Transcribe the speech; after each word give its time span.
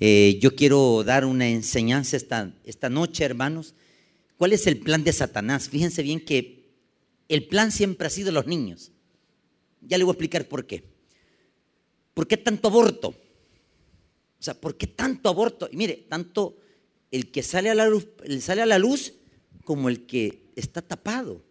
Eh, 0.00 0.38
yo 0.40 0.54
quiero 0.54 1.02
dar 1.04 1.24
una 1.24 1.48
enseñanza 1.48 2.16
esta, 2.16 2.52
esta 2.64 2.88
noche, 2.88 3.24
hermanos. 3.24 3.74
¿Cuál 4.36 4.52
es 4.52 4.66
el 4.66 4.78
plan 4.78 5.02
de 5.02 5.12
Satanás? 5.12 5.68
Fíjense 5.68 6.02
bien 6.02 6.20
que 6.20 6.68
el 7.28 7.46
plan 7.46 7.72
siempre 7.72 8.06
ha 8.06 8.10
sido 8.10 8.30
los 8.30 8.46
niños. 8.46 8.92
Ya 9.80 9.98
le 9.98 10.04
voy 10.04 10.12
a 10.12 10.14
explicar 10.14 10.46
por 10.46 10.66
qué. 10.66 10.84
¿Por 12.14 12.26
qué 12.26 12.36
tanto 12.36 12.68
aborto? 12.68 13.08
O 13.08 14.42
sea, 14.42 14.54
¿por 14.54 14.76
qué 14.76 14.86
tanto 14.86 15.28
aborto? 15.28 15.68
Y 15.70 15.76
mire, 15.76 16.06
tanto 16.08 16.56
el 17.10 17.30
que 17.30 17.42
sale 17.42 17.70
a 17.70 17.74
la 17.74 17.88
luz, 17.88 18.06
sale 18.40 18.62
a 18.62 18.66
la 18.66 18.78
luz 18.78 19.14
como 19.64 19.88
el 19.88 20.06
que 20.06 20.44
está 20.54 20.80
tapado. 20.80 21.42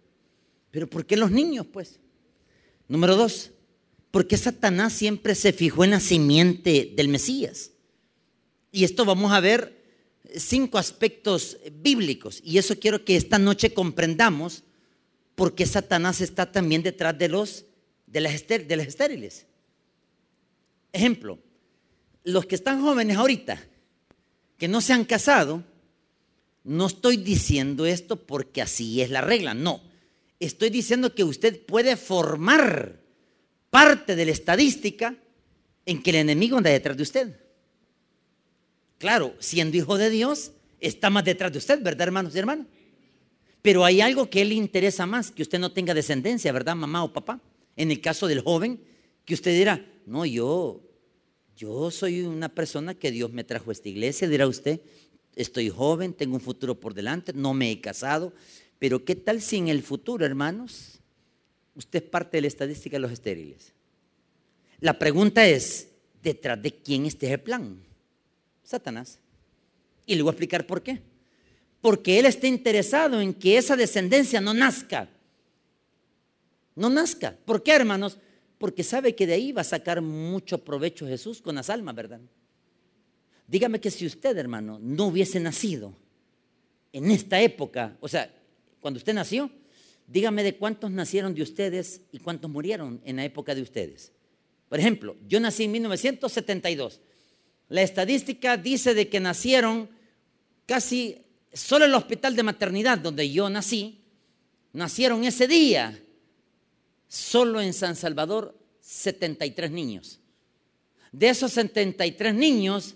Pero 0.71 0.87
¿por 0.87 1.05
qué 1.05 1.17
los 1.17 1.31
niños, 1.31 1.65
pues? 1.65 1.99
Número 2.87 3.15
dos, 3.15 3.51
¿por 4.11 4.27
qué 4.27 4.37
Satanás 4.37 4.93
siempre 4.93 5.35
se 5.35 5.51
fijó 5.51 5.83
en 5.83 5.91
la 5.91 5.99
simiente 5.99 6.93
del 6.95 7.09
Mesías? 7.09 7.71
Y 8.71 8.83
esto 8.83 9.05
vamos 9.05 9.31
a 9.31 9.39
ver 9.39 9.77
cinco 10.35 10.77
aspectos 10.77 11.57
bíblicos. 11.71 12.41
Y 12.43 12.57
eso 12.57 12.77
quiero 12.79 13.05
que 13.05 13.15
esta 13.15 13.39
noche 13.39 13.73
comprendamos 13.73 14.63
por 15.35 15.55
qué 15.55 15.65
Satanás 15.65 16.21
está 16.21 16.51
también 16.51 16.83
detrás 16.83 17.17
de 17.17 17.29
los 17.29 17.65
de 18.07 18.21
las, 18.21 18.47
de 18.47 18.75
las 18.75 18.87
estériles. 18.87 19.45
Ejemplo, 20.91 21.37
los 22.23 22.45
que 22.45 22.55
están 22.55 22.81
jóvenes 22.81 23.17
ahorita, 23.17 23.61
que 24.57 24.67
no 24.67 24.81
se 24.81 24.93
han 24.93 25.05
casado, 25.05 25.63
no 26.63 26.87
estoy 26.87 27.17
diciendo 27.17 27.85
esto 27.85 28.25
porque 28.25 28.61
así 28.61 29.01
es 29.01 29.11
la 29.11 29.21
regla, 29.21 29.53
no. 29.53 29.81
Estoy 30.39 30.69
diciendo 30.69 31.13
que 31.13 31.23
usted 31.23 31.65
puede 31.65 31.97
formar 31.97 33.01
parte 33.69 34.15
de 34.15 34.25
la 34.25 34.31
estadística 34.31 35.15
en 35.85 36.01
que 36.01 36.09
el 36.09 36.17
enemigo 36.17 36.57
anda 36.57 36.69
detrás 36.69 36.97
de 36.97 37.03
usted. 37.03 37.46
Claro, 38.97 39.35
siendo 39.39 39.77
hijo 39.77 39.97
de 39.97 40.09
Dios, 40.09 40.51
está 40.79 41.09
más 41.09 41.23
detrás 41.23 41.51
de 41.51 41.59
usted, 41.59 41.81
¿verdad, 41.81 42.07
hermanos 42.07 42.35
y 42.35 42.39
hermanas? 42.39 42.67
Pero 43.61 43.85
hay 43.85 44.01
algo 44.01 44.29
que 44.29 44.41
él 44.41 44.49
le 44.49 44.55
interesa 44.55 45.05
más, 45.05 45.31
que 45.31 45.41
usted 45.41 45.59
no 45.59 45.71
tenga 45.71 45.93
descendencia, 45.93 46.51
¿verdad, 46.51 46.75
mamá 46.75 47.03
o 47.03 47.13
papá? 47.13 47.41
En 47.75 47.91
el 47.91 48.01
caso 48.01 48.27
del 48.27 48.41
joven, 48.41 48.79
que 49.25 49.33
usted 49.33 49.51
dirá, 49.51 49.85
no, 50.05 50.25
yo, 50.25 50.81
yo 51.55 51.91
soy 51.91 52.21
una 52.21 52.49
persona 52.49 52.95
que 52.95 53.11
Dios 53.11 53.31
me 53.31 53.43
trajo 53.43 53.69
a 53.69 53.73
esta 53.73 53.89
iglesia, 53.89 54.27
dirá 54.27 54.47
usted, 54.47 54.81
estoy 55.35 55.69
joven, 55.69 56.13
tengo 56.13 56.35
un 56.35 56.41
futuro 56.41 56.79
por 56.79 56.93
delante, 56.93 57.33
no 57.33 57.53
me 57.53 57.71
he 57.71 57.81
casado, 57.81 58.33
pero 58.79 59.03
¿qué 59.05 59.15
tal 59.15 59.41
si 59.41 59.57
en 59.57 59.67
el 59.67 59.83
futuro, 59.83 60.25
hermanos, 60.25 60.99
usted 61.75 62.03
es 62.03 62.09
parte 62.09 62.37
de 62.37 62.41
la 62.41 62.47
estadística 62.47 62.95
de 62.95 63.01
los 63.01 63.11
estériles? 63.11 63.73
La 64.79 64.97
pregunta 64.97 65.47
es, 65.47 65.89
¿detrás 66.21 66.61
de 66.61 66.71
quién 66.71 67.05
esté 67.05 67.31
el 67.31 67.39
plan? 67.39 67.86
Satanás. 68.67 69.19
Y 70.05 70.15
le 70.15 70.21
voy 70.21 70.29
a 70.29 70.33
explicar 70.33 70.67
por 70.67 70.83
qué. 70.83 71.01
Porque 71.79 72.19
él 72.19 72.25
está 72.25 72.47
interesado 72.47 73.21
en 73.21 73.33
que 73.33 73.57
esa 73.57 73.77
descendencia 73.77 74.41
no 74.41 74.53
nazca. 74.53 75.09
No 76.75 76.89
nazca. 76.89 77.37
¿Por 77.45 77.63
qué, 77.63 77.71
hermanos? 77.71 78.17
Porque 78.57 78.83
sabe 78.83 79.15
que 79.15 79.25
de 79.25 79.33
ahí 79.33 79.51
va 79.53 79.61
a 79.61 79.65
sacar 79.65 80.01
mucho 80.01 80.63
provecho 80.63 81.07
Jesús 81.07 81.41
con 81.41 81.55
las 81.55 81.69
almas, 81.69 81.95
¿verdad? 81.95 82.19
Dígame 83.47 83.79
que 83.79 83.89
si 83.89 84.05
usted, 84.05 84.37
hermano, 84.37 84.79
no 84.81 85.05
hubiese 85.05 85.39
nacido 85.39 85.93
en 86.91 87.09
esta 87.09 87.39
época, 87.39 87.95
o 88.01 88.07
sea, 88.09 88.33
cuando 88.81 88.97
usted 88.97 89.13
nació, 89.13 89.49
dígame 90.07 90.43
de 90.43 90.57
cuántos 90.57 90.91
nacieron 90.91 91.33
de 91.33 91.43
ustedes 91.43 92.01
y 92.11 92.19
cuántos 92.19 92.51
murieron 92.51 92.99
en 93.05 93.15
la 93.15 93.23
época 93.23 93.55
de 93.55 93.61
ustedes. 93.61 94.11
Por 94.67 94.79
ejemplo, 94.79 95.15
yo 95.25 95.39
nací 95.39 95.63
en 95.63 95.71
1972. 95.71 96.99
La 97.69 97.81
estadística 97.81 98.57
dice 98.57 98.93
de 98.93 99.09
que 99.09 99.19
nacieron 99.19 99.89
casi 100.65 101.21
solo 101.53 101.85
en 101.85 101.91
el 101.91 101.95
hospital 101.95 102.35
de 102.35 102.43
maternidad 102.43 102.97
donde 102.97 103.29
yo 103.29 103.49
nací, 103.49 104.01
nacieron 104.73 105.23
ese 105.23 105.47
día 105.47 105.99
solo 107.07 107.61
en 107.61 107.73
San 107.73 107.95
Salvador 107.95 108.57
73 108.81 109.71
niños. 109.71 110.19
De 111.11 111.29
esos 111.29 111.51
73 111.53 112.33
niños, 112.33 112.95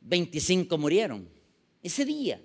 25 0.00 0.78
murieron 0.78 1.28
ese 1.82 2.04
día. 2.04 2.40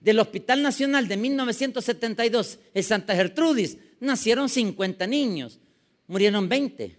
Del 0.00 0.18
Hospital 0.20 0.62
Nacional 0.62 1.08
de 1.08 1.16
1972 1.16 2.58
en 2.74 2.82
Santa 2.82 3.14
Gertrudis 3.14 3.78
nacieron 3.98 4.48
50 4.48 5.06
niños, 5.06 5.58
murieron 6.06 6.48
20. 6.48 6.96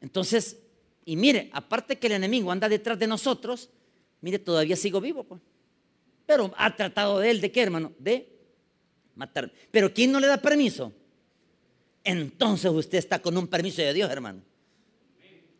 Entonces, 0.00 0.58
y 1.06 1.16
mire, 1.16 1.48
aparte 1.52 1.96
que 1.96 2.08
el 2.08 2.14
enemigo 2.14 2.52
anda 2.52 2.68
detrás 2.68 2.98
de 2.98 3.06
nosotros, 3.06 3.70
mire, 4.20 4.38
todavía 4.38 4.76
sigo 4.76 5.00
vivo, 5.00 5.24
pues. 5.24 5.40
Pero 6.26 6.52
ha 6.58 6.74
tratado 6.74 7.20
de 7.20 7.30
él, 7.30 7.40
¿de 7.40 7.52
qué, 7.52 7.62
hermano? 7.62 7.92
De 7.98 8.28
matar. 9.14 9.50
Pero 9.70 9.94
¿quién 9.94 10.12
no 10.12 10.20
le 10.20 10.26
da 10.26 10.36
permiso? 10.36 10.92
entonces 12.06 12.70
usted 12.70 12.98
está 12.98 13.20
con 13.20 13.36
un 13.36 13.48
permiso 13.48 13.82
de 13.82 13.92
Dios, 13.92 14.08
hermano. 14.10 14.40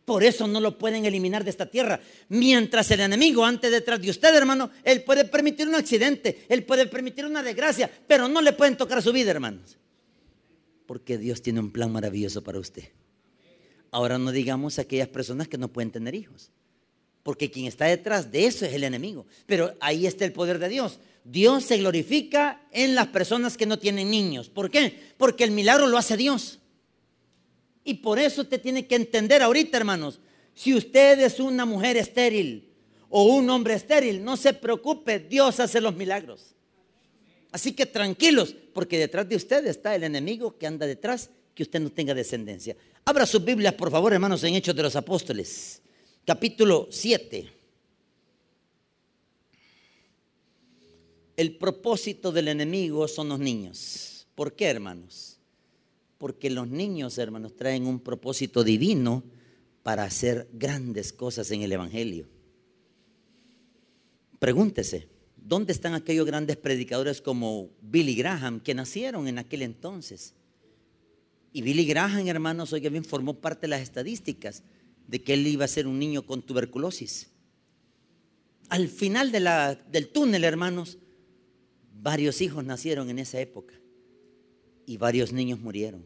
Por 0.04 0.22
eso 0.22 0.46
no 0.46 0.60
lo 0.60 0.78
pueden 0.78 1.04
eliminar 1.04 1.42
de 1.42 1.50
esta 1.50 1.66
tierra. 1.66 2.00
Mientras 2.28 2.88
el 2.92 3.00
enemigo 3.00 3.44
ante 3.44 3.68
detrás 3.68 4.00
de 4.00 4.10
usted, 4.10 4.32
hermano, 4.32 4.70
él 4.84 5.02
puede 5.02 5.24
permitir 5.24 5.66
un 5.66 5.74
accidente, 5.74 6.46
él 6.48 6.62
puede 6.62 6.86
permitir 6.86 7.26
una 7.26 7.42
desgracia, 7.42 7.90
pero 8.06 8.28
no 8.28 8.40
le 8.40 8.52
pueden 8.52 8.76
tocar 8.76 9.02
su 9.02 9.12
vida, 9.12 9.32
hermanos. 9.32 9.76
Porque 10.86 11.18
Dios 11.18 11.42
tiene 11.42 11.58
un 11.58 11.72
plan 11.72 11.90
maravilloso 11.90 12.44
para 12.44 12.60
usted. 12.60 12.84
Ahora 13.90 14.18
no 14.18 14.32
digamos 14.32 14.78
a 14.78 14.82
aquellas 14.82 15.08
personas 15.08 15.48
que 15.48 15.58
no 15.58 15.68
pueden 15.68 15.90
tener 15.90 16.14
hijos. 16.14 16.50
Porque 17.22 17.50
quien 17.50 17.66
está 17.66 17.86
detrás 17.86 18.30
de 18.30 18.46
eso 18.46 18.64
es 18.64 18.72
el 18.72 18.84
enemigo. 18.84 19.26
Pero 19.46 19.74
ahí 19.80 20.06
está 20.06 20.24
el 20.24 20.32
poder 20.32 20.58
de 20.58 20.68
Dios. 20.68 21.00
Dios 21.24 21.64
se 21.64 21.78
glorifica 21.78 22.62
en 22.70 22.94
las 22.94 23.08
personas 23.08 23.56
que 23.56 23.66
no 23.66 23.78
tienen 23.78 24.10
niños. 24.10 24.48
¿Por 24.48 24.70
qué? 24.70 25.12
Porque 25.18 25.42
el 25.42 25.50
milagro 25.50 25.88
lo 25.88 25.98
hace 25.98 26.16
Dios. 26.16 26.60
Y 27.82 27.94
por 27.94 28.18
eso 28.18 28.42
usted 28.42 28.60
tiene 28.60 28.86
que 28.86 28.96
entender 28.96 29.42
ahorita, 29.42 29.76
hermanos, 29.76 30.20
si 30.54 30.74
usted 30.74 31.18
es 31.20 31.38
una 31.40 31.64
mujer 31.64 31.96
estéril 31.96 32.72
o 33.08 33.24
un 33.24 33.48
hombre 33.50 33.74
estéril, 33.74 34.24
no 34.24 34.36
se 34.36 34.52
preocupe, 34.54 35.18
Dios 35.18 35.60
hace 35.60 35.80
los 35.80 35.94
milagros. 35.94 36.54
Así 37.52 37.72
que 37.72 37.86
tranquilos, 37.86 38.54
porque 38.72 38.98
detrás 38.98 39.28
de 39.28 39.36
usted 39.36 39.66
está 39.66 39.94
el 39.94 40.04
enemigo 40.04 40.58
que 40.58 40.66
anda 40.66 40.86
detrás, 40.86 41.30
que 41.56 41.62
usted 41.62 41.80
no 41.80 41.90
tenga 41.90 42.12
descendencia. 42.12 42.76
Abra 43.06 43.24
sus 43.24 43.42
Biblias, 43.42 43.72
por 43.72 43.90
favor, 43.90 44.12
hermanos, 44.12 44.44
en 44.44 44.54
Hechos 44.54 44.76
de 44.76 44.82
los 44.82 44.94
Apóstoles, 44.94 45.80
capítulo 46.26 46.86
7. 46.90 47.50
El 51.34 51.56
propósito 51.56 52.30
del 52.30 52.48
enemigo 52.48 53.08
son 53.08 53.30
los 53.30 53.38
niños. 53.38 54.26
¿Por 54.34 54.54
qué, 54.54 54.66
hermanos? 54.66 55.38
Porque 56.18 56.50
los 56.50 56.68
niños, 56.68 57.16
hermanos, 57.16 57.56
traen 57.56 57.86
un 57.86 58.00
propósito 58.00 58.62
divino 58.62 59.24
para 59.82 60.04
hacer 60.04 60.48
grandes 60.52 61.10
cosas 61.10 61.50
en 61.52 61.62
el 61.62 61.72
Evangelio. 61.72 62.28
Pregúntese, 64.38 65.08
¿dónde 65.36 65.72
están 65.72 65.94
aquellos 65.94 66.26
grandes 66.26 66.58
predicadores 66.58 67.22
como 67.22 67.70
Billy 67.80 68.14
Graham 68.14 68.60
que 68.60 68.74
nacieron 68.74 69.26
en 69.26 69.38
aquel 69.38 69.62
entonces? 69.62 70.34
Y 71.56 71.62
Billy 71.62 71.86
Graham, 71.86 72.28
hermanos, 72.28 72.74
hoy 72.74 72.86
bien 72.86 73.02
formó 73.02 73.32
parte 73.40 73.62
de 73.62 73.68
las 73.68 73.80
estadísticas 73.80 74.62
de 75.08 75.22
que 75.22 75.32
él 75.32 75.46
iba 75.46 75.64
a 75.64 75.68
ser 75.68 75.86
un 75.86 75.98
niño 75.98 76.26
con 76.26 76.42
tuberculosis. 76.42 77.30
Al 78.68 78.88
final 78.88 79.32
del 79.32 80.08
túnel, 80.08 80.44
hermanos, 80.44 80.98
Varios 82.02 82.42
hijos 82.42 82.62
nacieron 82.62 83.08
en 83.08 83.18
esa 83.18 83.40
época 83.40 83.72
y 84.84 84.98
varios 84.98 85.32
niños 85.32 85.58
murieron. 85.58 86.04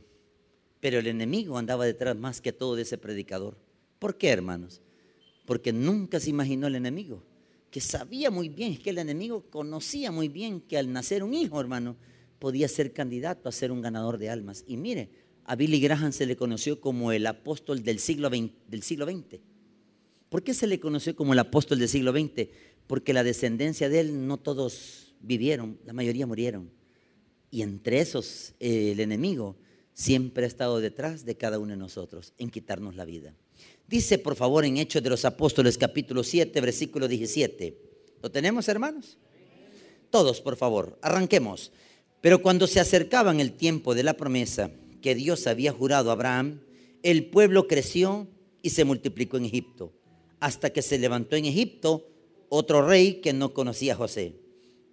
Pero 0.79 1.01
el 1.01 1.09
enemigo 1.09 1.59
andaba 1.59 1.85
detrás 1.85 2.17
más 2.17 2.41
que 2.41 2.53
todo 2.53 2.77
de 2.77 2.83
ese 2.83 2.97
predicador. 2.97 3.59
¿Por 3.99 4.17
qué, 4.17 4.29
hermanos? 4.29 4.81
Porque 5.47 5.73
nunca 5.73 6.21
se 6.21 6.31
imaginó 6.31 6.69
el 6.69 6.77
enemigo, 6.77 7.25
que 7.73 7.81
sabía 7.81 8.31
muy 8.31 8.49
bien, 8.49 8.75
es 8.75 8.79
que 8.79 8.91
el 8.91 8.99
enemigo 8.99 9.51
conocía 9.51 10.13
muy 10.13 10.29
bien 10.29 10.61
que 10.61 10.79
al 10.79 10.93
nacer 10.93 11.25
un 11.25 11.35
hijo, 11.35 11.61
hermano, 11.61 11.97
podía 12.39 12.69
ser 12.69 12.93
candidato 12.93 13.49
a 13.49 13.53
ser 13.53 13.73
un 13.73 13.83
ganador 13.83 14.17
de 14.17 14.31
almas. 14.31 14.63
Y 14.69 14.77
mire, 14.77 15.11
a 15.51 15.57
Billy 15.57 15.81
Graham 15.81 16.13
se 16.13 16.27
le 16.27 16.37
conoció 16.37 16.81
como 16.81 17.11
el 17.11 17.27
apóstol 17.27 17.83
del 17.83 17.99
siglo 17.99 18.29
XX. 18.29 18.53
Del 18.69 18.85
siglo 18.85 19.05
XX. 19.05 19.41
¿Por 20.29 20.45
qué 20.45 20.55
se 20.55 20.69
le 20.69 20.79
conoció 20.79 21.17
como 21.17 21.33
el 21.33 21.41
apóstol 21.41 21.81
del 21.81 21.89
siglo 21.89 22.13
XX? 22.13 22.47
Porque 22.87 23.13
la 23.13 23.25
descendencia 23.25 23.89
de 23.89 23.99
él 23.99 24.29
no 24.29 24.37
todos 24.37 25.13
vivieron, 25.21 25.77
la 25.85 25.93
mayoría 25.93 26.25
murieron. 26.25 26.71
Y 27.51 27.63
entre 27.63 27.99
esos 27.99 28.55
el 28.61 29.01
enemigo 29.01 29.57
siempre 29.93 30.45
ha 30.45 30.47
estado 30.47 30.79
detrás 30.79 31.25
de 31.25 31.37
cada 31.37 31.59
uno 31.59 31.73
de 31.73 31.79
nosotros 31.79 32.33
en 32.39 32.49
quitarnos 32.51 32.95
la 32.95 33.05
vida. 33.05 33.35
Dice 33.89 34.21
por 34.21 34.37
favor 34.37 34.65
en 34.65 34.77
Hechos 34.77 35.03
de 35.03 35.11
los 35.11 35.25
Apóstoles 35.25 35.77
capítulo 35.77 36.23
7, 36.23 36.61
versículo 36.61 37.09
17. 37.09 37.77
¿Lo 38.23 38.31
tenemos 38.31 38.69
hermanos? 38.69 39.19
Todos 40.11 40.41
por 40.41 40.55
favor, 40.55 40.97
arranquemos. 41.03 41.73
Pero 42.21 42.41
cuando 42.41 42.69
se 42.69 42.79
acercaban 42.79 43.41
el 43.41 43.55
tiempo 43.55 43.97
de 43.97 44.05
la 44.05 44.15
promesa 44.15 44.71
que 45.01 45.15
Dios 45.15 45.47
había 45.47 45.73
jurado 45.73 46.11
a 46.11 46.15
Abraham, 46.15 46.61
el 47.03 47.27
pueblo 47.27 47.67
creció 47.67 48.29
y 48.63 48.71
se 48.71 48.85
multiplicó 48.85 49.37
en 49.37 49.47
Egipto, 49.47 49.93
hasta 50.39 50.71
que 50.71 50.83
se 50.83 50.99
levantó 50.99 51.37
en 51.37 51.47
Egipto 51.47 52.07
otro 52.49 52.87
rey 52.87 53.15
que 53.15 53.33
no 53.33 53.55
conocía 53.55 53.95
a 53.95 53.97
José. 53.97 54.35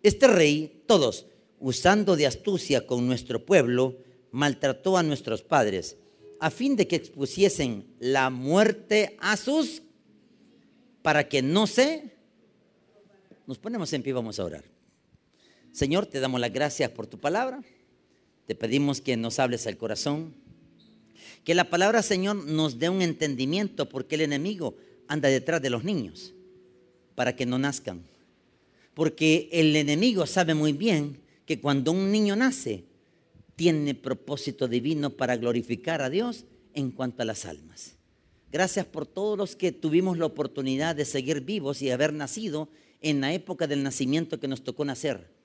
Este 0.04 0.28
rey, 0.28 0.84
todos, 0.86 1.28
usando 1.60 2.16
de 2.16 2.28
astucia 2.28 2.86
con 2.86 3.08
nuestro 3.08 3.46
pueblo, 3.46 3.98
maltrató 4.32 4.98
a 4.98 5.04
nuestros 5.04 5.42
padres, 5.42 5.98
a 6.40 6.52
fin 6.52 6.76
de 6.76 6.88
que 6.88 6.96
expusiesen 6.96 7.88
la 8.00 8.30
muerte 8.30 9.18
a 9.20 9.36
sus, 9.38 9.82
para 11.02 11.28
que 11.28 11.42
no 11.42 11.68
se... 11.68 12.16
Nos 13.48 13.58
ponemos 13.58 13.92
en 13.94 14.04
pie, 14.04 14.14
vamos 14.14 14.40
a 14.40 14.46
orar. 14.46 14.66
Señor, 15.72 16.06
te 16.06 16.20
damos 16.20 16.40
las 16.40 16.52
gracias 16.52 16.92
por 16.92 17.08
tu 17.08 17.18
palabra. 17.18 17.64
Te 18.48 18.56
pedimos 18.56 19.02
que 19.02 19.18
nos 19.18 19.40
hables 19.40 19.68
al 19.68 19.78
corazón. 19.78 20.34
Que 21.44 21.54
la 21.54 21.70
palabra, 21.70 22.02
Señor, 22.02 22.38
nos 22.38 22.80
dé 22.80 22.90
un 22.90 23.02
entendimiento 23.02 23.88
porque 23.90 24.16
el 24.16 24.22
enemigo 24.22 24.76
anda 25.08 25.30
detrás 25.30 25.62
de 25.62 25.70
los 25.70 25.84
niños 25.84 26.34
para 27.14 27.36
que 27.36 27.46
no 27.46 27.60
nazcan. 27.60 28.04
Porque 28.94 29.50
el 29.52 29.76
enemigo 29.76 30.26
sabe 30.26 30.54
muy 30.54 30.74
bien 30.74 31.20
que 31.46 31.60
cuando 31.60 31.92
un 31.92 32.12
niño 32.12 32.36
nace, 32.36 32.86
tiene 33.56 33.96
propósito 33.96 34.68
divino 34.68 35.10
para 35.10 35.36
glorificar 35.38 36.02
a 36.02 36.10
Dios 36.10 36.46
en 36.74 36.92
cuanto 36.92 37.22
a 37.22 37.26
las 37.26 37.46
almas. 37.46 37.96
Gracias 38.52 38.86
por 38.86 39.06
todos 39.06 39.38
los 39.38 39.56
que 39.56 39.72
tuvimos 39.72 40.18
la 40.18 40.26
oportunidad 40.26 40.96
de 40.96 41.06
seguir 41.06 41.42
vivos 41.42 41.82
y 41.82 41.92
haber 41.92 42.14
nacido 42.14 42.70
en 43.02 43.20
la 43.20 43.34
época 43.34 43.68
del 43.68 43.84
nacimiento 43.84 44.40
que 44.40 44.48
nos 44.48 44.64
tocó 44.64 44.86
nacer. 44.86 45.37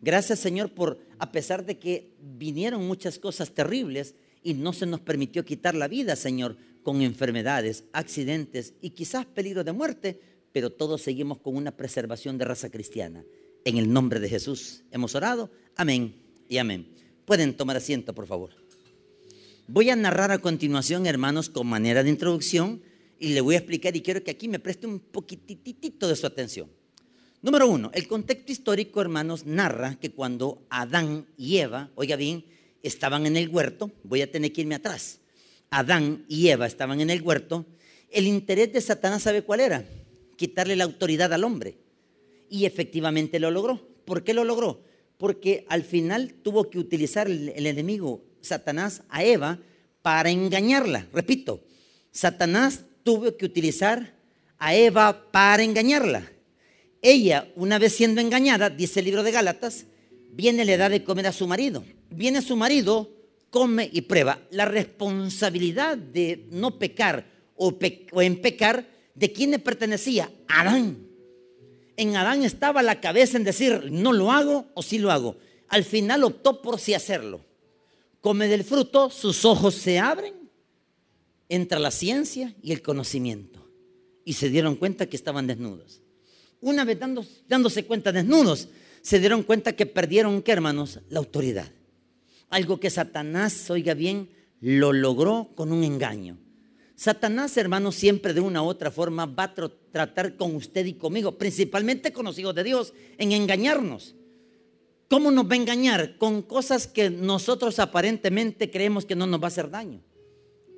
Gracias 0.00 0.38
Señor 0.38 0.72
por, 0.74 0.98
a 1.18 1.32
pesar 1.32 1.64
de 1.64 1.78
que 1.78 2.14
vinieron 2.20 2.86
muchas 2.86 3.18
cosas 3.18 3.52
terribles 3.52 4.14
y 4.42 4.54
no 4.54 4.72
se 4.72 4.86
nos 4.86 5.00
permitió 5.00 5.44
quitar 5.44 5.74
la 5.74 5.88
vida, 5.88 6.16
Señor, 6.16 6.56
con 6.82 7.02
enfermedades, 7.02 7.84
accidentes 7.92 8.74
y 8.80 8.90
quizás 8.90 9.26
peligro 9.26 9.64
de 9.64 9.72
muerte, 9.72 10.20
pero 10.52 10.70
todos 10.70 11.02
seguimos 11.02 11.38
con 11.38 11.56
una 11.56 11.76
preservación 11.76 12.38
de 12.38 12.44
raza 12.44 12.70
cristiana. 12.70 13.24
En 13.64 13.76
el 13.76 13.92
nombre 13.92 14.20
de 14.20 14.28
Jesús 14.28 14.84
hemos 14.90 15.14
orado. 15.14 15.50
Amén 15.76 16.14
y 16.48 16.58
amén. 16.58 16.88
Pueden 17.24 17.56
tomar 17.56 17.76
asiento, 17.76 18.14
por 18.14 18.26
favor. 18.26 18.50
Voy 19.66 19.90
a 19.90 19.96
narrar 19.96 20.30
a 20.30 20.38
continuación, 20.38 21.06
hermanos, 21.06 21.50
con 21.50 21.66
manera 21.66 22.02
de 22.02 22.08
introducción 22.08 22.80
y 23.18 23.34
le 23.34 23.42
voy 23.42 23.56
a 23.56 23.58
explicar 23.58 23.94
y 23.96 24.00
quiero 24.00 24.24
que 24.24 24.30
aquí 24.30 24.48
me 24.48 24.58
preste 24.58 24.86
un 24.86 24.98
poquitito 25.00 26.08
de 26.08 26.16
su 26.16 26.26
atención. 26.26 26.70
Número 27.40 27.68
uno, 27.68 27.92
el 27.94 28.08
contexto 28.08 28.50
histórico, 28.50 29.00
hermanos, 29.00 29.46
narra 29.46 29.94
que 30.00 30.10
cuando 30.10 30.66
Adán 30.70 31.24
y 31.36 31.58
Eva, 31.58 31.88
oiga 31.94 32.16
bien, 32.16 32.44
estaban 32.82 33.26
en 33.26 33.36
el 33.36 33.48
huerto, 33.48 33.92
voy 34.02 34.22
a 34.22 34.30
tener 34.30 34.52
que 34.52 34.62
irme 34.62 34.74
atrás, 34.74 35.20
Adán 35.70 36.24
y 36.28 36.48
Eva 36.48 36.66
estaban 36.66 37.00
en 37.00 37.10
el 37.10 37.22
huerto, 37.22 37.64
el 38.10 38.26
interés 38.26 38.72
de 38.72 38.80
Satanás 38.80 39.22
sabe 39.22 39.42
cuál 39.42 39.60
era, 39.60 39.84
quitarle 40.36 40.74
la 40.74 40.82
autoridad 40.82 41.32
al 41.32 41.44
hombre. 41.44 41.76
Y 42.50 42.64
efectivamente 42.64 43.38
lo 43.38 43.50
logró. 43.52 43.86
¿Por 44.04 44.24
qué 44.24 44.34
lo 44.34 44.42
logró? 44.42 44.82
Porque 45.16 45.64
al 45.68 45.84
final 45.84 46.34
tuvo 46.42 46.70
que 46.70 46.78
utilizar 46.78 47.28
el, 47.28 47.50
el 47.50 47.66
enemigo, 47.66 48.24
Satanás, 48.40 49.02
a 49.10 49.22
Eva 49.22 49.60
para 50.02 50.30
engañarla. 50.30 51.06
Repito, 51.12 51.62
Satanás 52.10 52.84
tuvo 53.04 53.36
que 53.36 53.44
utilizar 53.44 54.14
a 54.58 54.74
Eva 54.74 55.30
para 55.30 55.62
engañarla. 55.62 56.32
Ella, 57.02 57.48
una 57.54 57.78
vez 57.78 57.94
siendo 57.94 58.20
engañada, 58.20 58.70
dice 58.70 59.00
el 59.00 59.06
libro 59.06 59.22
de 59.22 59.30
Gálatas, 59.30 59.86
viene 60.30 60.64
la 60.64 60.72
edad 60.72 60.90
de 60.90 61.04
comer 61.04 61.26
a 61.26 61.32
su 61.32 61.46
marido. 61.46 61.84
Viene 62.10 62.42
su 62.42 62.56
marido, 62.56 63.10
come 63.50 63.88
y 63.92 64.02
prueba. 64.02 64.40
La 64.50 64.64
responsabilidad 64.64 65.96
de 65.96 66.46
no 66.50 66.78
pecar 66.78 67.26
o, 67.56 67.76
en 68.20 68.40
pecar, 68.40 68.88
¿de 69.14 69.32
quién 69.32 69.50
le 69.50 69.58
pertenecía? 69.58 70.30
Adán. 70.48 71.06
En 71.96 72.16
Adán 72.16 72.44
estaba 72.44 72.82
la 72.82 73.00
cabeza 73.00 73.36
en 73.36 73.44
decir, 73.44 73.90
no 73.90 74.12
lo 74.12 74.30
hago 74.30 74.66
o 74.74 74.82
sí 74.82 74.98
lo 74.98 75.10
hago. 75.10 75.36
Al 75.68 75.84
final 75.84 76.24
optó 76.24 76.62
por 76.62 76.78
sí 76.78 76.94
hacerlo. 76.94 77.44
Come 78.20 78.48
del 78.48 78.64
fruto, 78.64 79.10
sus 79.10 79.44
ojos 79.44 79.74
se 79.74 79.98
abren, 79.98 80.34
entra 81.48 81.78
la 81.78 81.90
ciencia 81.90 82.54
y 82.62 82.72
el 82.72 82.82
conocimiento. 82.82 83.68
Y 84.24 84.34
se 84.34 84.50
dieron 84.50 84.76
cuenta 84.76 85.06
que 85.06 85.16
estaban 85.16 85.46
desnudos. 85.46 86.02
Una 86.60 86.84
vez 86.84 86.98
dándose 87.46 87.84
cuenta 87.84 88.12
desnudos, 88.12 88.68
se 89.02 89.20
dieron 89.20 89.42
cuenta 89.42 89.74
que 89.74 89.86
perdieron, 89.86 90.42
¿qué 90.42 90.52
hermanos? 90.52 91.00
La 91.08 91.20
autoridad. 91.20 91.70
Algo 92.50 92.80
que 92.80 92.90
Satanás, 92.90 93.70
oiga 93.70 93.94
bien, 93.94 94.30
lo 94.60 94.92
logró 94.92 95.50
con 95.54 95.72
un 95.72 95.84
engaño. 95.84 96.38
Satanás, 96.96 97.56
hermanos, 97.56 97.94
siempre 97.94 98.34
de 98.34 98.40
una 98.40 98.62
u 98.62 98.66
otra 98.66 98.90
forma 98.90 99.24
va 99.26 99.44
a 99.44 99.54
tratar 99.54 100.36
con 100.36 100.56
usted 100.56 100.84
y 100.84 100.94
conmigo, 100.94 101.38
principalmente 101.38 102.12
con 102.12 102.24
los 102.24 102.38
hijos 102.38 102.56
de 102.56 102.64
Dios, 102.64 102.92
en 103.18 103.30
engañarnos. 103.30 104.16
¿Cómo 105.08 105.30
nos 105.30 105.48
va 105.48 105.52
a 105.52 105.58
engañar? 105.58 106.18
Con 106.18 106.42
cosas 106.42 106.88
que 106.88 107.08
nosotros 107.08 107.78
aparentemente 107.78 108.70
creemos 108.70 109.04
que 109.06 109.14
no 109.14 109.28
nos 109.28 109.40
va 109.40 109.44
a 109.44 109.48
hacer 109.48 109.70
daño. 109.70 110.02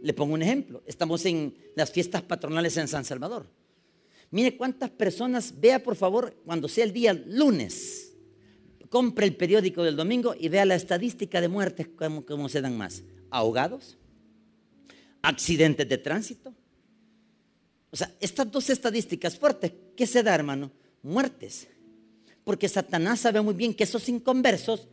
Le 0.03 0.13
pongo 0.13 0.35
un 0.35 0.43
ejemplo. 0.43 0.83
Estamos 0.87 1.25
en 1.25 1.57
las 1.75 1.91
fiestas 1.91 2.23
patronales 2.23 2.77
en 2.77 2.87
San 2.87 3.05
Salvador. 3.05 3.47
Mire 4.31 4.57
cuántas 4.57 4.91
personas, 4.91 5.55
vea 5.59 5.83
por 5.83 5.97
favor, 5.97 6.37
cuando 6.45 6.69
sea 6.69 6.85
el 6.85 6.93
día 6.93 7.13
lunes, 7.13 8.13
compre 8.89 9.27
el 9.27 9.37
periódico 9.37 9.83
del 9.83 9.97
domingo 9.97 10.35
y 10.39 10.49
vea 10.49 10.65
la 10.65 10.77
estadística 10.77 11.41
de 11.41 11.49
muertes, 11.49 11.89
cómo, 12.27 12.49
se 12.49 12.61
dan 12.61 12.77
más. 12.77 13.03
Ahogados, 13.31 13.99
accidentes 15.23 15.89
de 15.89 15.99
tránsito. 15.99 16.55
O 17.91 17.97
sea, 17.97 18.15
estas 18.21 18.51
dos 18.51 18.71
estadísticas 18.71 19.37
fuertes, 19.37 19.73
¿qué 19.97 20.07
se 20.07 20.23
da, 20.23 20.35
hermano? 20.35 20.71
Muertes. 21.03 21.67
Porque 22.45 22.69
Satanás 22.69 23.21
sabe 23.21 23.41
muy 23.41 23.55
bien 23.55 23.75
que 23.75 23.85
esos 23.85 24.09
inconversos, 24.09 24.89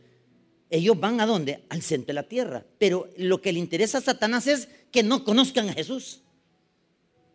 ellos 0.68 0.98
van 0.98 1.20
a 1.20 1.26
dónde? 1.26 1.64
Al 1.68 1.82
centro 1.82 2.08
de 2.08 2.12
la 2.14 2.28
tierra. 2.28 2.64
Pero 2.78 3.08
lo 3.16 3.40
que 3.40 3.52
le 3.52 3.60
interesa 3.60 3.98
a 3.98 4.02
Satanás 4.02 4.48
es 4.48 4.68
que 4.90 5.04
no 5.04 5.24
conozcan 5.24 5.68
a 5.68 5.74
Jesús. 5.74 6.22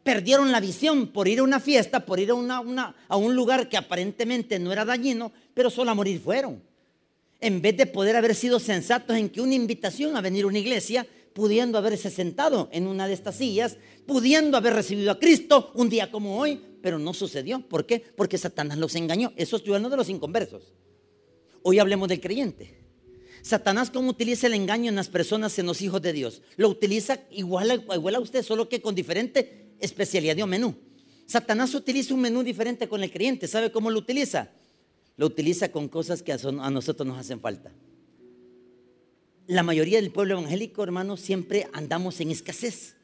Perdieron 0.04 0.52
la 0.52 0.60
visión 0.60 1.08
por 1.08 1.28
ir 1.28 1.40
a 1.40 1.44
una 1.44 1.60
fiesta, 1.60 2.06
por 2.06 2.20
ir 2.20 2.30
a, 2.32 2.34
una, 2.34 2.96
a 3.08 3.16
un 3.16 3.36
lugar 3.36 3.70
que 3.70 3.78
aparentemente 3.78 4.60
no 4.60 4.72
era 4.74 4.84
dañino, 4.84 5.32
pero 5.54 5.70
solo 5.70 5.92
a 5.92 5.96
morir 5.96 6.20
fueron. 6.20 6.62
En 7.40 7.62
vez 7.62 7.78
de 7.78 7.86
poder 7.86 8.16
haber 8.16 8.36
sido 8.36 8.60
sensatos 8.60 9.16
en 9.16 9.30
que 9.30 9.42
una 9.42 9.56
invitación 9.56 10.16
a 10.16 10.22
venir 10.22 10.44
a 10.44 10.48
una 10.48 10.60
iglesia, 10.60 11.08
pudiendo 11.34 11.78
haberse 11.78 12.10
sentado 12.10 12.70
en 12.72 12.86
una 12.86 13.08
de 13.08 13.14
estas 13.14 13.38
sillas, 13.38 13.78
pudiendo 14.06 14.58
haber 14.58 14.74
recibido 14.74 15.12
a 15.12 15.20
Cristo 15.20 15.72
un 15.74 15.90
día 15.90 16.12
como 16.12 16.38
hoy, 16.38 16.62
pero 16.82 17.00
no 17.00 17.14
sucedió. 17.14 17.62
¿Por 17.62 17.86
qué? 17.86 18.00
Porque 18.00 18.38
Satanás 18.38 18.78
los 18.78 18.96
engañó. 18.96 19.32
Eso 19.36 19.56
es 19.56 19.68
uno 19.68 19.90
de 19.90 19.98
los 19.98 20.10
inconversos. 20.10 20.74
Hoy 21.64 21.80
hablemos 21.80 22.10
del 22.10 22.20
creyente. 22.20 22.84
Satanás, 23.42 23.90
¿cómo 23.90 24.10
utiliza 24.10 24.48
el 24.48 24.54
engaño 24.54 24.90
en 24.90 24.96
las 24.96 25.10
personas, 25.10 25.58
en 25.60 25.66
los 25.66 25.82
hijos 25.82 26.02
de 26.02 26.14
Dios? 26.14 26.42
Lo 26.56 26.70
utiliza 26.70 27.20
igual 27.32 27.72
a, 27.72 27.96
igual 27.96 28.16
a 28.16 28.20
usted, 28.20 28.44
solo 28.44 28.70
que 28.70 28.82
con 28.82 28.96
diferente 28.96 29.63
especialidad 29.84 30.36
de 30.36 30.44
un 30.44 30.50
menú. 30.50 30.76
Satanás 31.26 31.74
utiliza 31.74 32.14
un 32.14 32.22
menú 32.22 32.44
diferente 32.44 32.88
con 32.88 33.04
el 33.04 33.12
creyente. 33.12 33.48
¿Sabe 33.48 33.72
cómo 33.72 33.90
lo 33.90 34.00
utiliza? 34.00 34.50
lo 35.18 35.28
utiliza 35.28 35.72
con 35.72 35.88
cosas 35.88 36.24
que 36.24 36.34
a 36.34 36.38
nosotros 36.38 37.08
nos 37.08 37.18
hacen 37.18 37.40
falta. 37.40 37.72
La 39.48 39.64
mayoría 39.64 40.02
del 40.02 40.12
pueblo 40.12 40.40
evangélico, 40.40 40.84
hermano, 40.84 41.18
siempre 41.18 41.68
andamos 41.74 42.20
en 42.22 42.32
escasez. 42.32 42.96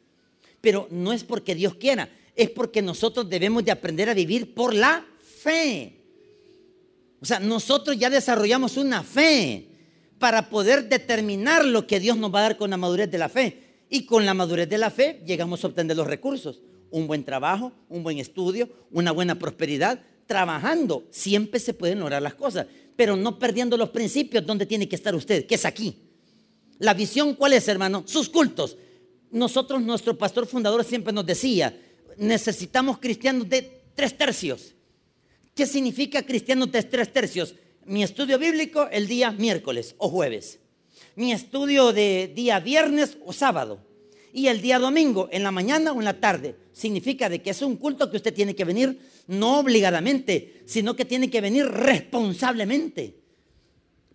Pero 0.61 0.87
no 0.89 1.13
es 1.13 1.23
porque 1.23 1.55
Dios 1.55 1.75
quiera, 1.75 2.09
es 2.35 2.49
porque 2.49 2.81
nosotros 2.81 3.29
debemos 3.29 3.63
de 3.63 3.71
aprender 3.71 4.09
a 4.09 4.13
vivir 4.13 4.53
por 4.53 4.73
la 4.73 5.05
fe. 5.21 5.97
O 7.21 7.25
sea, 7.25 7.39
nosotros 7.39 7.97
ya 7.97 8.09
desarrollamos 8.09 8.77
una 8.77 9.03
fe 9.03 9.67
para 10.17 10.49
poder 10.49 10.89
determinar 10.89 11.65
lo 11.65 11.85
que 11.85 11.99
Dios 11.99 12.17
nos 12.17 12.33
va 12.33 12.39
a 12.39 12.43
dar 12.43 12.57
con 12.57 12.69
la 12.69 12.77
madurez 12.77 13.11
de 13.11 13.17
la 13.17 13.29
fe. 13.29 13.63
Y 13.89 14.05
con 14.05 14.25
la 14.25 14.33
madurez 14.33 14.69
de 14.69 14.77
la 14.77 14.91
fe 14.91 15.21
llegamos 15.25 15.63
a 15.63 15.67
obtener 15.67 15.95
los 15.97 16.07
recursos. 16.07 16.61
Un 16.91 17.07
buen 17.07 17.23
trabajo, 17.23 17.71
un 17.89 18.03
buen 18.03 18.17
estudio, 18.17 18.69
una 18.91 19.11
buena 19.11 19.37
prosperidad, 19.37 20.01
trabajando, 20.29 21.07
siempre 21.09 21.59
se 21.59 21.73
pueden 21.73 21.99
lograr 21.99 22.21
las 22.21 22.35
cosas, 22.35 22.67
pero 22.95 23.15
no 23.15 23.39
perdiendo 23.39 23.75
los 23.77 23.89
principios 23.89 24.45
donde 24.45 24.67
tiene 24.67 24.87
que 24.87 24.95
estar 24.95 25.15
usted, 25.15 25.47
que 25.47 25.55
es 25.55 25.65
aquí. 25.65 25.95
La 26.77 26.93
visión, 26.93 27.33
¿cuál 27.33 27.53
es, 27.53 27.67
hermano? 27.67 28.03
Sus 28.05 28.29
cultos. 28.29 28.77
Nosotros, 29.31 29.81
nuestro 29.81 30.17
pastor 30.17 30.45
fundador 30.45 30.83
siempre 30.83 31.11
nos 31.11 31.25
decía, 31.25 31.75
necesitamos 32.17 32.99
cristianos 32.99 33.49
de 33.49 33.81
tres 33.95 34.15
tercios. 34.15 34.75
¿Qué 35.55 35.65
significa 35.65 36.21
cristianos 36.21 36.71
de 36.71 36.83
tres 36.83 37.11
tercios? 37.11 37.55
Mi 37.85 38.03
estudio 38.03 38.37
bíblico 38.37 38.87
el 38.91 39.07
día 39.07 39.31
miércoles 39.31 39.95
o 39.97 40.09
jueves. 40.09 40.59
Mi 41.15 41.31
estudio 41.31 41.91
de 41.91 42.31
día 42.35 42.59
viernes 42.59 43.17
o 43.25 43.33
sábado 43.33 43.88
y 44.33 44.47
el 44.47 44.61
día 44.61 44.79
domingo, 44.79 45.29
en 45.31 45.43
la 45.43 45.51
mañana 45.51 45.91
o 45.91 45.99
en 45.99 46.05
la 46.05 46.19
tarde. 46.19 46.55
Significa 46.71 47.29
de 47.29 47.41
que 47.41 47.49
es 47.49 47.61
un 47.61 47.77
culto 47.77 48.09
que 48.09 48.17
usted 48.17 48.33
tiene 48.33 48.55
que 48.55 48.65
venir 48.65 48.99
no 49.27 49.59
obligadamente, 49.59 50.63
sino 50.65 50.95
que 50.95 51.05
tiene 51.05 51.29
que 51.29 51.41
venir 51.41 51.65
responsablemente. 51.65 53.15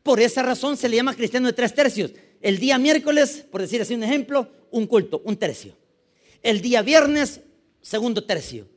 Por 0.02 0.20
esa 0.20 0.42
razón 0.42 0.76
se 0.76 0.88
le 0.88 0.96
llama 0.96 1.14
cristiano 1.14 1.46
de 1.46 1.52
tres 1.52 1.74
tercios. 1.74 2.12
El 2.40 2.58
día 2.58 2.78
miércoles, 2.78 3.46
por 3.50 3.60
decir 3.60 3.80
así 3.80 3.94
un 3.94 4.04
ejemplo, 4.04 4.50
un 4.70 4.86
culto, 4.86 5.22
un 5.24 5.36
tercio. 5.36 5.76
El 6.42 6.60
día 6.60 6.82
viernes, 6.82 7.40
segundo 7.80 8.24
tercio. 8.24 8.68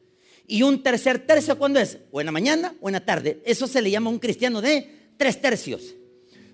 Y 0.47 0.63
un 0.63 0.81
tercer 0.81 1.27
tercio, 1.27 1.57
¿cuándo 1.57 1.79
es? 1.79 1.97
O 2.11 2.21
en 2.21 2.27
la 2.27 2.31
mañana 2.31 2.75
o 2.79 2.87
en 2.87 2.93
la 2.93 3.05
tarde. 3.05 3.41
Eso 3.45 3.67
se 3.67 3.81
le 3.81 3.91
llama 3.91 4.09
un 4.09 4.19
cristiano 4.19 4.61
de 4.61 4.89
tres 5.17 5.41
tercios. 5.41 5.95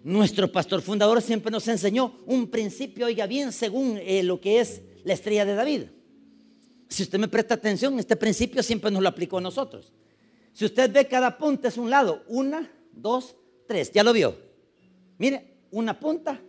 Nuestro 0.03 0.51
pastor 0.51 0.81
fundador 0.81 1.21
siempre 1.21 1.49
nos 1.49 1.65
enseñó 1.69 2.19
un 2.25 2.49
principio, 2.49 3.05
oiga 3.05 3.25
bien, 3.25 3.53
según 3.53 3.97
eh, 3.97 4.21
lo 4.21 4.41
que 4.41 4.59
es 4.59 4.81
la 5.05 5.13
estrella 5.13 5.45
de 5.45 5.55
David. 5.55 5.83
Si 6.89 7.03
usted 7.03 7.17
me 7.17 7.29
presta 7.29 7.53
atención, 7.53 7.97
este 7.97 8.17
principio 8.17 8.61
siempre 8.61 8.91
nos 8.91 9.01
lo 9.01 9.07
aplicó 9.07 9.37
a 9.37 9.41
nosotros. 9.41 9.93
Si 10.51 10.65
usted 10.65 10.91
ve 10.91 11.07
cada 11.07 11.37
punta 11.37 11.69
es 11.69 11.77
un 11.77 11.89
lado, 11.89 12.21
una, 12.27 12.69
dos, 12.91 13.37
tres, 13.65 13.93
¿ya 13.93 14.03
lo 14.03 14.11
vio? 14.11 14.37
Mire, 15.17 15.55
una 15.71 15.97
punta, 15.97 16.39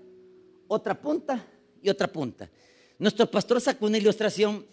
otra 0.67 1.01
punta 1.01 1.47
y 1.81 1.89
otra 1.89 2.09
punta. 2.13 2.51
Nuestro 2.99 3.31
pastor 3.31 3.61
sacó 3.61 3.87
una 3.87 3.99
ilustración 3.99 4.67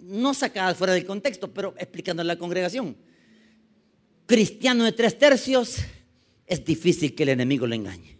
no 0.00 0.34
sacada 0.34 0.74
fuera 0.74 0.92
del 0.92 1.06
contexto, 1.06 1.52
pero 1.54 1.72
explicando 1.78 2.22
a 2.22 2.24
la 2.24 2.36
congregación. 2.36 2.96
Cristiano 4.26 4.84
de 4.84 4.92
tres 4.92 5.16
tercios, 5.18 5.76
es 6.48 6.64
difícil 6.64 7.14
que 7.14 7.22
el 7.22 7.28
enemigo 7.30 7.66
lo 7.66 7.74
engañe. 7.74 8.18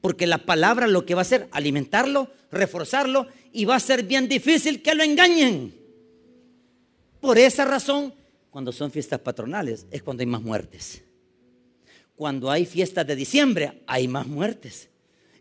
Porque 0.00 0.26
la 0.26 0.38
palabra 0.38 0.86
lo 0.86 1.04
que 1.04 1.14
va 1.14 1.20
a 1.20 1.22
hacer, 1.22 1.48
alimentarlo, 1.50 2.30
reforzarlo, 2.50 3.26
y 3.52 3.64
va 3.64 3.76
a 3.76 3.80
ser 3.80 4.04
bien 4.04 4.28
difícil 4.28 4.82
que 4.82 4.94
lo 4.94 5.02
engañen. 5.02 5.74
Por 7.20 7.38
esa 7.38 7.64
razón, 7.64 8.14
cuando 8.50 8.72
son 8.72 8.90
fiestas 8.90 9.20
patronales, 9.20 9.86
es 9.90 10.02
cuando 10.02 10.22
hay 10.22 10.26
más 10.26 10.42
muertes. 10.42 11.02
Cuando 12.14 12.50
hay 12.50 12.66
fiestas 12.66 13.06
de 13.06 13.16
diciembre, 13.16 13.82
hay 13.86 14.06
más 14.06 14.26
muertes. 14.26 14.88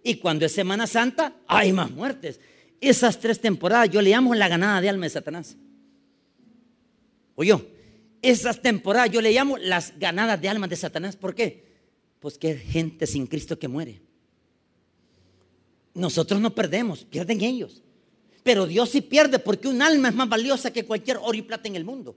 Y 0.03 0.15
cuando 0.15 0.45
es 0.45 0.51
Semana 0.53 0.87
Santa, 0.87 1.35
hay 1.47 1.73
más 1.73 1.91
muertes. 1.91 2.39
Esas 2.81 3.19
tres 3.19 3.39
temporadas 3.39 3.89
yo 3.89 4.01
le 4.01 4.09
llamo 4.09 4.33
la 4.33 4.47
ganada 4.47 4.79
de 4.81 4.89
alma 4.89 5.05
de 5.05 5.09
Satanás. 5.09 5.57
yo 7.37 7.61
esas 8.21 8.61
temporadas 8.61 9.11
yo 9.11 9.21
le 9.21 9.31
llamo 9.31 9.57
las 9.57 9.97
ganadas 9.97 10.41
de 10.41 10.49
alma 10.49 10.67
de 10.67 10.75
Satanás. 10.75 11.15
¿Por 11.15 11.35
qué? 11.35 11.68
Pues 12.19 12.37
que 12.37 12.55
gente 12.55 13.07
sin 13.07 13.27
Cristo 13.27 13.57
que 13.57 13.67
muere. 13.67 14.01
Nosotros 15.93 16.39
no 16.39 16.53
perdemos, 16.53 17.05
pierden 17.05 17.41
ellos. 17.41 17.81
Pero 18.43 18.65
Dios 18.65 18.89
sí 18.89 19.01
pierde 19.01 19.39
porque 19.39 19.67
un 19.67 19.81
alma 19.81 20.09
es 20.09 20.15
más 20.15 20.29
valiosa 20.29 20.71
que 20.71 20.85
cualquier 20.85 21.17
oro 21.17 21.33
y 21.33 21.41
plata 21.41 21.67
en 21.67 21.75
el 21.75 21.85
mundo. 21.85 22.15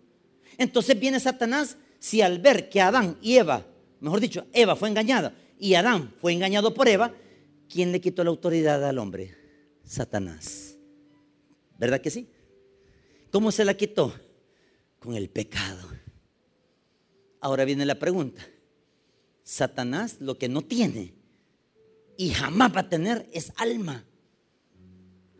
Entonces 0.59 0.99
viene 0.99 1.18
Satanás, 1.21 1.76
si 1.99 2.21
al 2.21 2.38
ver 2.38 2.68
que 2.68 2.80
Adán 2.80 3.16
y 3.21 3.37
Eva, 3.37 3.66
mejor 4.00 4.21
dicho, 4.21 4.47
Eva 4.52 4.76
fue 4.76 4.88
engañada 4.88 5.35
y 5.59 5.75
Adán 5.75 6.14
fue 6.21 6.32
engañado 6.32 6.75
por 6.75 6.88
Eva, 6.88 7.14
¿quién 7.68 7.92
le 7.92 8.00
quitó 8.00 8.25
la 8.25 8.30
autoridad 8.30 8.85
al 8.85 8.99
hombre? 8.99 9.37
Satanás. 9.85 10.76
¿Verdad 11.78 12.00
que 12.00 12.11
sí? 12.11 12.28
¿Cómo 13.30 13.50
se 13.50 13.64
la 13.64 13.75
quitó? 13.75 14.14
Con 14.99 15.14
el 15.14 15.28
pecado. 15.28 15.88
Ahora 17.40 17.64
viene 17.64 17.85
la 17.85 17.99
pregunta. 17.99 18.47
Satanás 19.45 20.17
lo 20.21 20.39
que 20.39 20.49
no 20.49 20.63
tiene 20.63 21.15
y 22.17 22.31
jamás 22.31 22.75
va 22.75 22.81
a 22.81 22.89
tener 22.89 23.29
es 23.33 23.53
alma. 23.57 24.05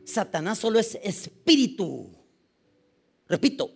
Satanás 0.05 0.59
solo 0.59 0.79
es 0.79 0.99
espíritu. 1.03 2.11
Repito, 3.29 3.73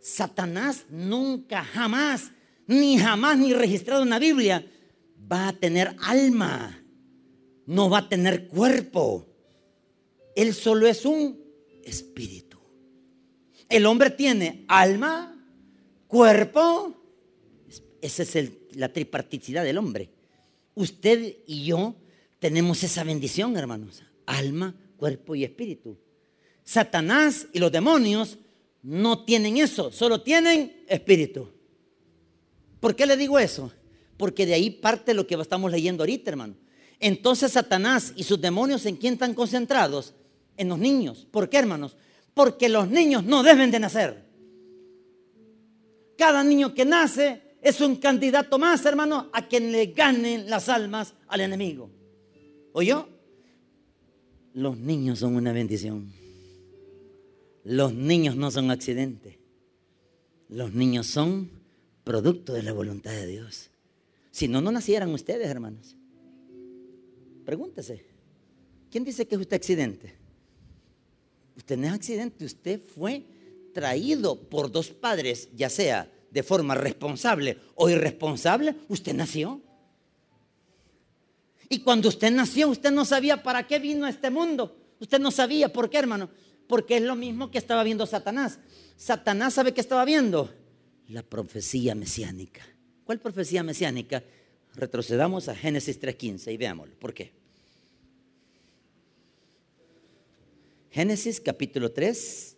Satanás 0.00 0.86
nunca, 0.88 1.62
jamás, 1.62 2.30
ni 2.66 2.98
jamás, 2.98 3.38
ni 3.38 3.52
registrado 3.52 4.02
en 4.02 4.10
la 4.10 4.18
Biblia, 4.18 4.64
va 5.30 5.48
a 5.48 5.52
tener 5.52 5.94
alma. 6.00 6.82
No 7.66 7.90
va 7.90 7.98
a 7.98 8.08
tener 8.08 8.48
cuerpo. 8.48 9.26
Él 10.34 10.54
solo 10.54 10.86
es 10.86 11.04
un 11.04 11.38
espíritu. 11.84 12.58
El 13.68 13.84
hombre 13.84 14.10
tiene 14.10 14.64
alma, 14.68 15.36
cuerpo. 16.06 16.94
Esa 18.00 18.22
es 18.22 18.36
la 18.74 18.92
triparticidad 18.92 19.64
del 19.64 19.78
hombre. 19.78 20.10
Usted 20.74 21.36
y 21.46 21.64
yo 21.64 21.96
tenemos 22.38 22.82
esa 22.84 23.04
bendición, 23.04 23.56
hermanos. 23.56 24.02
Alma, 24.26 24.74
cuerpo 24.96 25.34
y 25.34 25.44
espíritu. 25.44 25.96
Satanás 26.64 27.46
y 27.52 27.58
los 27.58 27.72
demonios 27.72 28.38
no 28.82 29.24
tienen 29.24 29.56
eso, 29.56 29.90
solo 29.90 30.22
tienen 30.22 30.84
espíritu. 30.86 31.50
¿Por 32.80 32.94
qué 32.94 33.06
le 33.06 33.16
digo 33.16 33.38
eso? 33.38 33.72
Porque 34.16 34.46
de 34.46 34.54
ahí 34.54 34.70
parte 34.70 35.14
lo 35.14 35.26
que 35.26 35.34
estamos 35.34 35.70
leyendo 35.70 36.02
ahorita, 36.02 36.30
hermano. 36.30 36.54
Entonces 37.00 37.52
Satanás 37.52 38.12
y 38.16 38.24
sus 38.24 38.40
demonios, 38.40 38.84
¿en 38.86 38.96
quién 38.96 39.14
están 39.14 39.34
concentrados? 39.34 40.14
en 40.58 40.68
los 40.68 40.78
niños. 40.78 41.26
¿Por 41.30 41.48
qué, 41.48 41.56
hermanos? 41.56 41.96
Porque 42.34 42.68
los 42.68 42.90
niños 42.90 43.24
no 43.24 43.42
deben 43.42 43.70
de 43.70 43.80
nacer. 43.80 44.26
Cada 46.18 46.44
niño 46.44 46.74
que 46.74 46.84
nace 46.84 47.40
es 47.62 47.80
un 47.80 47.96
candidato 47.96 48.58
más, 48.58 48.84
hermano, 48.86 49.28
a 49.32 49.46
quien 49.48 49.72
le 49.72 49.86
ganen 49.86 50.48
las 50.48 50.68
almas 50.68 51.14
al 51.26 51.40
enemigo. 51.40 51.90
¿Oyó? 52.72 53.08
Los 54.54 54.78
niños 54.78 55.18
son 55.18 55.36
una 55.36 55.52
bendición. 55.52 56.12
Los 57.64 57.92
niños 57.92 58.36
no 58.36 58.50
son 58.50 58.70
accidentes. 58.70 59.36
Los 60.48 60.72
niños 60.72 61.06
son 61.06 61.50
producto 62.04 62.52
de 62.54 62.62
la 62.62 62.72
voluntad 62.72 63.10
de 63.10 63.26
Dios. 63.26 63.70
Si 64.30 64.48
no, 64.48 64.60
no 64.60 64.72
nacieran 64.72 65.10
ustedes, 65.10 65.48
hermanos. 65.48 65.96
Pregúntese. 67.44 68.04
¿Quién 68.90 69.04
dice 69.04 69.26
que 69.26 69.34
es 69.34 69.40
usted 69.40 69.56
accidente? 69.56 70.14
Usted 71.56 71.76
no 71.76 71.88
es 71.88 71.92
accidente, 71.92 72.44
usted 72.44 72.80
fue 72.80 73.26
traído 73.74 74.48
por 74.48 74.70
dos 74.70 74.90
padres, 74.90 75.48
ya 75.54 75.68
sea 75.68 76.10
de 76.30 76.42
forma 76.42 76.74
responsable 76.74 77.58
o 77.74 77.88
irresponsable, 77.88 78.76
usted 78.88 79.14
nació. 79.14 79.60
Y 81.68 81.80
cuando 81.80 82.08
usted 82.08 82.30
nació, 82.30 82.68
usted 82.68 82.90
no 82.90 83.04
sabía 83.04 83.42
para 83.42 83.66
qué 83.66 83.78
vino 83.78 84.06
a 84.06 84.10
este 84.10 84.30
mundo. 84.30 84.76
Usted 85.00 85.18
no 85.18 85.30
sabía 85.30 85.72
por 85.72 85.90
qué, 85.90 85.98
hermano. 85.98 86.30
Porque 86.66 86.96
es 86.96 87.02
lo 87.02 87.14
mismo 87.14 87.50
que 87.50 87.58
estaba 87.58 87.82
viendo 87.82 88.06
Satanás. 88.06 88.58
Satanás 88.96 89.54
sabe 89.54 89.72
que 89.72 89.80
estaba 89.80 90.04
viendo 90.04 90.52
la 91.08 91.22
profecía 91.22 91.94
mesiánica. 91.94 92.62
¿Cuál 93.04 93.20
profecía 93.20 93.62
mesiánica? 93.62 94.22
Retrocedamos 94.74 95.48
a 95.48 95.54
Génesis 95.54 96.00
3.15 96.00 96.52
y 96.52 96.56
veámoslo. 96.56 96.94
¿Por 96.98 97.14
qué? 97.14 97.32
Génesis 100.90 101.40
capítulo 101.40 101.92
3, 101.92 102.56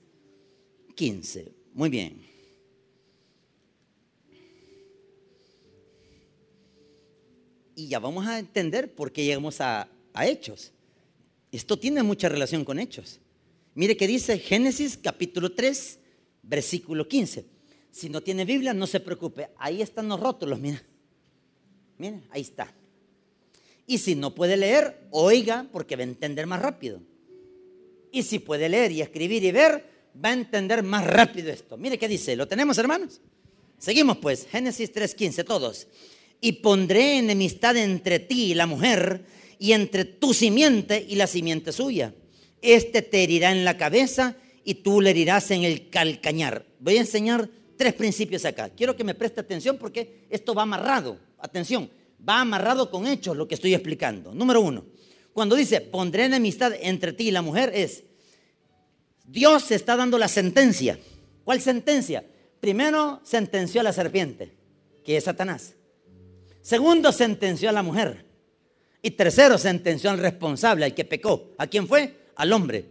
15. 0.95 1.53
Muy 1.75 1.89
bien. 1.89 2.30
Y 7.81 7.89
ya 7.89 7.99
vamos 7.99 8.27
a 8.27 8.39
entender 8.39 8.95
por 8.95 9.11
qué 9.11 9.25
llegamos 9.25 9.59
a, 9.63 9.89
Hechos. 10.21 10.71
Esto 11.51 11.79
tiene 11.79 12.03
mucha 12.03 12.29
relación 12.29 12.63
con 12.63 12.79
Hechos. 12.79 13.21
Mire 13.75 13.97
que 13.97 14.07
dice 14.07 14.39
Génesis 14.39 14.99
capítulo 14.99 15.53
3, 15.53 15.99
versículo 16.43 17.09
15. 17.09 17.47
Si 17.91 18.11
no 18.11 18.21
tiene 18.21 18.45
Biblia, 18.45 18.75
no 18.75 18.87
se 18.87 19.01
preocupe. 19.01 19.49
Ahí 19.57 19.81
están 19.81 20.09
los 20.09 20.21
rótulos, 20.21 20.61
mira. 20.61 20.83
Mira, 21.97 22.21
ahí 22.29 22.43
está. 22.43 22.71
Y 23.87 23.97
si 23.97 24.15
no 24.15 24.35
puede 24.35 24.59
leer, 24.59 25.07
oiga, 25.11 25.67
porque 25.73 25.97
va 25.97 26.03
a 26.03 26.05
entender 26.05 26.47
más 26.47 26.61
rápido. 26.61 27.01
Y 28.13 28.25
si 28.25 28.41
puede 28.41 28.69
leer 28.69 28.93
y 28.93 29.01
escribir 29.01 29.43
y 29.43 29.53
ver, 29.53 29.87
va 30.23 30.29
a 30.29 30.35
entender 30.35 30.83
más 30.83 31.07
rápido 31.07 31.51
esto. 31.51 31.79
Mire 31.79 31.97
qué 31.97 32.09
dice, 32.09 32.37
¿lo 32.37 32.47
tenemos 32.47 32.77
hermanos? 32.77 33.23
Seguimos 33.79 34.19
pues, 34.19 34.47
Génesis 34.47 34.93
3.15, 34.93 35.47
todos. 35.47 35.89
Y 36.41 36.53
pondré 36.53 37.19
enemistad 37.19 37.77
entre 37.77 38.19
ti 38.19 38.53
y 38.53 38.55
la 38.55 38.67
mujer, 38.67 39.25
y 39.59 39.73
entre 39.73 40.07
tu 40.07 40.33
simiente 40.33 41.05
y 41.07 41.17
la 41.17 41.27
simiente 41.27 41.71
suya. 41.71 42.15
Este 42.63 43.03
te 43.03 43.23
herirá 43.23 43.53
en 43.53 43.65
la 43.65 43.77
cabeza 43.77 44.37
y 44.65 44.75
tú 44.75 45.01
le 45.01 45.11
herirás 45.11 45.51
en 45.51 45.65
el 45.65 45.91
calcañar. 45.91 46.65
Voy 46.79 46.97
a 46.97 47.01
enseñar 47.01 47.49
tres 47.77 47.93
principios 47.93 48.45
acá. 48.47 48.71
Quiero 48.71 48.97
que 48.97 49.05
me 49.05 49.15
preste 49.15 49.41
atención 49.41 49.77
porque 49.77 50.27
esto 50.31 50.55
va 50.55 50.63
amarrado. 50.63 51.19
Atención, 51.39 51.91
va 52.27 52.41
amarrado 52.41 52.91
con 52.91 53.07
hechos 53.07 53.37
lo 53.37 53.47
que 53.47 53.55
estoy 53.55 53.75
explicando. 53.75 54.35
Número 54.35 54.63
uno, 54.63 54.85
cuando 55.33 55.57
dice, 55.57 55.81
pondré 55.83 56.25
enemistad 56.25 56.73
entre 56.81 57.13
ti 57.13 57.29
y 57.29 57.31
la 57.31 57.43
mujer, 57.43 57.71
es, 57.75 58.03
Dios 59.27 59.71
está 59.71 59.97
dando 59.97 60.19
la 60.19 60.29
sentencia. 60.29 60.99
¿Cuál 61.45 61.61
sentencia? 61.61 62.25
Primero 62.61 63.21
sentenció 63.25 63.81
a 63.81 63.85
la 63.85 63.93
serpiente, 63.93 64.53
que 65.05 65.17
es 65.17 65.25
Satanás. 65.25 65.75
Segundo, 66.63 67.13
sentenció 67.13 67.69
a 67.69 67.73
la 67.73 67.83
mujer. 67.83 68.27
Y 69.03 69.13
tercero, 69.13 69.57
sentenció 69.59 70.11
al 70.11 70.19
responsable, 70.19 70.85
al 70.85 70.95
que 70.95 71.05
pecó. 71.05 71.53
¿A 71.59 71.67
quién 71.67 71.89
fue? 71.89 72.29
Al 72.37 72.53
hombre. 72.53 72.87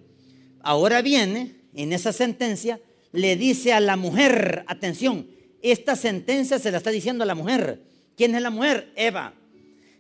Ahora 0.62 1.02
viene, 1.02 1.56
en 1.74 1.94
esa 1.94 2.12
sentencia, 2.12 2.80
le 3.12 3.36
dice 3.36 3.74
a 3.74 3.80
la 3.80 3.96
mujer, 3.96 4.64
atención, 4.68 5.28
esta 5.62 5.96
sentencia 5.96 6.60
se 6.60 6.72
la 6.72 6.78
está 6.78 6.90
diciendo 6.90 7.24
a 7.24 7.28
la 7.28 7.36
mujer. 7.36 7.82
¿Quién 8.16 8.36
es 8.36 8.42
la 8.42 8.50
mujer? 8.50 8.92
Eva. 8.96 9.34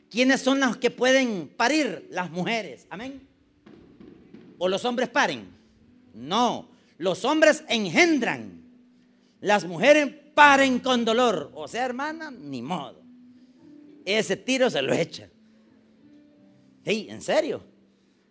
¿Quiénes 0.10 0.42
son 0.42 0.60
los 0.60 0.78
que 0.78 0.90
pueden 0.90 1.50
parir? 1.56 2.08
Las 2.12 2.32
mujeres. 2.32 2.88
Amén. 2.90 3.28
¿O 4.58 4.68
los 4.68 4.84
hombres 4.86 5.10
paren? 5.10 5.48
No, 6.14 6.70
los 6.98 7.24
hombres 7.24 7.64
engendran. 7.70 8.64
Las 9.42 9.66
mujeres 9.66 10.14
paren 10.34 10.80
con 10.80 11.06
dolor. 11.06 11.52
O 11.54 11.68
sea, 11.68 11.86
hermana, 11.86 12.32
ni 12.32 12.62
modo. 12.62 12.99
Ese 14.06 14.38
tiro 14.38 14.70
se 14.70 14.82
lo 14.82 14.94
echa. 14.94 15.30
Sí, 16.86 17.08
en 17.10 17.22
serio. 17.22 17.64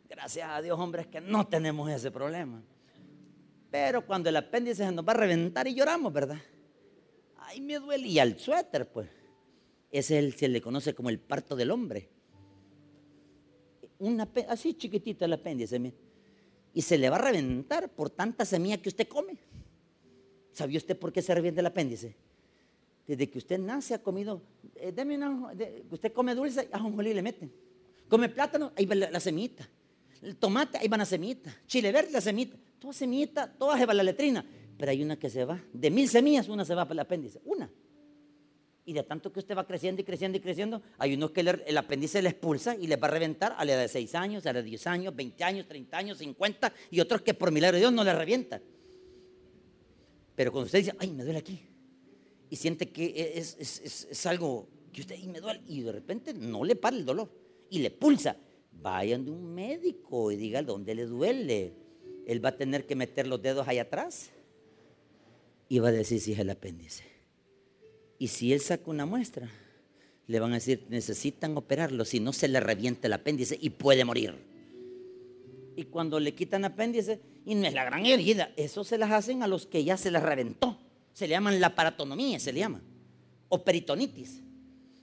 Gracias 0.09 0.49
a 0.51 0.61
Dios, 0.63 0.79
hombres, 0.79 1.07
que 1.07 1.21
no 1.21 1.47
tenemos 1.47 1.91
ese 1.91 2.11
problema. 2.11 2.63
Pero 3.71 4.05
cuando 4.07 4.29
el 4.29 4.37
apéndice 4.37 4.85
se 4.85 4.93
nos 4.93 5.07
va 5.07 5.13
a 5.13 5.17
reventar 5.17 5.69
y 5.69 5.75
lloramos, 5.75 6.13
¿verdad? 6.13 6.39
Ay, 7.37 7.61
me 7.61 7.79
duele. 7.79 8.09
Y 8.09 8.19
al 8.19 8.39
suéter, 8.39 8.91
pues. 8.91 9.09
Ese 9.91 10.19
es 10.19 10.25
el, 10.25 10.35
se 10.35 10.49
le 10.49 10.61
conoce 10.61 10.95
como 10.95 11.11
el 11.11 11.19
parto 11.19 11.57
del 11.57 11.71
hombre. 11.71 12.11
Una, 13.99 14.29
así 14.49 14.75
chiquitita 14.75 15.25
el 15.25 15.33
apéndice, 15.33 15.95
y 16.73 16.83
se 16.83 16.99
le 16.99 17.11
va 17.11 17.17
a 17.17 17.23
reventar 17.23 17.91
por 17.91 18.11
tanta 18.11 18.45
semilla 18.45 18.81
que 18.81 18.89
usted 18.89 19.09
come. 19.09 19.39
¿Sabía 20.53 20.79
usted 20.79 20.99
por 20.99 21.13
qué 21.13 21.23
se 21.23 21.35
revienta 21.35 21.61
el 21.61 21.67
apéndice? 21.67 22.17
Desde 23.09 23.31
que 23.31 23.39
usted 23.39 23.59
nace 23.59 23.95
ha 23.95 24.03
comido, 24.03 24.43
eh, 24.75 24.93
deme 24.93 25.17
una, 25.17 25.51
usted 25.91 26.13
come 26.13 26.35
dulce, 26.35 26.69
ajonjolí 26.71 27.15
le 27.15 27.23
meten. 27.23 27.51
Come 28.07 28.29
plátano, 28.29 28.73
ahí 28.77 28.85
va 28.85 28.95
la, 28.97 29.19
semita. 29.19 29.67
El 30.21 30.37
tomate, 30.37 30.77
ahí 30.77 30.89
va 30.89 30.99
la 30.99 31.07
semita. 31.07 31.51
Chile 31.67 31.91
verde, 31.91 32.11
la 32.13 32.21
semita. 32.21 32.59
Toda 32.79 32.93
semita, 32.93 33.51
toda 33.51 33.79
se 33.79 33.87
va 33.87 33.95
la 33.95 34.03
letrina. 34.03 34.45
Pero 34.77 34.91
hay 34.91 35.03
una 35.03 35.19
que 35.19 35.31
se 35.31 35.47
va. 35.47 35.59
De 35.73 35.91
mil 35.91 36.07
semillas, 36.07 36.51
una 36.51 36.67
se 36.67 36.75
va 36.75 36.85
para 36.85 36.93
el 36.93 36.99
apéndice. 37.01 37.41
Una. 37.47 37.71
Y 38.85 38.93
de 38.93 39.03
tanto 39.03 39.33
que 39.33 39.39
usted 39.39 39.57
va 39.57 39.67
creciendo 39.67 40.03
y 40.03 40.05
creciendo 40.05 40.37
y 40.37 40.43
creciendo, 40.43 40.83
hay 40.99 41.15
unos 41.15 41.31
que 41.31 41.41
el 41.41 41.79
apéndice 41.79 42.21
le 42.21 42.29
expulsa 42.29 42.77
y 42.77 42.89
le 42.89 42.97
va 42.97 43.09
a 43.09 43.11
reventar 43.11 43.55
a 43.57 43.65
la 43.65 43.73
edad 43.73 43.83
de 43.83 43.89
6 43.89 44.15
años, 44.17 44.45
a 44.45 44.53
la 44.53 44.61
de 44.61 44.69
10 44.69 44.87
años, 44.87 45.17
20 45.17 45.45
años, 45.45 45.67
30 45.67 45.97
años, 45.97 46.19
50, 46.19 46.73
y 46.91 47.01
otros 47.01 47.23
que 47.23 47.33
por 47.33 47.51
milagro 47.53 47.77
de 47.77 47.81
Dios 47.81 47.93
no 47.93 48.05
le 48.05 48.13
revientan. 48.15 48.63
Pero 50.35 50.53
cuando 50.53 50.67
usted 50.67 50.79
dice, 50.79 50.95
ay, 50.99 51.11
me 51.11 51.25
duele 51.25 51.39
aquí, 51.39 51.68
y 52.51 52.57
siente 52.57 52.91
que 52.91 53.35
es, 53.37 54.27
algo 54.27 54.69
que 54.93 55.03
usted, 55.03 55.17
y 55.19 55.29
me 55.29 55.41
duele, 55.41 55.61
y 55.67 55.83
de 55.83 55.93
repente 55.93 56.33
no 56.35 56.65
le 56.65 56.77
para 56.77 56.97
el 56.97 57.05
dolor, 57.05 57.31
y 57.71 57.81
le 57.81 57.91
pulsa, 57.91 58.37
vayan 58.73 59.25
de 59.25 59.31
un 59.31 59.55
médico 59.55 60.31
y 60.31 60.37
diga 60.37 60.63
dónde 60.63 60.95
le 60.95 61.07
duele. 61.07 61.75
Él 62.27 62.45
va 62.45 62.51
a 62.51 62.57
tener 62.57 62.87
que 62.87 62.95
meter 62.95 63.27
los 63.27 63.41
dedos 63.41 63.67
ahí 63.69 63.79
atrás 63.79 64.31
y 65.69 65.79
va 65.79 65.89
a 65.89 65.93
decir 65.93 66.21
si 66.21 66.33
es 66.33 66.39
el 66.39 66.51
apéndice. 66.51 67.05
Y 68.19 68.29
si 68.29 68.53
él 68.53 68.61
saca 68.61 68.91
una 68.91 69.07
muestra, 69.07 69.51
le 70.27 70.41
van 70.41 70.53
a 70.53 70.57
decir, 70.57 70.87
necesitan 70.89 71.57
operarlo, 71.57 72.05
si 72.05 72.21
no 72.21 72.33
se 72.33 72.49
le 72.49 72.61
revienta 72.61 73.07
el 73.07 73.15
apéndice 73.15 73.57
y 73.61 73.71
puede 73.71 74.05
morir. 74.05 74.35
Y 75.77 75.85
cuando 75.85 76.19
le 76.19 76.35
quitan 76.35 76.65
apéndice, 76.65 77.21
y 77.45 77.55
no 77.55 77.67
es 77.67 77.73
la 77.73 77.85
gran 77.85 78.05
herida, 78.05 78.53
eso 78.57 78.85
se 78.85 78.99
las 78.99 79.11
hacen 79.13 79.43
a 79.43 79.47
los 79.47 79.67
que 79.67 79.85
ya 79.85 79.97
se 79.97 80.11
les 80.11 80.23
reventó. 80.23 80.79
Se 81.19 81.27
le 81.27 81.33
llaman 81.33 81.59
la 81.59 81.75
paratonomía, 81.75 82.39
se 82.39 82.53
le 82.53 82.61
llama. 82.61 82.81
O 83.49 83.65
peritonitis. 83.65 84.41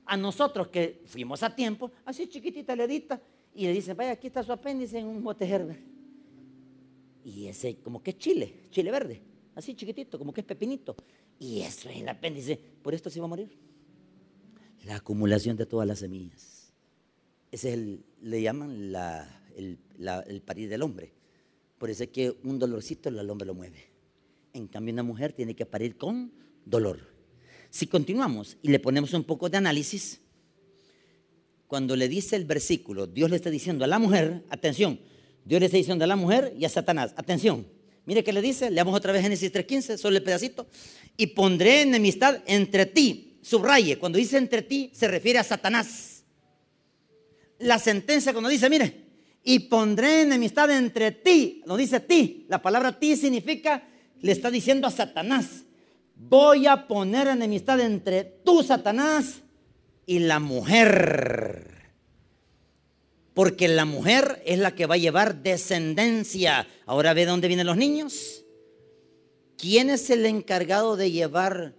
A 0.05 0.15
nosotros 0.15 0.69
que 0.69 1.01
fuimos 1.07 1.43
a 1.43 1.53
tiempo, 1.53 1.91
así 2.05 2.29
chiquitita 2.29 2.74
le 2.74 2.86
edita, 2.86 3.22
y 3.53 3.65
le 3.65 3.74
dicen, 3.74 3.98
vaya, 3.98 4.12
aquí 4.12 4.27
está 4.27 4.41
su 4.41 4.53
apéndice 4.53 4.98
en 4.98 5.07
un 5.07 5.22
bote 5.22 5.45
herbe. 5.45 5.77
Y 7.25 7.48
ese, 7.48 7.79
como 7.81 8.01
que 8.01 8.12
es 8.12 8.17
chile, 8.17 8.62
chile 8.72 8.91
verde, 8.91 9.22
así 9.55 9.75
chiquitito, 9.75 10.17
como 10.17 10.31
que 10.31 10.39
es 10.39 10.48
pepinito. 10.48 10.95
Y 11.38 11.60
eso 11.60 11.89
es 11.89 11.98
el 11.98 12.07
apéndice. 12.07 12.57
Por 12.81 12.93
esto 12.93 13.10
se 13.10 13.19
va 13.19 13.25
a 13.25 13.27
morir. 13.27 13.50
La 14.86 14.95
acumulación 14.95 15.57
de 15.57 15.65
todas 15.65 15.86
las 15.86 16.00
semillas. 16.00 16.72
Ese 17.51 17.67
es 17.67 17.74
el, 17.74 18.05
le 18.22 18.41
llaman 18.41 18.72
el, 19.57 20.41
parir 20.45 20.69
del 20.69 20.81
hombre. 20.81 21.12
Por 21.77 21.89
eso 21.89 22.03
es 22.03 22.10
que 22.10 22.38
un 22.45 22.57
dolorcito 22.57 23.10
el 23.10 23.29
hombre 23.29 23.45
lo 23.45 23.53
mueve. 23.53 23.94
En 24.55 24.67
cambio, 24.67 24.93
una 24.93 25.03
mujer 25.03 25.33
tiene 25.33 25.53
que 25.53 25.65
parir 25.65 25.97
con 25.97 26.31
dolor. 26.65 27.13
Si 27.69 27.88
continuamos 27.88 28.57
y 28.62 28.69
le 28.69 28.79
ponemos 28.79 29.13
un 29.13 29.25
poco 29.25 29.50
de 29.50 29.57
análisis, 29.57 30.21
cuando 31.67 31.95
le 31.95 32.08
dice 32.08 32.38
el 32.38 32.45
versículo, 32.45 33.06
Dios 33.06 33.30
le 33.30 33.36
está 33.36 33.49
diciendo 33.49 33.84
a 33.84 33.88
la 33.88 33.99
mujer, 33.99 34.45
atención, 34.49 34.99
Dios 35.43 35.60
le 35.60 35.65
está 35.65 35.77
diciendo 35.77 36.06
a 36.06 36.08
la 36.08 36.15
mujer 36.15 36.56
y 36.58 36.63
a 36.63 36.69
Satanás, 36.69 37.13
atención, 37.17 37.67
Mire 38.06 38.23
que 38.23 38.32
le 38.32 38.41
dice, 38.41 38.69
leamos 38.69 38.95
otra 38.95 39.12
vez 39.12 39.23
Génesis 39.23 39.51
3.15, 39.51 39.97
solo 39.97 40.15
el 40.15 40.23
pedacito. 40.23 40.67
Y 41.17 41.27
pondré 41.27 41.82
enemistad 41.82 42.41
entre 42.45 42.86
ti. 42.86 43.39
Subraye, 43.41 43.97
cuando 43.97 44.17
dice 44.17 44.38
entre 44.38 44.62
ti 44.62 44.91
se 44.93 45.08
refiere 45.08 45.39
a 45.39 45.43
Satanás. 45.43 46.23
La 47.60 47.80
sentencia 47.80 48.32
cuando 48.32 48.49
dice, 48.49 48.69
mire, 48.69 49.06
y 49.43 49.60
pondré 49.60 50.21
enemistad 50.21 50.69
entre 50.71 51.12
ti, 51.12 51.63
no 51.65 51.77
dice 51.77 51.99
ti, 51.99 52.45
la 52.47 52.62
palabra 52.62 52.99
ti 52.99 53.15
significa, 53.15 53.88
le 54.25 54.31
está 54.31 54.49
diciendo 54.49 54.88
a 54.88 54.91
Satanás, 54.91 55.65
voy 56.15 56.65
a 56.65 56.88
poner 56.88 57.27
enemistad 57.27 57.79
entre 57.79 58.23
tú, 58.23 58.63
Satanás, 58.63 59.41
y 60.05 60.19
la 60.19 60.39
mujer 60.39 61.75
porque 63.35 63.67
la 63.67 63.83
mujer 63.83 64.41
es 64.45 64.59
la 64.59 64.73
que 64.73 64.85
va 64.85 64.95
a 64.95 64.97
llevar 64.97 65.43
descendencia. 65.43 66.65
Ahora 66.85 67.13
ve 67.13 67.25
dónde 67.25 67.49
vienen 67.49 67.67
los 67.67 67.75
niños. 67.75 68.45
¿Quién 69.57 69.89
es 69.89 70.09
el 70.09 70.25
encargado 70.25 70.95
de 70.95 71.11
llevar 71.11 71.75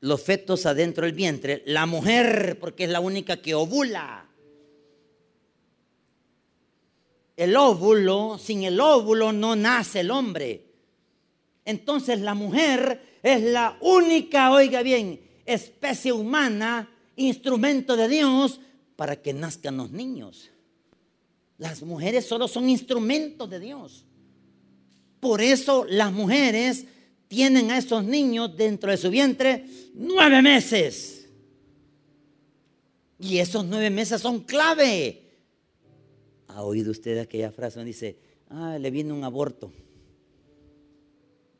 los 0.00 0.22
fetos 0.22 0.66
adentro 0.66 1.06
del 1.06 1.14
vientre? 1.14 1.62
La 1.64 1.86
mujer, 1.86 2.58
porque 2.60 2.84
es 2.84 2.90
la 2.90 3.00
única 3.00 3.38
que 3.40 3.54
ovula. 3.54 4.28
El 7.38 7.56
óvulo, 7.56 8.38
sin 8.38 8.62
el 8.62 8.78
óvulo 8.78 9.32
no 9.32 9.56
nace 9.56 10.00
el 10.00 10.10
hombre. 10.10 10.71
Entonces 11.64 12.20
la 12.20 12.34
mujer 12.34 13.18
es 13.22 13.42
la 13.42 13.76
única, 13.80 14.50
oiga 14.50 14.82
bien, 14.82 15.20
especie 15.46 16.12
humana, 16.12 16.90
instrumento 17.16 17.96
de 17.96 18.08
Dios 18.08 18.60
para 18.96 19.16
que 19.16 19.32
nazcan 19.32 19.76
los 19.76 19.90
niños. 19.90 20.50
Las 21.58 21.82
mujeres 21.82 22.26
solo 22.26 22.48
son 22.48 22.68
instrumentos 22.68 23.48
de 23.48 23.60
Dios. 23.60 24.04
Por 25.20 25.40
eso 25.40 25.86
las 25.88 26.12
mujeres 26.12 26.86
tienen 27.28 27.70
a 27.70 27.78
esos 27.78 28.04
niños 28.04 28.56
dentro 28.56 28.90
de 28.90 28.96
su 28.96 29.08
vientre 29.08 29.64
nueve 29.94 30.42
meses. 30.42 31.28
Y 33.20 33.38
esos 33.38 33.64
nueve 33.64 33.88
meses 33.90 34.20
son 34.20 34.40
clave. 34.40 35.22
¿Ha 36.48 36.62
oído 36.62 36.90
usted 36.90 37.18
aquella 37.18 37.52
frase 37.52 37.76
donde 37.76 37.92
dice, 37.92 38.18
ah, 38.48 38.76
le 38.80 38.90
viene 38.90 39.12
un 39.12 39.22
aborto? 39.22 39.72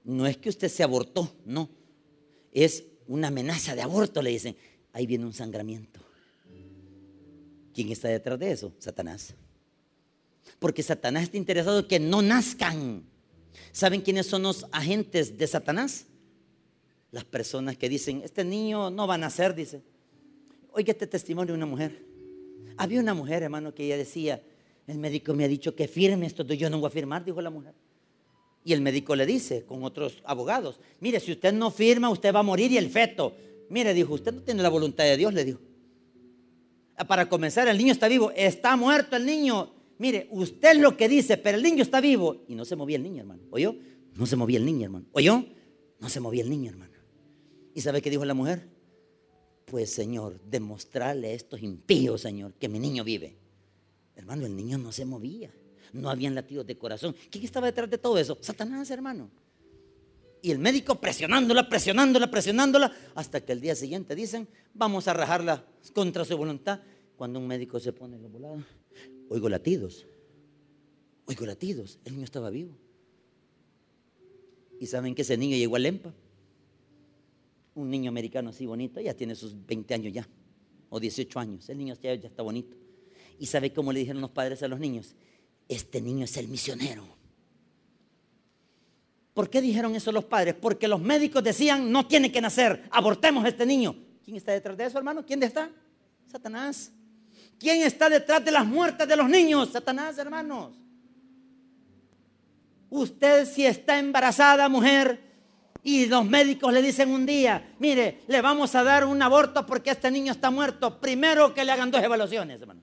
No 0.04 0.26
es 0.26 0.36
que 0.36 0.48
usted 0.48 0.68
se 0.68 0.82
abortó, 0.82 1.32
no. 1.44 1.68
Es 2.52 2.84
una 3.06 3.28
amenaza 3.28 3.74
de 3.74 3.82
aborto, 3.82 4.22
le 4.22 4.30
dicen. 4.30 4.56
Ahí 4.92 5.06
viene 5.06 5.24
un 5.24 5.32
sangramiento. 5.32 6.00
¿Quién 7.74 7.90
está 7.90 8.08
detrás 8.08 8.38
de 8.38 8.52
eso? 8.52 8.72
Satanás. 8.78 9.34
Porque 10.58 10.82
Satanás 10.82 11.24
está 11.24 11.36
interesado 11.36 11.80
en 11.80 11.88
que 11.88 11.98
no 11.98 12.20
nazcan. 12.20 13.04
¿Saben 13.72 14.00
quiénes 14.00 14.26
son 14.26 14.42
los 14.42 14.66
agentes 14.70 15.38
de 15.38 15.46
Satanás? 15.46 16.06
Las 17.10 17.24
personas 17.24 17.76
que 17.76 17.88
dicen, 17.88 18.22
este 18.24 18.44
niño 18.44 18.90
no 18.90 19.06
va 19.06 19.14
a 19.14 19.18
nacer, 19.18 19.54
dice. 19.54 19.82
Oiga 20.72 20.92
este 20.92 21.06
testimonio 21.06 21.52
de 21.52 21.56
una 21.56 21.66
mujer. 21.66 22.04
Había 22.76 23.00
una 23.00 23.14
mujer, 23.14 23.42
hermano, 23.42 23.74
que 23.74 23.84
ella 23.84 23.96
decía, 23.96 24.42
el 24.86 24.98
médico 24.98 25.34
me 25.34 25.44
ha 25.44 25.48
dicho 25.48 25.74
que 25.74 25.88
firme 25.88 26.26
esto, 26.26 26.44
yo 26.44 26.70
no 26.70 26.80
voy 26.80 26.88
a 26.88 26.90
firmar, 26.90 27.24
dijo 27.24 27.40
la 27.40 27.50
mujer. 27.50 27.74
Y 28.64 28.72
el 28.72 28.80
médico 28.80 29.16
le 29.16 29.26
dice, 29.26 29.64
con 29.64 29.82
otros 29.82 30.22
abogados, 30.24 30.78
mire, 31.00 31.18
si 31.18 31.32
usted 31.32 31.52
no 31.52 31.70
firma, 31.70 32.10
usted 32.10 32.34
va 32.34 32.40
a 32.40 32.44
morir 32.44 32.70
y 32.70 32.78
el 32.78 32.90
feto. 32.90 33.34
Mire, 33.68 33.92
dijo, 33.94 34.14
usted 34.14 34.32
no 34.32 34.42
tiene 34.42 34.62
la 34.62 34.68
voluntad 34.68 35.04
de 35.04 35.16
Dios, 35.16 35.34
le 35.34 35.44
dijo. 35.44 35.60
Para 37.08 37.28
comenzar, 37.28 37.66
el 37.68 37.78
niño 37.78 37.92
está 37.92 38.06
vivo, 38.06 38.30
está 38.36 38.76
muerto 38.76 39.16
el 39.16 39.26
niño. 39.26 39.72
Mire, 39.98 40.28
usted 40.30 40.76
lo 40.76 40.96
que 40.96 41.08
dice, 41.08 41.36
pero 41.36 41.56
el 41.56 41.62
niño 41.62 41.82
está 41.82 42.00
vivo. 42.00 42.44
Y 42.46 42.54
no 42.54 42.64
se 42.64 42.76
movía 42.76 42.96
el 42.96 43.02
niño, 43.02 43.20
hermano. 43.20 43.42
¿Oyó? 43.50 43.74
No 44.14 44.26
se 44.26 44.36
movía 44.36 44.58
el 44.58 44.64
niño, 44.64 44.84
hermano. 44.84 45.06
¿Oyó? 45.12 45.44
No 45.98 46.08
se 46.08 46.20
movía 46.20 46.42
el 46.42 46.50
niño, 46.50 46.70
hermano. 46.70 46.92
¿Y 47.74 47.80
sabe 47.80 48.02
qué 48.02 48.10
dijo 48.10 48.24
la 48.24 48.34
mujer? 48.34 48.68
Pues, 49.64 49.92
Señor, 49.92 50.40
demostrarle 50.44 51.28
a 51.28 51.32
estos 51.32 51.62
impíos, 51.62 52.20
Señor, 52.20 52.54
que 52.54 52.68
mi 52.68 52.78
niño 52.78 53.04
vive. 53.04 53.36
Hermano, 54.14 54.44
el 54.46 54.54
niño 54.54 54.76
no 54.78 54.92
se 54.92 55.04
movía. 55.04 55.50
No 55.92 56.10
habían 56.10 56.34
latidos 56.34 56.66
de 56.66 56.76
corazón. 56.76 57.14
¿Quién 57.30 57.44
estaba 57.44 57.66
detrás 57.66 57.90
de 57.90 57.98
todo 57.98 58.18
eso? 58.18 58.38
Satanás, 58.40 58.90
hermano. 58.90 59.30
Y 60.40 60.50
el 60.50 60.58
médico 60.58 61.00
presionándola, 61.00 61.68
presionándola, 61.68 62.30
presionándola, 62.30 62.92
hasta 63.14 63.40
que 63.40 63.52
el 63.52 63.60
día 63.60 63.76
siguiente 63.76 64.14
dicen, 64.14 64.48
vamos 64.74 65.06
a 65.06 65.12
rajarla 65.12 65.64
contra 65.94 66.24
su 66.24 66.36
voluntad. 66.36 66.80
Cuando 67.16 67.38
un 67.38 67.46
médico 67.46 67.78
se 67.78 67.92
pone 67.92 68.16
en 68.16 68.22
la 68.22 68.28
volada, 68.28 68.66
Oigo 69.32 69.48
latidos. 69.48 70.04
Oigo 71.24 71.46
latidos. 71.46 71.98
El 72.04 72.14
niño 72.14 72.24
estaba 72.24 72.50
vivo. 72.50 72.76
¿Y 74.78 74.86
saben 74.86 75.14
que 75.14 75.22
ese 75.22 75.38
niño 75.38 75.56
llegó 75.56 75.76
a 75.76 75.78
Lempa? 75.78 76.12
Un 77.74 77.88
niño 77.88 78.10
americano 78.10 78.50
así 78.50 78.66
bonito, 78.66 79.00
ya 79.00 79.14
tiene 79.14 79.34
sus 79.34 79.54
20 79.64 79.94
años 79.94 80.12
ya, 80.12 80.28
o 80.90 81.00
18 81.00 81.38
años. 81.38 81.66
El 81.70 81.78
niño 81.78 81.94
ya, 82.02 82.14
ya 82.14 82.28
está 82.28 82.42
bonito. 82.42 82.76
¿Y 83.38 83.46
sabe 83.46 83.72
cómo 83.72 83.90
le 83.90 84.00
dijeron 84.00 84.20
los 84.20 84.32
padres 84.32 84.62
a 84.62 84.68
los 84.68 84.78
niños? 84.78 85.14
Este 85.72 86.02
niño 86.02 86.26
es 86.26 86.36
el 86.36 86.48
misionero. 86.48 87.02
¿Por 89.32 89.48
qué 89.48 89.62
dijeron 89.62 89.94
eso 89.94 90.12
los 90.12 90.24
padres? 90.24 90.54
Porque 90.54 90.86
los 90.86 91.00
médicos 91.00 91.42
decían, 91.42 91.90
no 91.90 92.06
tiene 92.06 92.30
que 92.30 92.42
nacer, 92.42 92.84
abortemos 92.90 93.42
a 93.42 93.48
este 93.48 93.64
niño. 93.64 93.96
¿Quién 94.22 94.36
está 94.36 94.52
detrás 94.52 94.76
de 94.76 94.84
eso, 94.84 94.98
hermano? 94.98 95.24
¿Quién 95.24 95.42
está? 95.42 95.70
Satanás. 96.30 96.92
¿Quién 97.58 97.80
está 97.80 98.10
detrás 98.10 98.44
de 98.44 98.50
las 98.50 98.66
muertes 98.66 99.08
de 99.08 99.16
los 99.16 99.26
niños? 99.30 99.70
Satanás, 99.70 100.18
hermanos. 100.18 100.76
Usted 102.90 103.46
si 103.46 103.64
está 103.64 103.98
embarazada, 103.98 104.68
mujer, 104.68 105.22
y 105.82 106.04
los 106.04 106.26
médicos 106.26 106.70
le 106.70 106.82
dicen 106.82 107.10
un 107.10 107.24
día, 107.24 107.74
mire, 107.78 108.20
le 108.28 108.42
vamos 108.42 108.74
a 108.74 108.84
dar 108.84 109.06
un 109.06 109.22
aborto 109.22 109.64
porque 109.64 109.88
este 109.88 110.10
niño 110.10 110.32
está 110.32 110.50
muerto, 110.50 111.00
primero 111.00 111.54
que 111.54 111.64
le 111.64 111.72
hagan 111.72 111.90
dos 111.90 112.02
evaluaciones, 112.02 112.60
hermano. 112.60 112.82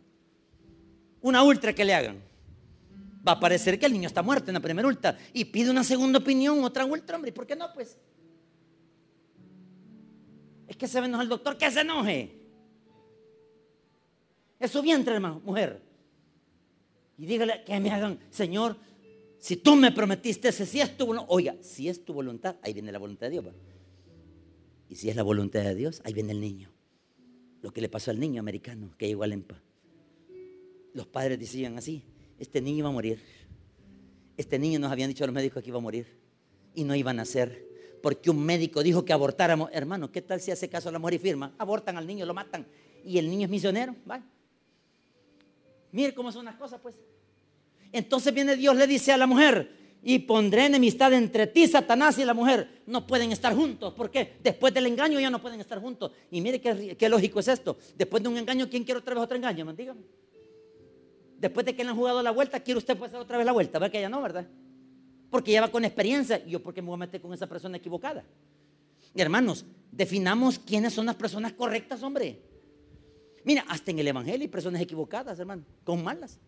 Una 1.21 1.43
ultra 1.43 1.73
que 1.73 1.85
le 1.85 1.93
hagan 1.93 2.28
va 3.27 3.33
a 3.33 3.39
parecer 3.39 3.79
que 3.79 3.85
el 3.85 3.93
niño 3.93 4.07
está 4.07 4.21
muerto 4.21 4.49
en 4.49 4.55
la 4.55 4.59
primera 4.59 4.87
ultra 4.87 5.17
y 5.33 5.45
pide 5.45 5.69
una 5.69 5.83
segunda 5.83 6.19
opinión, 6.19 6.63
otra 6.63 6.85
ultra, 6.85 7.15
hombre, 7.15 7.29
¿y 7.29 7.33
por 7.33 7.45
qué 7.45 7.55
no? 7.55 7.71
Pues 7.73 7.97
es 10.67 10.77
que 10.77 10.87
se 10.87 10.99
enoja 10.99 11.23
el 11.23 11.29
doctor, 11.29 11.57
que 11.57 11.69
se 11.71 11.81
enoje. 11.81 12.39
Es 14.59 14.71
su 14.71 14.81
vientre, 14.81 15.15
hermano, 15.15 15.41
mujer. 15.43 15.81
Y 17.17 17.25
dígale 17.25 17.63
que 17.65 17.79
me 17.79 17.89
hagan, 17.89 18.19
Señor, 18.29 18.77
si 19.39 19.57
tú 19.57 19.75
me 19.75 19.91
prometiste, 19.91 20.51
si 20.51 20.79
es 20.79 20.95
tu 20.95 21.07
voluntad, 21.07 21.27
oiga, 21.31 21.55
si 21.61 21.89
es 21.89 22.05
tu 22.05 22.13
voluntad, 22.13 22.57
ahí 22.61 22.73
viene 22.73 22.91
la 22.91 22.99
voluntad 22.99 23.27
de 23.27 23.31
Dios. 23.31 23.45
Y 24.89 24.95
si 24.95 25.09
es 25.09 25.15
la 25.15 25.23
voluntad 25.23 25.61
de 25.63 25.75
Dios, 25.75 26.01
ahí 26.05 26.13
viene 26.13 26.33
el 26.33 26.41
niño. 26.41 26.69
Lo 27.61 27.71
que 27.71 27.81
le 27.81 27.89
pasó 27.89 28.11
al 28.11 28.19
niño 28.19 28.39
americano 28.39 28.93
que 28.97 29.07
llegó 29.07 29.23
a 29.23 29.27
Lempa. 29.27 29.61
Los 30.93 31.07
padres 31.07 31.39
decían 31.39 31.77
así, 31.77 32.03
este 32.39 32.61
niño 32.61 32.79
iba 32.79 32.89
a 32.89 32.91
morir. 32.93 33.21
Este 34.37 34.57
niño 34.57 34.79
nos 34.79 34.91
habían 34.91 35.09
dicho 35.09 35.25
los 35.25 35.33
médicos 35.33 35.61
que 35.61 35.69
iba 35.69 35.77
a 35.77 35.81
morir 35.81 36.07
y 36.73 36.83
no 36.83 36.95
iban 36.95 37.17
a 37.17 37.21
nacer. 37.21 37.67
Porque 38.01 38.29
un 38.29 38.43
médico 38.43 38.81
dijo 38.81 39.03
que 39.03 39.11
abortáramos. 39.11 39.69
Hermano, 39.73 40.11
¿qué 40.11 40.21
tal 40.21 40.39
si 40.39 40.51
hace 40.51 40.69
caso 40.69 40.87
a 40.87 40.91
la 40.91 40.99
mujer 40.99 41.15
y 41.15 41.19
firma? 41.19 41.53
Abortan 41.57 41.97
al 41.97 42.07
niño, 42.07 42.25
lo 42.25 42.33
matan. 42.33 42.65
Y 43.03 43.17
el 43.17 43.29
niño 43.29 43.45
es 43.45 43.49
misionero. 43.49 43.95
Vaya. 44.05 44.23
Mire 45.91 46.13
cómo 46.13 46.31
son 46.31 46.45
las 46.45 46.55
cosas, 46.55 46.79
pues. 46.81 46.95
Entonces 47.91 48.33
viene 48.33 48.55
Dios, 48.55 48.75
le 48.75 48.87
dice 48.87 49.11
a 49.11 49.17
la 49.17 49.25
mujer, 49.27 49.75
y 50.01 50.19
pondré 50.19 50.67
enemistad 50.67 51.11
entre 51.11 51.47
ti, 51.47 51.67
Satanás 51.67 52.17
y 52.19 52.23
la 52.23 52.33
mujer. 52.33 52.83
No 52.85 53.05
pueden 53.05 53.31
estar 53.33 53.53
juntos. 53.53 53.93
¿Por 53.93 54.09
qué? 54.09 54.37
Después 54.41 54.73
del 54.73 54.85
engaño 54.85 55.19
ya 55.19 55.29
no 55.29 55.41
pueden 55.41 55.59
estar 55.59 55.81
juntos. 55.81 56.11
Y 56.31 56.39
mire 56.39 56.61
qué, 56.61 57.09
lógico 57.09 57.41
es 57.41 57.49
esto. 57.49 57.77
Después 57.97 58.23
de 58.23 58.29
un 58.29 58.37
engaño, 58.37 58.69
¿quién 58.69 58.83
quiere 58.83 58.99
otra 58.99 59.15
vez 59.15 59.23
otro 59.23 59.35
engaño? 59.35 59.73
Dígame 59.73 60.01
después 61.39 61.65
de 61.65 61.75
que 61.75 61.83
le 61.83 61.89
han 61.89 61.95
jugado 61.95 62.21
la 62.21 62.31
vuelta, 62.31 62.59
quiere 62.59 62.77
usted 62.77 63.01
hacer 63.01 63.19
otra 63.19 63.37
vez 63.37 63.45
la 63.45 63.51
vuelta. 63.51 63.79
¿Ver 63.79 63.91
que 63.91 64.01
ya 64.01 64.09
no, 64.09 64.21
verdad? 64.21 64.47
Porque 65.29 65.51
ya 65.51 65.61
va 65.61 65.69
con 65.69 65.85
experiencia. 65.85 66.41
¿Y 66.45 66.51
yo 66.51 66.61
por 66.61 66.73
qué 66.73 66.81
me 66.81 66.87
voy 66.87 66.95
a 66.95 66.99
meter 66.99 67.21
con 67.21 67.33
esa 67.33 67.47
persona 67.47 67.77
equivocada? 67.77 68.23
hermanos, 69.15 69.65
definamos 69.91 70.59
quiénes 70.59 70.93
son 70.93 71.07
las 71.07 71.15
personas 71.15 71.53
correctas, 71.53 72.03
hombre. 72.03 72.39
Mira, 73.43 73.65
hasta 73.67 73.91
en 73.91 73.99
el 73.99 74.07
Evangelio 74.07 74.41
hay 74.41 74.47
personas 74.47 74.81
equivocadas, 74.81 75.39
hermano, 75.39 75.65
con 75.83 76.03
malas. 76.03 76.39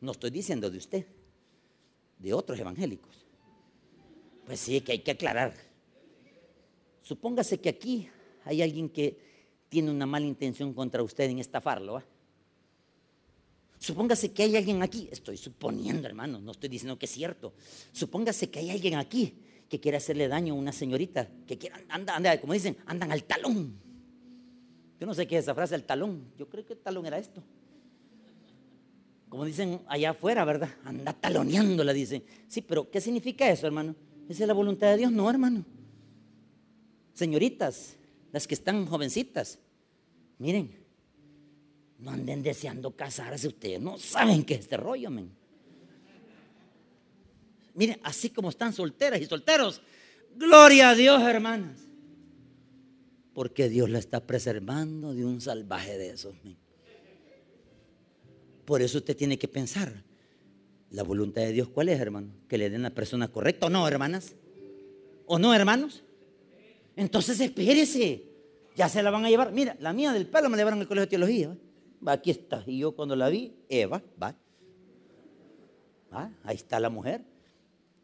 No 0.00 0.12
estoy 0.12 0.30
diciendo 0.30 0.68
de 0.68 0.78
usted, 0.78 1.06
de 2.18 2.34
otros 2.34 2.58
evangélicos. 2.58 3.24
Pues 4.44 4.60
sí, 4.60 4.80
que 4.80 4.92
hay 4.92 4.98
que 4.98 5.12
aclarar. 5.12 5.54
Supóngase 7.02 7.60
que 7.60 7.68
aquí 7.68 8.08
hay 8.44 8.62
alguien 8.62 8.88
que 8.88 9.18
tiene 9.68 9.90
una 9.90 10.06
mala 10.06 10.26
intención 10.26 10.74
contra 10.74 11.02
usted 11.02 11.30
en 11.30 11.38
estafarlo. 11.38 11.94
¿va? 11.94 12.04
Supóngase 13.78 14.32
que 14.32 14.42
hay 14.42 14.56
alguien 14.56 14.82
aquí, 14.82 15.08
estoy 15.10 15.36
suponiendo, 15.36 16.08
hermano, 16.08 16.40
no 16.40 16.50
estoy 16.50 16.68
diciendo 16.68 16.98
que 16.98 17.06
es 17.06 17.12
cierto. 17.12 17.54
Supóngase 17.92 18.50
que 18.50 18.58
hay 18.58 18.70
alguien 18.70 18.96
aquí 18.96 19.34
que 19.68 19.78
quiere 19.78 19.98
hacerle 19.98 20.28
daño 20.28 20.54
a 20.54 20.56
una 20.56 20.72
señorita, 20.72 21.28
que 21.46 21.58
quiera, 21.58 21.80
anda, 21.88 22.16
anda, 22.16 22.40
como 22.40 22.54
dicen, 22.54 22.76
andan 22.86 23.12
al 23.12 23.24
talón. 23.24 23.78
Yo 24.98 25.06
no 25.06 25.14
sé 25.14 25.26
qué 25.26 25.38
es 25.38 25.44
esa 25.44 25.54
frase, 25.54 25.74
el 25.74 25.84
talón. 25.84 26.32
Yo 26.36 26.48
creo 26.48 26.64
que 26.64 26.72
el 26.72 26.80
talón 26.80 27.06
era 27.06 27.18
esto. 27.18 27.42
Como 29.28 29.44
dicen 29.44 29.82
allá 29.86 30.10
afuera, 30.10 30.44
¿verdad? 30.44 30.70
Anda 30.84 31.12
taloneándola, 31.12 31.92
dicen. 31.92 32.24
Sí, 32.48 32.62
pero 32.62 32.90
¿qué 32.90 33.00
significa 33.00 33.48
eso, 33.48 33.66
hermano? 33.66 33.94
Esa 34.28 34.44
es 34.44 34.48
la 34.48 34.54
voluntad 34.54 34.88
de 34.88 34.96
Dios, 34.96 35.12
no, 35.12 35.28
hermano. 35.30 35.64
Señoritas, 37.12 37.96
las 38.32 38.46
que 38.46 38.54
están 38.54 38.86
jovencitas, 38.86 39.58
miren, 40.38 40.72
no 41.98 42.10
anden 42.10 42.42
deseando 42.42 42.92
casarse 42.92 43.48
ustedes. 43.48 43.80
No 43.80 43.98
saben 43.98 44.44
qué 44.44 44.54
es 44.54 44.60
este 44.60 44.76
rollo, 44.76 45.10
men. 45.10 45.30
Miren, 47.74 48.00
así 48.02 48.30
como 48.30 48.50
están 48.50 48.72
solteras 48.72 49.20
y 49.20 49.26
solteros. 49.26 49.82
Gloria 50.36 50.90
a 50.90 50.94
Dios, 50.94 51.22
hermanas. 51.22 51.80
Porque 53.34 53.68
Dios 53.68 53.90
la 53.90 53.98
está 53.98 54.26
preservando 54.26 55.14
de 55.14 55.24
un 55.24 55.40
salvaje 55.40 55.96
de 55.98 56.10
esos. 56.10 56.34
Men. 56.44 56.56
Por 58.64 58.82
eso 58.82 58.98
usted 58.98 59.16
tiene 59.16 59.38
que 59.38 59.48
pensar. 59.48 60.04
La 60.90 61.02
voluntad 61.02 61.42
de 61.42 61.52
Dios, 61.52 61.68
¿cuál 61.68 61.88
es, 61.88 62.00
hermano? 62.00 62.32
Que 62.48 62.58
le 62.58 62.70
den 62.70 62.82
la 62.82 62.90
persona 62.90 63.28
correcta 63.28 63.66
o 63.66 63.70
no, 63.70 63.86
hermanas. 63.86 64.34
¿O 65.26 65.38
no, 65.38 65.52
hermanos? 65.52 66.02
Entonces 66.96 67.38
espérese. 67.40 68.24
Ya 68.74 68.88
se 68.88 69.02
la 69.02 69.10
van 69.10 69.24
a 69.24 69.30
llevar. 69.30 69.52
Mira, 69.52 69.76
la 69.80 69.92
mía 69.92 70.12
del 70.12 70.26
pelo 70.26 70.48
me 70.48 70.56
llevaron 70.56 70.80
al 70.80 70.88
colegio 70.88 71.06
de 71.06 71.10
teología 71.10 71.48
va, 71.48 71.56
aquí 72.06 72.30
está. 72.30 72.62
Y 72.66 72.78
yo 72.78 72.92
cuando 72.92 73.16
la 73.16 73.28
vi, 73.28 73.54
Eva, 73.68 74.02
va. 74.20 74.34
Ahí 76.42 76.56
está 76.56 76.80
la 76.80 76.90
mujer, 76.90 77.22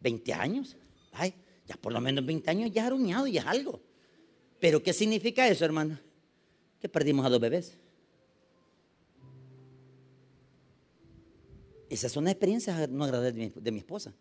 20 0.01 0.33
años. 0.35 0.77
Ay, 1.13 1.35
ya 1.67 1.77
por 1.77 1.93
lo 1.93 2.01
menos 2.01 2.25
20 2.25 2.51
años 2.51 2.71
ya 2.71 2.87
aruñado 2.87 3.27
y 3.27 3.39
es 3.39 3.47
algo. 3.47 3.81
Pero 4.61 4.83
¿qué 4.83 4.93
significa 4.93 5.49
eso, 5.49 5.65
hermano? 5.65 5.99
Que 6.81 6.89
perdimos 6.89 7.25
a 7.25 7.29
dos 7.29 7.41
bebés. 7.41 7.79
Esas 11.89 12.13
son 12.13 12.25
las 12.25 12.33
experiencias 12.33 12.89
no 12.89 13.05
agradables 13.05 13.35
de 13.35 13.41
mi, 13.41 13.63
de 13.63 13.73
mi 13.73 13.79
esposa. 13.79 14.13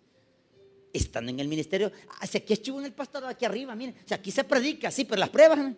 Estando 0.91 1.31
en 1.31 1.39
el 1.39 1.47
ministerio, 1.47 1.91
ah, 2.19 2.27
si 2.27 2.37
aquí 2.37 2.53
estuvo 2.53 2.79
en 2.79 2.85
el 2.85 2.93
pastor 2.93 3.25
aquí 3.25 3.45
arriba, 3.45 3.73
miren, 3.75 3.95
si 4.05 4.13
aquí 4.13 4.31
se 4.31 4.43
predica, 4.43 4.91
sí, 4.91 5.05
pero 5.05 5.19
las 5.19 5.29
pruebas. 5.29 5.73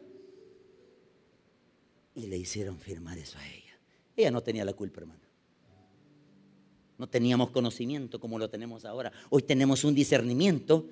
Y 2.15 2.27
le 2.27 2.37
hicieron 2.37 2.77
firmar 2.77 3.17
eso 3.17 3.37
a 3.37 3.47
ella. 3.47 3.64
Ella 4.15 4.31
no 4.31 4.41
tenía 4.41 4.63
la 4.63 4.73
culpa, 4.73 5.01
hermano. 5.01 5.21
No 6.97 7.07
teníamos 7.07 7.51
conocimiento 7.51 8.19
como 8.19 8.39
lo 8.39 8.49
tenemos 8.49 8.85
ahora. 8.85 9.11
Hoy 9.29 9.41
tenemos 9.41 9.83
un 9.83 9.93
discernimiento 9.93 10.85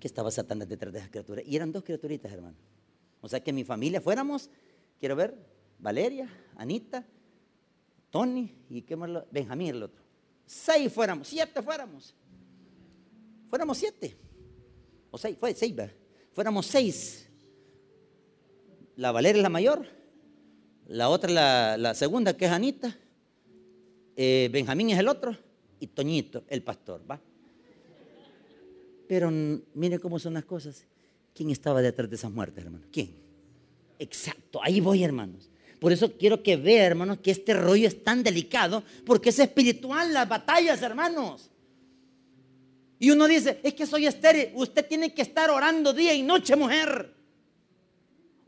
que 0.00 0.08
estaba 0.08 0.30
Satanás 0.30 0.68
detrás 0.68 0.92
de 0.92 0.98
esas 0.98 1.10
criaturas. 1.10 1.44
Y 1.46 1.54
eran 1.54 1.72
dos 1.72 1.84
criaturitas, 1.84 2.32
hermano. 2.32 2.56
O 3.20 3.28
sea 3.28 3.40
que 3.40 3.52
mi 3.52 3.64
familia 3.64 4.00
fuéramos, 4.00 4.50
quiero 4.98 5.16
ver, 5.16 5.36
Valeria, 5.78 6.28
Anita, 6.56 7.06
Tony 8.10 8.50
y 8.70 8.82
qué 8.82 8.96
más, 8.96 9.24
Benjamín 9.30 9.68
el 9.68 9.82
otro. 9.84 10.02
Seis 10.46 10.92
fuéramos, 10.92 11.28
siete 11.28 11.62
fuéramos. 11.62 12.14
Fuéramos 13.48 13.78
siete. 13.78 14.16
O 15.10 15.18
seis, 15.18 15.36
fue 15.38 15.54
seis, 15.54 15.74
¿verdad? 15.74 15.94
Fuéramos 16.32 16.66
seis. 16.66 17.28
La 18.96 19.12
Valeria 19.12 19.40
es 19.40 19.42
la 19.42 19.48
mayor, 19.48 19.86
la 20.88 21.08
otra, 21.08 21.76
la, 21.76 21.94
segunda, 21.94 22.36
que 22.36 22.44
es 22.46 22.50
Anita, 22.50 22.96
eh, 24.16 24.48
Benjamín 24.52 24.90
es 24.90 24.98
el 24.98 25.08
otro, 25.08 25.36
y 25.80 25.88
Toñito, 25.88 26.44
el 26.48 26.62
pastor, 26.62 27.02
¿va? 27.08 27.20
Pero 29.08 29.30
mire 29.74 29.98
cómo 29.98 30.18
son 30.18 30.34
las 30.34 30.44
cosas. 30.44 30.84
¿Quién 31.34 31.50
estaba 31.50 31.82
detrás 31.82 32.08
de 32.08 32.16
esas 32.16 32.30
muertes, 32.30 32.64
hermanos? 32.64 32.88
¿Quién? 32.90 33.14
Exacto, 33.98 34.60
ahí 34.62 34.80
voy, 34.80 35.04
hermanos. 35.04 35.50
Por 35.78 35.92
eso 35.92 36.12
quiero 36.12 36.42
que 36.42 36.56
vea, 36.56 36.86
hermanos, 36.86 37.18
que 37.18 37.30
este 37.30 37.52
rollo 37.52 37.86
es 37.86 38.02
tan 38.02 38.22
delicado, 38.22 38.82
porque 39.04 39.28
es 39.28 39.38
espiritual 39.38 40.12
las 40.14 40.28
batallas, 40.28 40.80
hermanos. 40.82 41.50
Y 42.98 43.10
uno 43.10 43.28
dice, 43.28 43.60
es 43.62 43.74
que 43.74 43.86
soy 43.86 44.06
estéril. 44.06 44.52
Usted 44.54 44.86
tiene 44.86 45.12
que 45.12 45.22
estar 45.22 45.50
orando 45.50 45.92
día 45.92 46.14
y 46.14 46.22
noche, 46.22 46.56
mujer. 46.56 47.15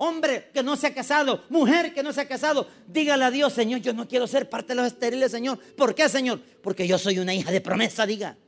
Hombre 0.01 0.51
que 0.55 0.63
no 0.63 0.77
se 0.77 0.87
ha 0.87 0.95
casado, 0.95 1.45
mujer 1.49 1.93
que 1.93 2.05
no 2.05 2.13
se 2.13 2.21
ha 2.21 2.29
casado, 2.29 2.69
dígale 2.87 3.25
a 3.25 3.33
Dios, 3.33 3.53
Señor, 3.53 3.81
yo 3.81 3.93
no 3.93 4.07
quiero 4.07 4.29
ser 4.29 4.49
parte 4.49 4.69
de 4.69 4.77
los 4.77 4.87
estériles, 4.87 5.33
Señor. 5.33 5.59
¿Por 5.59 5.93
qué, 5.93 6.09
Señor? 6.09 6.41
Porque 6.63 6.87
yo 6.87 6.97
soy 6.99 7.19
una 7.19 7.35
hija 7.35 7.51
de 7.51 7.61
promesa, 7.61 8.07
diga. 8.07 8.39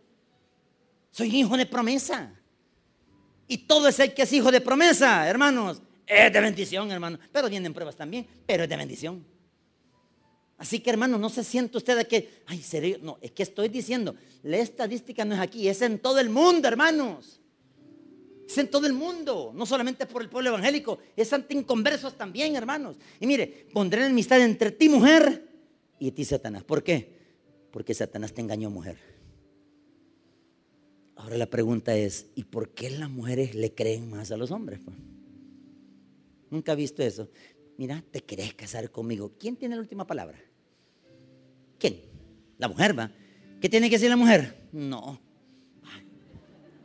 Soy 1.10 1.36
hijo 1.36 1.56
de 1.56 1.66
promesa. 1.66 2.32
Y 3.48 3.58
todo 3.58 3.88
es 3.88 3.96
que 3.96 4.22
es 4.22 4.32
hijo 4.32 4.52
de 4.52 4.60
promesa, 4.60 5.28
hermanos, 5.28 5.82
es 6.06 6.32
de 6.32 6.40
bendición, 6.40 6.88
hermano. 6.92 7.18
Pero 7.32 7.48
vienen 7.48 7.74
pruebas 7.74 7.96
también, 7.96 8.28
pero 8.46 8.62
es 8.62 8.68
de 8.68 8.76
bendición. 8.76 9.26
Así 10.56 10.78
que, 10.78 10.90
hermano, 10.90 11.18
no 11.18 11.28
se 11.30 11.42
siente 11.42 11.78
usted 11.78 11.96
de 11.96 12.06
que, 12.06 12.44
ay, 12.46 12.62
serio, 12.62 12.98
no, 13.02 13.18
es 13.20 13.32
que 13.32 13.42
estoy 13.42 13.68
diciendo, 13.68 14.14
la 14.44 14.58
estadística 14.58 15.24
no 15.24 15.34
es 15.34 15.40
aquí, 15.40 15.68
es 15.68 15.82
en 15.82 15.98
todo 15.98 16.20
el 16.20 16.30
mundo, 16.30 16.68
hermanos. 16.68 17.39
Es 18.50 18.58
en 18.58 18.68
todo 18.68 18.88
el 18.88 18.94
mundo, 18.94 19.52
no 19.54 19.64
solamente 19.64 20.06
por 20.06 20.22
el 20.22 20.28
pueblo 20.28 20.50
evangélico, 20.50 20.98
es 21.14 21.32
ante 21.32 21.54
inconversos 21.54 22.18
también, 22.18 22.56
hermanos. 22.56 22.96
Y 23.20 23.26
mire, 23.28 23.68
pondré 23.72 24.04
enemistad 24.04 24.40
entre 24.40 24.72
ti, 24.72 24.88
mujer, 24.88 25.48
y 26.00 26.10
ti, 26.10 26.24
Satanás. 26.24 26.64
¿Por 26.64 26.82
qué? 26.82 27.16
Porque 27.70 27.94
Satanás 27.94 28.32
te 28.32 28.40
engañó, 28.40 28.68
mujer. 28.68 28.98
Ahora 31.14 31.36
la 31.36 31.46
pregunta 31.46 31.94
es, 31.94 32.26
¿y 32.34 32.42
por 32.42 32.70
qué 32.70 32.90
las 32.90 33.08
mujeres 33.08 33.54
le 33.54 33.72
creen 33.72 34.10
más 34.10 34.32
a 34.32 34.36
los 34.36 34.50
hombres? 34.50 34.80
pues? 34.84 34.96
Nunca 36.50 36.72
he 36.72 36.76
visto 36.76 37.04
eso. 37.04 37.30
Mira, 37.76 38.02
te 38.10 38.20
querés 38.24 38.54
casar 38.54 38.90
conmigo. 38.90 39.30
¿Quién 39.38 39.54
tiene 39.54 39.76
la 39.76 39.80
última 39.80 40.08
palabra? 40.08 40.40
¿Quién? 41.78 42.00
La 42.58 42.66
mujer, 42.66 42.98
va. 42.98 43.12
¿Qué 43.60 43.68
tiene 43.68 43.88
que 43.88 43.94
decir 43.94 44.10
la 44.10 44.16
mujer? 44.16 44.68
No. 44.72 45.20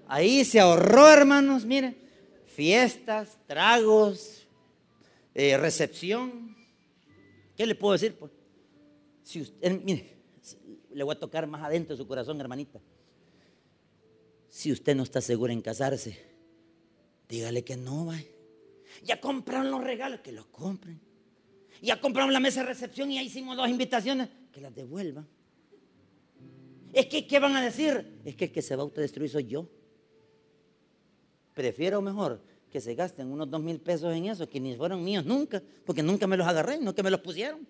Ahí 0.08 0.46
se 0.46 0.60
ahorró, 0.60 1.10
hermanos, 1.10 1.66
miren. 1.66 1.98
Fiestas, 2.46 3.38
tragos, 3.48 4.48
eh, 5.34 5.58
recepción. 5.58 6.56
¿Qué 7.56 7.66
le 7.66 7.76
puedo 7.76 7.94
decir? 7.94 8.16
Pues? 8.16 8.32
Si 9.24 9.42
usted, 9.42 9.82
mire, 9.84 10.16
le 10.94 11.04
voy 11.04 11.16
a 11.16 11.20
tocar 11.20 11.48
más 11.48 11.64
adentro 11.64 11.96
de 11.96 12.02
su 12.02 12.08
corazón, 12.08 12.40
hermanita. 12.40 12.80
Si 14.50 14.72
usted 14.72 14.96
no 14.96 15.04
está 15.04 15.20
segura 15.20 15.52
en 15.52 15.62
casarse, 15.62 16.18
dígale 17.28 17.64
que 17.64 17.76
no, 17.76 18.06
va. 18.06 18.18
Ya 19.04 19.20
compraron 19.20 19.72
los 19.72 19.84
regalos, 19.84 20.22
que 20.22 20.32
los 20.32 20.46
compren. 20.46 21.02
Ya 21.82 22.00
compraron 22.00 22.32
la 22.32 22.40
mesa 22.40 22.62
de 22.62 22.68
recepción 22.68 23.12
y 23.12 23.16
ya 23.16 23.24
hicimos 23.24 23.58
dos 23.58 23.68
invitaciones, 23.68 24.30
que 24.54 24.62
las 24.62 24.74
devuelvan. 24.74 25.28
Es 26.94 27.08
que, 27.08 27.28
¿qué 27.28 27.40
van 27.40 27.56
a 27.58 27.62
decir? 27.62 28.22
Es 28.24 28.36
que 28.38 28.46
el 28.46 28.52
que 28.54 28.62
se 28.62 28.76
va 28.76 28.84
a 28.84 28.86
autodestruir 28.86 29.30
soy 29.30 29.48
yo. 29.48 29.70
Prefiero 31.56 32.02
mejor 32.02 32.44
que 32.70 32.82
se 32.82 32.94
gasten 32.94 33.32
unos 33.32 33.50
dos 33.50 33.64
mil 33.64 33.80
pesos 33.80 34.14
en 34.14 34.26
eso, 34.26 34.48
que 34.48 34.60
ni 34.60 34.76
fueron 34.76 35.04
míos 35.04 35.26
nunca, 35.26 35.64
porque 35.86 36.04
nunca 36.04 36.28
me 36.28 36.36
los 36.36 36.46
agarré, 36.46 36.78
no 36.78 36.94
que 36.94 37.02
me 37.02 37.10
los 37.10 37.22
pusieron. 37.22 37.66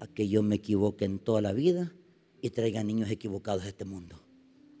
A 0.00 0.06
que 0.06 0.26
yo 0.26 0.42
me 0.42 0.56
equivoque 0.56 1.04
en 1.04 1.18
toda 1.18 1.42
la 1.42 1.52
vida 1.52 1.92
y 2.40 2.50
traiga 2.50 2.82
niños 2.82 3.10
equivocados 3.10 3.64
a 3.64 3.68
este 3.68 3.84
mundo. 3.84 4.18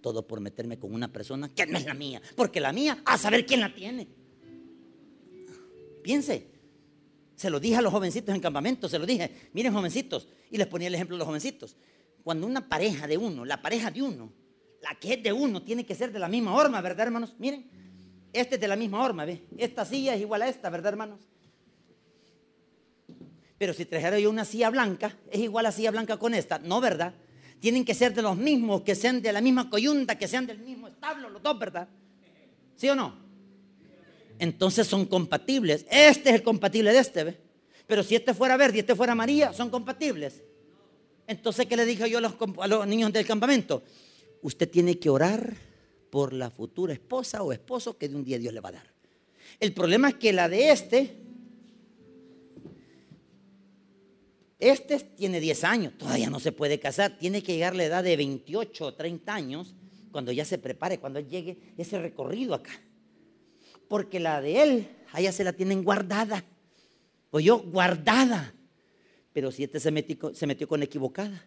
Todo 0.00 0.26
por 0.26 0.40
meterme 0.40 0.78
con 0.78 0.94
una 0.94 1.12
persona 1.12 1.50
que 1.54 1.66
no 1.66 1.76
es 1.76 1.84
la 1.84 1.94
mía, 1.94 2.22
porque 2.34 2.60
la 2.60 2.72
mía, 2.72 3.02
a 3.04 3.18
saber 3.18 3.44
quién 3.44 3.60
la 3.60 3.74
tiene. 3.74 4.08
Piense, 6.02 6.46
se 7.36 7.50
lo 7.50 7.60
dije 7.60 7.76
a 7.76 7.82
los 7.82 7.92
jovencitos 7.92 8.34
en 8.34 8.40
campamento, 8.40 8.88
se 8.88 8.98
lo 8.98 9.04
dije, 9.04 9.30
miren 9.52 9.74
jovencitos, 9.74 10.28
y 10.50 10.56
les 10.56 10.66
ponía 10.66 10.88
el 10.88 10.94
ejemplo 10.94 11.16
de 11.16 11.18
los 11.18 11.26
jovencitos. 11.26 11.76
Cuando 12.22 12.46
una 12.46 12.66
pareja 12.66 13.06
de 13.06 13.18
uno, 13.18 13.44
la 13.44 13.60
pareja 13.60 13.90
de 13.90 14.00
uno, 14.00 14.32
la 14.84 14.94
que 14.96 15.14
es 15.14 15.22
de 15.22 15.32
uno, 15.32 15.62
tiene 15.62 15.86
que 15.86 15.94
ser 15.94 16.12
de 16.12 16.18
la 16.18 16.28
misma 16.28 16.54
horma, 16.54 16.80
¿verdad, 16.82 17.06
hermanos? 17.06 17.34
Miren, 17.38 17.66
este 18.34 18.56
es 18.56 18.60
de 18.60 18.68
la 18.68 18.76
misma 18.76 19.02
horma, 19.02 19.24
¿ve? 19.24 19.42
Esta 19.56 19.84
silla 19.86 20.14
es 20.14 20.20
igual 20.20 20.42
a 20.42 20.48
esta, 20.48 20.68
¿verdad, 20.68 20.92
hermanos? 20.92 21.20
Pero 23.56 23.72
si 23.72 23.86
trajera 23.86 24.18
yo 24.18 24.28
una 24.28 24.44
silla 24.44 24.68
blanca, 24.68 25.16
es 25.30 25.40
igual 25.40 25.64
a 25.64 25.72
silla 25.72 25.90
blanca 25.90 26.18
con 26.18 26.34
esta, 26.34 26.58
no, 26.58 26.82
¿verdad? 26.82 27.14
Tienen 27.60 27.84
que 27.84 27.94
ser 27.94 28.12
de 28.12 28.20
los 28.20 28.36
mismos, 28.36 28.82
que 28.82 28.94
sean 28.94 29.22
de 29.22 29.32
la 29.32 29.40
misma 29.40 29.70
coyunta, 29.70 30.18
que 30.18 30.28
sean 30.28 30.46
del 30.46 30.58
mismo 30.58 30.88
establo, 30.88 31.30
los 31.30 31.42
dos, 31.42 31.58
¿verdad? 31.58 31.88
¿Sí 32.76 32.88
o 32.90 32.94
no? 32.94 33.16
Entonces 34.38 34.86
son 34.86 35.06
compatibles. 35.06 35.86
Este 35.90 36.28
es 36.28 36.34
el 36.34 36.42
compatible 36.42 36.92
de 36.92 36.98
este, 36.98 37.24
¿ve? 37.24 37.40
Pero 37.86 38.02
si 38.02 38.16
este 38.16 38.34
fuera 38.34 38.58
verde 38.58 38.78
y 38.78 38.80
este 38.80 38.94
fuera 38.94 39.12
amarilla, 39.12 39.54
son 39.54 39.70
compatibles. 39.70 40.42
Entonces, 41.26 41.64
¿qué 41.64 41.76
le 41.76 41.86
dije 41.86 42.10
yo 42.10 42.18
a 42.18 42.20
los, 42.20 42.34
a 42.60 42.66
los 42.66 42.86
niños 42.86 43.12
del 43.14 43.24
campamento? 43.24 43.82
Usted 44.44 44.70
tiene 44.70 44.98
que 44.98 45.08
orar 45.08 45.56
por 46.10 46.34
la 46.34 46.50
futura 46.50 46.92
esposa 46.92 47.42
o 47.42 47.50
esposo 47.50 47.96
que 47.96 48.10
de 48.10 48.14
un 48.14 48.24
día 48.24 48.38
Dios 48.38 48.52
le 48.52 48.60
va 48.60 48.68
a 48.68 48.72
dar. 48.72 48.86
El 49.58 49.72
problema 49.72 50.10
es 50.10 50.16
que 50.16 50.34
la 50.34 50.50
de 50.50 50.70
este, 50.70 51.16
este 54.58 55.00
tiene 55.00 55.40
10 55.40 55.64
años, 55.64 55.96
todavía 55.96 56.28
no 56.28 56.40
se 56.40 56.52
puede 56.52 56.78
casar, 56.78 57.16
tiene 57.16 57.42
que 57.42 57.54
llegar 57.54 57.72
a 57.72 57.76
la 57.76 57.84
edad 57.84 58.04
de 58.04 58.18
28 58.18 58.84
o 58.84 58.92
30 58.92 59.34
años 59.34 59.74
cuando 60.12 60.30
ya 60.30 60.44
se 60.44 60.58
prepare, 60.58 61.00
cuando 61.00 61.20
llegue 61.20 61.56
ese 61.78 61.98
recorrido 61.98 62.52
acá. 62.52 62.78
Porque 63.88 64.20
la 64.20 64.42
de 64.42 64.62
él, 64.62 64.88
allá 65.12 65.32
se 65.32 65.44
la 65.44 65.54
tienen 65.54 65.82
guardada. 65.82 66.44
O 67.30 67.40
yo, 67.40 67.60
guardada. 67.60 68.52
Pero 69.32 69.50
si 69.50 69.64
este 69.64 69.80
se 69.80 69.90
metió, 69.90 70.34
se 70.34 70.46
metió 70.46 70.68
con 70.68 70.82
equivocada, 70.82 71.46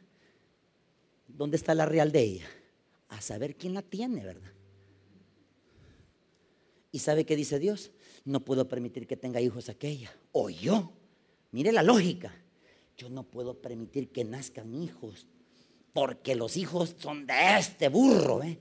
¿dónde 1.27 1.57
está 1.57 1.75
la 1.75 1.85
real 1.85 2.11
de 2.11 2.23
ella? 2.23 2.47
A 3.09 3.21
saber 3.21 3.55
quién 3.55 3.73
la 3.73 3.81
tiene, 3.81 4.23
¿verdad? 4.23 4.51
¿Y 6.91 6.99
sabe 6.99 7.25
qué 7.25 7.35
dice 7.35 7.59
Dios? 7.59 7.91
No 8.25 8.43
puedo 8.43 8.67
permitir 8.67 9.07
que 9.07 9.17
tenga 9.17 9.41
hijos 9.41 9.69
aquella. 9.69 10.11
O 10.31 10.49
yo. 10.49 10.91
Mire 11.51 11.71
la 11.71 11.83
lógica. 11.83 12.33
Yo 12.97 13.09
no 13.09 13.23
puedo 13.23 13.61
permitir 13.61 14.11
que 14.11 14.23
nazcan 14.23 14.73
hijos. 14.73 15.27
Porque 15.93 16.35
los 16.35 16.57
hijos 16.57 16.95
son 16.97 17.25
de 17.25 17.57
este 17.59 17.89
burro. 17.89 18.43
¿eh? 18.43 18.59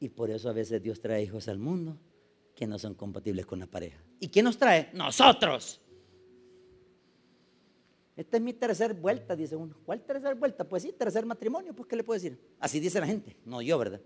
Y 0.00 0.08
por 0.08 0.30
eso 0.30 0.48
a 0.48 0.52
veces 0.52 0.82
Dios 0.82 1.00
trae 1.00 1.22
hijos 1.22 1.48
al 1.48 1.58
mundo 1.58 1.98
que 2.54 2.66
no 2.66 2.78
son 2.78 2.94
compatibles 2.94 3.46
con 3.46 3.58
la 3.58 3.66
pareja. 3.66 4.02
¿Y 4.18 4.28
quién 4.28 4.44
nos 4.44 4.58
trae? 4.58 4.90
Nosotros. 4.92 5.80
Esta 8.20 8.36
es 8.36 8.42
mi 8.42 8.52
tercera 8.52 8.92
vuelta, 8.92 9.34
dice 9.34 9.56
uno. 9.56 9.74
¿Cuál 9.82 10.02
tercera 10.02 10.34
vuelta? 10.34 10.62
Pues 10.62 10.82
sí, 10.82 10.92
tercer 10.92 11.24
matrimonio, 11.24 11.74
pues 11.74 11.88
¿qué 11.88 11.96
le 11.96 12.04
puedo 12.04 12.20
decir? 12.20 12.38
Así 12.58 12.78
dice 12.78 13.00
la 13.00 13.06
gente, 13.06 13.34
no 13.46 13.62
yo, 13.62 13.78
¿verdad? 13.78 13.98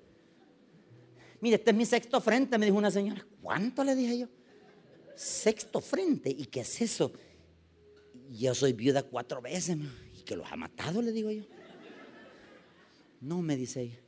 Mire, 1.41 1.57
este 1.57 1.73
es 1.73 1.77
mi 1.77 1.85
sexto 1.85 2.21
frente, 2.21 2.57
me 2.57 2.65
dijo 2.65 2.79
una 2.79 2.93
señora. 2.93 3.27
¿Cuánto 3.43 3.83
le 3.83 3.97
dije 3.97 4.21
yo? 4.21 4.29
Sexto 5.17 5.81
frente. 5.81 6.31
¿Y 6.31 6.45
qué 6.45 6.61
es 6.61 6.81
eso? 6.81 7.13
Yo 8.31 8.55
soy 8.55 8.73
viuda 8.73 9.03
cuatro 9.03 9.43
veces, 9.43 9.79
y 10.17 10.23
que 10.23 10.37
los 10.37 10.47
ha 10.47 10.55
matado, 10.55 11.03
le 11.03 11.11
digo 11.11 11.33
yo. 11.33 11.43
No, 13.21 13.43
me 13.43 13.57
dice 13.57 13.81
ella. 13.81 14.01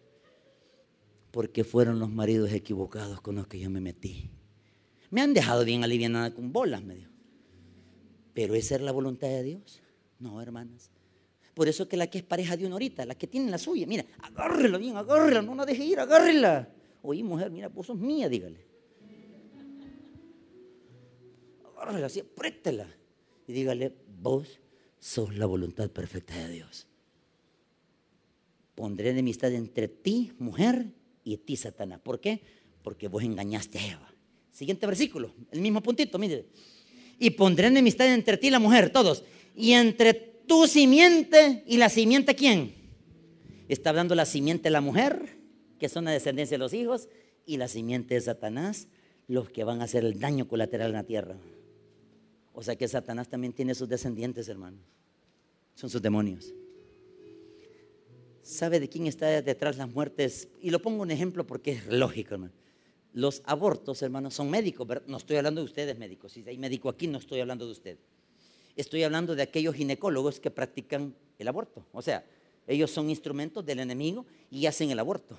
Porque 1.32 1.64
fueron 1.64 1.98
los 1.98 2.10
maridos 2.10 2.52
equivocados 2.52 3.20
con 3.20 3.34
los 3.34 3.48
que 3.48 3.58
yo 3.58 3.70
me 3.70 3.80
metí. 3.80 4.30
Me 5.10 5.20
han 5.20 5.34
dejado 5.34 5.64
bien 5.64 5.82
aliviada 5.82 6.32
con 6.32 6.52
bolas, 6.52 6.84
me 6.84 6.94
dijo. 6.94 7.10
Pero 8.34 8.54
esa 8.54 8.76
es 8.76 8.82
la 8.82 8.92
voluntad 8.92 9.26
de 9.26 9.42
Dios. 9.42 9.82
No, 10.18 10.40
hermanas. 10.40 10.90
Por 11.56 11.68
eso 11.68 11.88
que 11.88 11.96
la 11.96 12.06
que 12.06 12.18
es 12.18 12.24
pareja 12.24 12.56
de 12.56 12.66
una 12.66 12.74
ahorita, 12.74 13.06
la 13.06 13.14
que 13.14 13.26
tiene 13.26 13.50
la 13.50 13.56
suya, 13.56 13.86
mira, 13.86 14.04
agárrela 14.18 14.76
bien, 14.76 14.96
agárrela, 14.96 15.40
no 15.40 15.54
la 15.54 15.64
deje 15.64 15.84
ir, 15.84 15.98
agárrela. 15.98 16.68
Oye, 17.02 17.22
mujer, 17.22 17.50
mira, 17.50 17.68
vos 17.68 17.86
sos 17.86 17.96
mía, 17.96 18.28
dígale. 18.28 18.66
Agárrela 21.64 22.06
así, 22.06 22.20
apriétela. 22.20 22.86
Y 23.46 23.52
dígale, 23.52 23.94
vos 24.20 24.60
sos 24.98 25.34
la 25.34 25.46
voluntad 25.46 25.90
perfecta 25.90 26.36
de 26.36 26.50
Dios. 26.50 26.86
Pondré 28.74 29.10
enemistad 29.10 29.50
entre 29.52 29.88
ti, 29.88 30.32
mujer, 30.38 30.92
y 31.24 31.38
ti, 31.38 31.56
Satanás. 31.56 32.00
¿Por 32.00 32.20
qué? 32.20 32.42
Porque 32.82 33.08
vos 33.08 33.22
engañaste 33.22 33.78
a 33.78 33.92
Eva. 33.92 34.14
Siguiente 34.52 34.86
versículo, 34.86 35.32
el 35.50 35.60
mismo 35.62 35.82
puntito, 35.82 36.18
mire. 36.18 36.46
Y 37.18 37.30
pondré 37.30 37.68
enemistad 37.68 38.12
entre 38.12 38.36
ti 38.36 38.48
y 38.48 38.50
la 38.50 38.58
mujer, 38.58 38.90
todos 38.90 39.24
y 39.56 39.72
entre 39.72 40.14
tu 40.46 40.66
simiente 40.66 41.64
y 41.66 41.78
la 41.78 41.88
simiente 41.88 42.36
quién? 42.36 42.74
Está 43.68 43.90
hablando 43.90 44.14
la 44.14 44.26
simiente 44.26 44.64
de 44.64 44.70
la 44.70 44.80
mujer, 44.80 45.38
que 45.78 45.88
son 45.88 46.04
la 46.04 46.12
descendencia 46.12 46.56
de 46.56 46.58
los 46.58 46.74
hijos, 46.74 47.08
y 47.46 47.56
la 47.56 47.68
simiente 47.68 48.14
de 48.14 48.20
Satanás, 48.20 48.88
los 49.28 49.50
que 49.50 49.64
van 49.64 49.80
a 49.80 49.84
hacer 49.84 50.04
el 50.04 50.20
daño 50.20 50.46
colateral 50.46 50.88
en 50.88 50.92
la 50.92 51.04
tierra. 51.04 51.36
O 52.52 52.62
sea 52.62 52.76
que 52.76 52.86
Satanás 52.86 53.28
también 53.28 53.52
tiene 53.52 53.74
sus 53.74 53.88
descendientes, 53.88 54.48
hermanos. 54.48 54.80
Son 55.74 55.90
sus 55.90 56.00
demonios. 56.02 56.54
¿Sabe 58.42 58.78
de 58.78 58.88
quién 58.88 59.06
está 59.06 59.42
detrás 59.42 59.76
las 59.76 59.92
muertes? 59.92 60.48
Y 60.60 60.70
lo 60.70 60.80
pongo 60.80 61.02
un 61.02 61.10
ejemplo 61.10 61.46
porque 61.46 61.72
es 61.72 61.86
lógico, 61.88 62.34
hermano. 62.34 62.52
Los 63.12 63.42
abortos, 63.44 64.02
hermanos, 64.02 64.34
son 64.34 64.50
médicos. 64.50 64.86
No 65.06 65.16
estoy 65.16 65.36
hablando 65.36 65.60
de 65.60 65.64
ustedes 65.64 65.98
médicos. 65.98 66.32
Si 66.32 66.44
hay 66.46 66.58
médico 66.58 66.88
aquí, 66.88 67.06
no 67.08 67.18
estoy 67.18 67.40
hablando 67.40 67.66
de 67.66 67.72
usted. 67.72 67.98
Estoy 68.76 69.02
hablando 69.02 69.34
de 69.34 69.42
aquellos 69.42 69.74
ginecólogos 69.74 70.38
que 70.38 70.50
practican 70.50 71.14
el 71.38 71.48
aborto. 71.48 71.86
O 71.92 72.02
sea, 72.02 72.24
ellos 72.66 72.90
son 72.90 73.08
instrumentos 73.08 73.64
del 73.64 73.80
enemigo 73.80 74.26
y 74.50 74.66
hacen 74.66 74.90
el 74.90 74.98
aborto. 74.98 75.38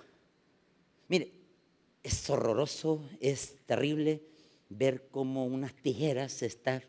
Mire, 1.07 1.31
es 2.01 2.29
horroroso, 2.29 3.03
es 3.19 3.55
terrible 3.67 4.23
ver 4.69 5.07
cómo 5.11 5.45
unas 5.45 5.73
tijeras 5.75 6.31
se 6.31 6.47
están 6.47 6.81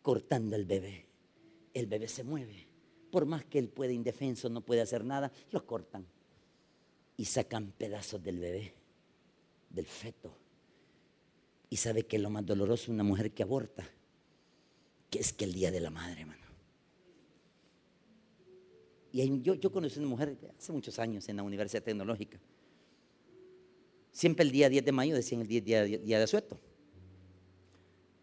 cortando 0.00 0.56
el 0.56 0.64
bebé. 0.64 1.06
El 1.74 1.86
bebé 1.86 2.08
se 2.08 2.24
mueve. 2.24 2.66
Por 3.10 3.26
más 3.26 3.44
que 3.44 3.58
él 3.58 3.68
puede 3.68 3.92
indefenso, 3.92 4.48
no 4.48 4.62
puede 4.62 4.80
hacer 4.80 5.04
nada, 5.04 5.30
lo 5.50 5.66
cortan 5.66 6.06
y 7.18 7.26
sacan 7.26 7.72
pedazos 7.76 8.22
del 8.22 8.38
bebé, 8.38 8.72
del 9.68 9.86
feto. 9.86 10.34
Y 11.68 11.76
sabe 11.76 12.06
que 12.06 12.18
lo 12.18 12.30
más 12.30 12.46
doloroso 12.46 12.90
una 12.90 13.04
mujer 13.04 13.32
que 13.32 13.42
aborta 13.42 13.86
que 15.12 15.18
es 15.20 15.34
que 15.34 15.44
el 15.44 15.52
Día 15.52 15.70
de 15.70 15.78
la 15.78 15.90
Madre, 15.90 16.22
hermano. 16.22 16.40
Y 19.12 19.42
yo, 19.42 19.54
yo 19.56 19.70
conocí 19.70 19.98
una 19.98 20.08
mujer 20.08 20.38
hace 20.58 20.72
muchos 20.72 20.98
años 20.98 21.28
en 21.28 21.36
la 21.36 21.42
Universidad 21.42 21.82
Tecnológica. 21.82 22.40
Siempre 24.10 24.42
el 24.42 24.50
día 24.50 24.70
10 24.70 24.86
de 24.86 24.92
mayo 24.92 25.14
decían 25.14 25.42
el 25.42 25.48
día, 25.48 25.84
día, 25.84 26.18
de 26.18 26.24
asueto. 26.24 26.58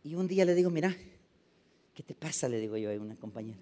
Y 0.03 0.15
un 0.15 0.27
día 0.27 0.45
le 0.45 0.55
digo, 0.55 0.71
mira, 0.71 0.95
¿qué 1.93 2.01
te 2.01 2.15
pasa? 2.15 2.49
Le 2.49 2.59
digo 2.59 2.75
yo 2.75 2.89
a 2.89 2.95
una 2.95 3.15
compañera. 3.15 3.59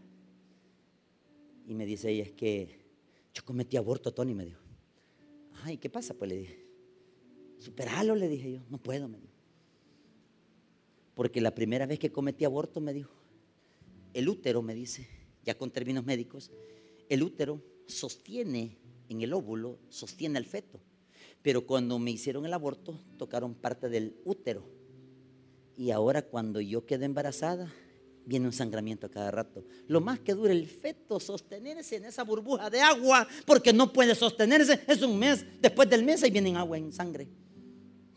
Y 1.67 1.73
me 1.73 1.85
dice 1.85 2.09
ella, 2.09 2.23
es 2.23 2.31
que 2.31 2.79
yo 3.33 3.43
cometí 3.43 3.75
aborto, 3.75 4.13
Tony, 4.13 4.33
me 4.33 4.45
dijo. 4.45 4.61
Ay, 5.63 5.77
¿qué 5.77 5.89
pasa? 5.89 6.13
Pues 6.13 6.29
le 6.29 6.37
dije, 6.37 6.65
superalo, 7.57 8.15
le 8.15 8.29
dije 8.29 8.53
yo, 8.53 8.61
no 8.69 8.77
puedo, 8.77 9.09
me 9.09 9.19
dijo. 9.19 9.33
Porque 11.13 11.41
la 11.41 11.53
primera 11.53 11.85
vez 11.85 11.99
que 11.99 12.09
cometí 12.09 12.45
aborto, 12.45 12.79
me 12.79 12.93
dijo, 12.93 13.16
el 14.17 14.29
útero, 14.29 14.63
me 14.63 14.73
dice, 14.73 15.07
ya 15.43 15.55
con 15.55 15.69
términos 15.69 16.03
médicos, 16.03 16.49
el 17.07 17.21
útero 17.21 17.61
sostiene 17.85 18.79
en 19.09 19.21
el 19.21 19.31
óvulo, 19.31 19.77
sostiene 19.89 20.39
al 20.39 20.45
feto. 20.45 20.79
Pero 21.43 21.67
cuando 21.67 21.99
me 21.99 22.09
hicieron 22.09 22.43
el 22.43 22.53
aborto, 22.53 22.99
tocaron 23.19 23.53
parte 23.53 23.89
del 23.89 24.19
útero. 24.25 24.67
Y 25.77 25.91
ahora 25.91 26.23
cuando 26.23 26.59
yo 26.59 26.83
quedé 26.83 27.05
embarazada, 27.05 27.71
viene 28.25 28.47
un 28.47 28.53
sangramiento 28.53 29.05
a 29.05 29.11
cada 29.11 29.29
rato. 29.29 29.63
Lo 29.87 30.01
más 30.01 30.19
que 30.19 30.33
dura 30.33 30.51
el 30.51 30.65
feto 30.65 31.19
sostenerse 31.19 31.97
en 31.97 32.05
esa 32.05 32.23
burbuja 32.23 32.71
de 32.71 32.81
agua, 32.81 33.27
porque 33.45 33.71
no 33.71 33.93
puede 33.93 34.15
sostenerse, 34.15 34.81
es 34.87 34.99
un 35.03 35.19
mes. 35.19 35.45
Después 35.61 35.87
del 35.91 36.03
mes 36.03 36.23
ahí 36.23 36.31
viene 36.31 36.57
agua 36.57 36.79
en 36.79 36.91
sangre. 36.91 37.27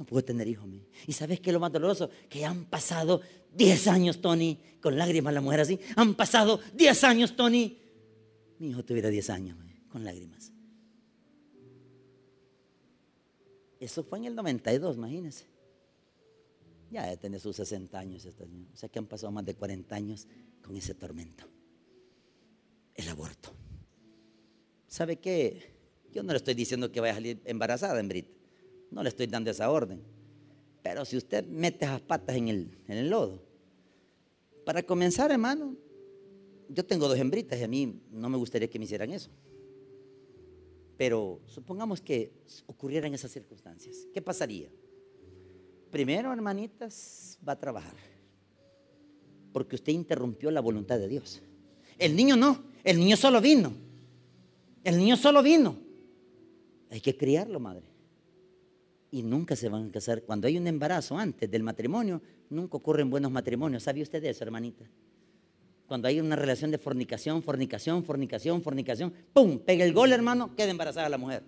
No 0.00 0.06
puedo 0.06 0.24
tener 0.24 0.48
hijos. 0.48 0.66
¿Y 1.06 1.12
sabes 1.12 1.40
qué 1.40 1.50
es 1.50 1.52
lo 1.52 1.60
más 1.60 1.70
doloroso? 1.70 2.08
Que 2.30 2.46
han 2.46 2.64
pasado 2.64 3.20
10 3.54 3.86
años, 3.88 4.22
Tony, 4.22 4.58
con 4.80 4.96
lágrimas 4.96 5.34
la 5.34 5.42
mujer 5.42 5.60
así. 5.60 5.78
Han 5.94 6.14
pasado 6.14 6.58
10 6.72 7.04
años, 7.04 7.36
Tony. 7.36 7.76
Mi 8.58 8.70
hijo 8.70 8.82
tuviera 8.82 9.10
10 9.10 9.28
años, 9.28 9.58
con 9.90 10.02
lágrimas. 10.02 10.52
Eso 13.78 14.02
fue 14.02 14.20
en 14.20 14.24
el 14.24 14.34
92, 14.34 14.96
imagínense. 14.96 15.44
Ya 16.90 17.06
de 17.06 17.18
tener 17.18 17.38
sus 17.38 17.56
60 17.56 17.98
años. 17.98 18.24
O 18.24 18.76
sea 18.76 18.88
que 18.88 18.98
han 18.98 19.06
pasado 19.06 19.30
más 19.30 19.44
de 19.44 19.54
40 19.54 19.94
años 19.94 20.26
con 20.62 20.74
ese 20.78 20.94
tormento. 20.94 21.44
El 22.94 23.06
aborto. 23.06 23.52
¿Sabe 24.86 25.16
qué? 25.16 25.74
Yo 26.10 26.22
no 26.22 26.32
le 26.32 26.38
estoy 26.38 26.54
diciendo 26.54 26.90
que 26.90 27.00
vaya 27.00 27.12
a 27.12 27.16
salir 27.16 27.42
embarazada, 27.44 28.00
en 28.00 28.08
Brit. 28.08 28.39
No 28.90 29.02
le 29.02 29.08
estoy 29.08 29.26
dando 29.26 29.50
esa 29.50 29.70
orden. 29.70 30.00
Pero 30.82 31.04
si 31.04 31.16
usted 31.16 31.46
mete 31.46 31.86
las 31.86 32.00
patas 32.00 32.36
en 32.36 32.48
el, 32.48 32.78
en 32.88 32.98
el 32.98 33.10
lodo, 33.10 33.42
para 34.64 34.82
comenzar, 34.82 35.30
hermano, 35.30 35.76
yo 36.68 36.84
tengo 36.84 37.08
dos 37.08 37.18
hembritas 37.18 37.58
y 37.58 37.62
a 37.62 37.68
mí 37.68 38.00
no 38.10 38.28
me 38.28 38.36
gustaría 38.36 38.68
que 38.68 38.78
me 38.78 38.84
hicieran 38.84 39.10
eso. 39.10 39.30
Pero 40.96 41.40
supongamos 41.46 42.00
que 42.00 42.32
ocurrieran 42.66 43.14
esas 43.14 43.30
circunstancias. 43.30 44.06
¿Qué 44.12 44.20
pasaría? 44.20 44.68
Primero, 45.90 46.32
hermanitas, 46.32 47.38
va 47.46 47.54
a 47.54 47.58
trabajar. 47.58 47.94
Porque 49.52 49.76
usted 49.76 49.92
interrumpió 49.92 50.50
la 50.50 50.60
voluntad 50.60 50.98
de 50.98 51.08
Dios. 51.08 51.42
El 51.98 52.14
niño 52.14 52.36
no, 52.36 52.62
el 52.84 52.98
niño 52.98 53.16
solo 53.16 53.40
vino. 53.40 53.72
El 54.84 54.98
niño 54.98 55.16
solo 55.16 55.42
vino. 55.42 55.76
Hay 56.90 57.00
que 57.00 57.16
criarlo, 57.16 57.60
madre 57.60 57.89
y 59.10 59.22
nunca 59.22 59.56
se 59.56 59.68
van 59.68 59.88
a 59.88 59.92
casar. 59.92 60.22
Cuando 60.22 60.46
hay 60.46 60.56
un 60.56 60.66
embarazo 60.66 61.18
antes 61.18 61.50
del 61.50 61.62
matrimonio, 61.62 62.22
nunca 62.48 62.76
ocurren 62.76 63.10
buenos 63.10 63.30
matrimonios. 63.30 63.82
¿Sabe 63.82 64.02
usted 64.02 64.22
eso, 64.24 64.44
hermanita? 64.44 64.84
Cuando 65.86 66.06
hay 66.06 66.20
una 66.20 66.36
relación 66.36 66.70
de 66.70 66.78
fornicación, 66.78 67.42
fornicación, 67.42 68.04
fornicación, 68.04 68.62
fornicación, 68.62 69.12
¡pum! 69.32 69.58
Pega 69.58 69.84
el 69.84 69.92
gol, 69.92 70.12
hermano, 70.12 70.54
queda 70.54 70.70
embarazada 70.70 71.08
la 71.08 71.18
mujer. 71.18 71.42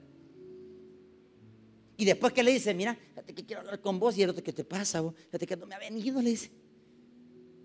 Y 1.96 2.04
después 2.04 2.32
que 2.32 2.42
le 2.42 2.52
dice, 2.52 2.74
mira, 2.74 2.96
fíjate 2.96 3.34
que 3.34 3.44
quiero 3.44 3.60
hablar 3.60 3.80
con 3.80 4.00
vos, 4.00 4.18
y 4.18 4.22
el 4.22 4.30
otro, 4.30 4.42
¿qué 4.42 4.52
te 4.52 4.64
pasa? 4.64 5.00
Vos? 5.00 5.14
Fíjate 5.26 5.46
que 5.46 5.56
no 5.56 5.66
me 5.66 5.76
ha 5.76 5.78
venido, 5.78 6.20
le 6.20 6.30
dice. 6.30 6.50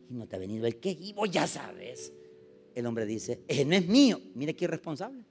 Y 0.10 0.14
no 0.14 0.28
te 0.28 0.36
ha 0.36 0.40
venido 0.40 0.68
el 0.68 0.78
qué, 0.78 0.92
y 0.92 1.14
vos 1.14 1.32
ya 1.32 1.48
sabes. 1.48 2.14
El 2.76 2.86
hombre 2.86 3.08
dice, 3.08 3.42
ese 3.48 3.66
no 3.66 3.74
es 3.74 3.88
mío. 3.88 4.22
Mire 4.36 4.56
qué 4.56 4.66
irresponsable. 4.66 5.24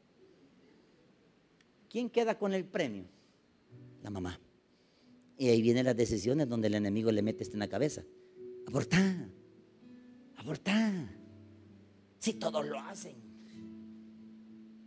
¿Quién 1.89 2.11
queda 2.11 2.37
con 2.37 2.53
el 2.53 2.65
premio? 2.65 3.05
La 4.03 4.11
mamá. 4.11 4.41
Y 5.39 5.49
ahí 5.49 5.61
vienen 5.61 5.85
las 5.85 5.97
decisiones 5.97 6.49
donde 6.49 6.69
el 6.69 6.75
enemigo 6.75 7.13
le 7.13 7.23
mete 7.23 7.45
en 7.45 7.59
la 7.59 7.69
cabeza. 7.69 8.03
Abortar, 8.67 9.29
abortar. 10.37 11.09
Si 12.19 12.35
todos 12.35 12.67
lo 12.67 12.79
hacen. 12.81 13.17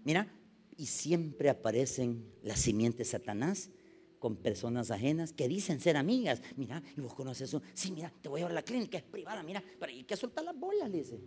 Mira, 0.04 0.28
y 0.76 0.88
siempre 0.88 1.50
aparecen 1.50 2.34
las 2.42 2.60
simientes 2.60 3.10
Satanás 3.10 3.70
con 4.18 4.38
personas 4.38 4.92
ajenas 4.92 5.34
que 5.34 5.48
dicen 5.48 5.80
ser 5.80 5.98
amigas. 5.98 6.42
Mira, 6.58 6.82
y 6.98 7.02
vos 7.02 7.14
conoces 7.14 7.50
eso. 7.50 7.62
Sí, 7.74 7.92
mira, 7.92 8.12
te 8.22 8.28
voy 8.28 8.40
a 8.40 8.42
llevar 8.42 8.52
a 8.52 8.56
la 8.56 8.64
clínica, 8.64 8.98
es 8.98 9.04
privada, 9.04 9.44
mira, 9.44 9.64
pero 9.80 9.92
hay 9.92 10.04
que 10.04 10.18
soltar 10.18 10.44
las 10.44 10.58
bolas, 10.58 10.90
le 10.90 10.98
dice. 10.98 11.20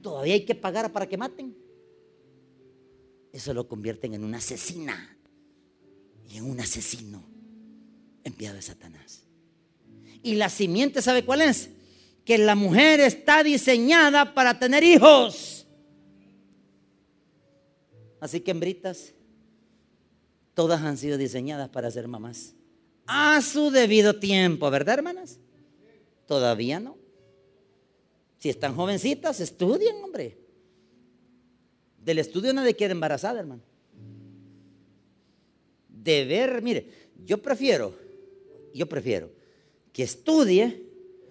Todavía 0.00 0.34
hay 0.34 0.44
que 0.44 0.54
pagar 0.54 0.90
para 0.92 1.08
que 1.08 1.16
maten. 1.16 1.56
Eso 3.32 3.54
lo 3.54 3.68
convierten 3.68 4.14
en 4.14 4.24
una 4.24 4.38
asesina 4.38 5.16
y 6.28 6.38
en 6.38 6.44
un 6.44 6.58
asesino 6.60 7.31
enviado 8.24 8.56
de 8.56 8.62
Satanás. 8.62 9.22
Y 10.22 10.36
la 10.36 10.48
simiente, 10.48 11.02
¿sabe 11.02 11.24
cuál 11.24 11.42
es? 11.42 11.70
Que 12.24 12.38
la 12.38 12.54
mujer 12.54 13.00
está 13.00 13.42
diseñada 13.42 14.34
para 14.34 14.58
tener 14.58 14.84
hijos. 14.84 15.66
Así 18.20 18.40
que 18.40 18.52
hembritas, 18.52 19.12
todas 20.54 20.80
han 20.82 20.96
sido 20.96 21.18
diseñadas 21.18 21.68
para 21.70 21.90
ser 21.90 22.06
mamás. 22.06 22.54
A 23.06 23.42
su 23.42 23.70
debido 23.70 24.20
tiempo, 24.20 24.70
¿verdad, 24.70 24.94
hermanas? 24.94 25.40
Todavía 26.26 26.78
no. 26.78 26.96
Si 28.38 28.48
están 28.48 28.76
jovencitas, 28.76 29.40
estudien, 29.40 29.96
hombre. 30.02 30.38
Del 31.98 32.18
estudio 32.18 32.52
nadie 32.52 32.74
queda 32.74 32.92
embarazada, 32.92 33.40
hermano. 33.40 33.62
De 35.88 36.24
ver, 36.24 36.62
mire, 36.62 37.10
yo 37.24 37.40
prefiero 37.40 38.01
yo 38.74 38.88
prefiero 38.88 39.30
que 39.92 40.02
estudie, 40.02 40.86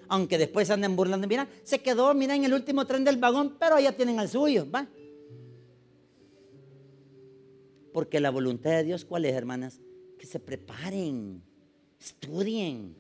aunque 0.08 0.38
después 0.38 0.70
anden 0.70 0.96
burlando. 0.96 1.28
Mira, 1.28 1.48
se 1.64 1.80
quedó, 1.80 2.14
mira, 2.14 2.36
en 2.36 2.44
el 2.44 2.54
último 2.54 2.86
tren 2.86 3.04
del 3.04 3.18
vagón, 3.18 3.58
pero 3.60 3.76
allá 3.76 3.96
tienen 3.96 4.20
al 4.20 4.30
suyo, 4.30 4.70
¿va? 4.70 4.88
Porque 7.94 8.20
la 8.20 8.30
voluntad 8.30 8.72
de 8.72 8.84
Dios, 8.84 9.06
¿cuál 9.06 9.26
es, 9.26 9.34
hermanas? 9.34 9.82
Que 10.18 10.26
se 10.26 10.40
preparen, 10.40 11.42
estudien. 12.00 12.96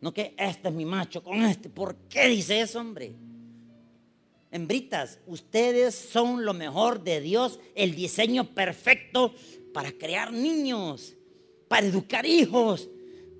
No 0.00 0.12
que 0.12 0.34
este 0.36 0.68
es 0.68 0.74
mi 0.74 0.84
macho 0.84 1.22
con 1.22 1.42
este. 1.42 1.68
¿Por 1.70 1.96
qué 2.08 2.26
dice 2.26 2.60
eso, 2.60 2.80
hombre? 2.80 3.14
Hembritas, 4.50 5.18
ustedes 5.26 5.94
son 5.94 6.44
lo 6.44 6.52
mejor 6.52 7.02
de 7.02 7.20
Dios, 7.20 7.58
el 7.74 7.94
diseño 7.94 8.54
perfecto 8.54 9.32
para 9.72 9.92
crear 9.92 10.30
niños, 10.30 11.14
para 11.68 11.86
educar 11.86 12.26
hijos, 12.26 12.90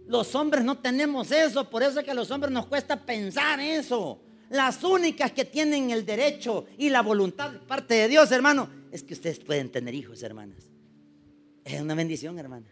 los 0.06 0.34
hombres 0.34 0.64
no 0.64 0.78
tenemos 0.78 1.30
eso, 1.30 1.68
por 1.68 1.82
eso 1.82 2.00
es 2.00 2.04
que 2.04 2.10
a 2.10 2.14
los 2.14 2.30
hombres 2.30 2.52
nos 2.52 2.66
cuesta 2.66 3.04
pensar 3.04 3.60
eso. 3.60 4.20
Las 4.50 4.84
únicas 4.84 5.32
que 5.32 5.44
tienen 5.44 5.90
el 5.90 6.04
derecho 6.04 6.66
y 6.76 6.90
la 6.90 7.00
voluntad 7.00 7.50
de 7.50 7.58
parte 7.60 7.94
de 7.94 8.08
Dios, 8.08 8.30
hermano, 8.32 8.68
es 8.90 9.02
que 9.02 9.14
ustedes 9.14 9.38
pueden 9.38 9.70
tener 9.70 9.94
hijos, 9.94 10.22
hermanas. 10.22 10.68
Es 11.64 11.80
una 11.80 11.94
bendición, 11.94 12.38
hermana. 12.38 12.66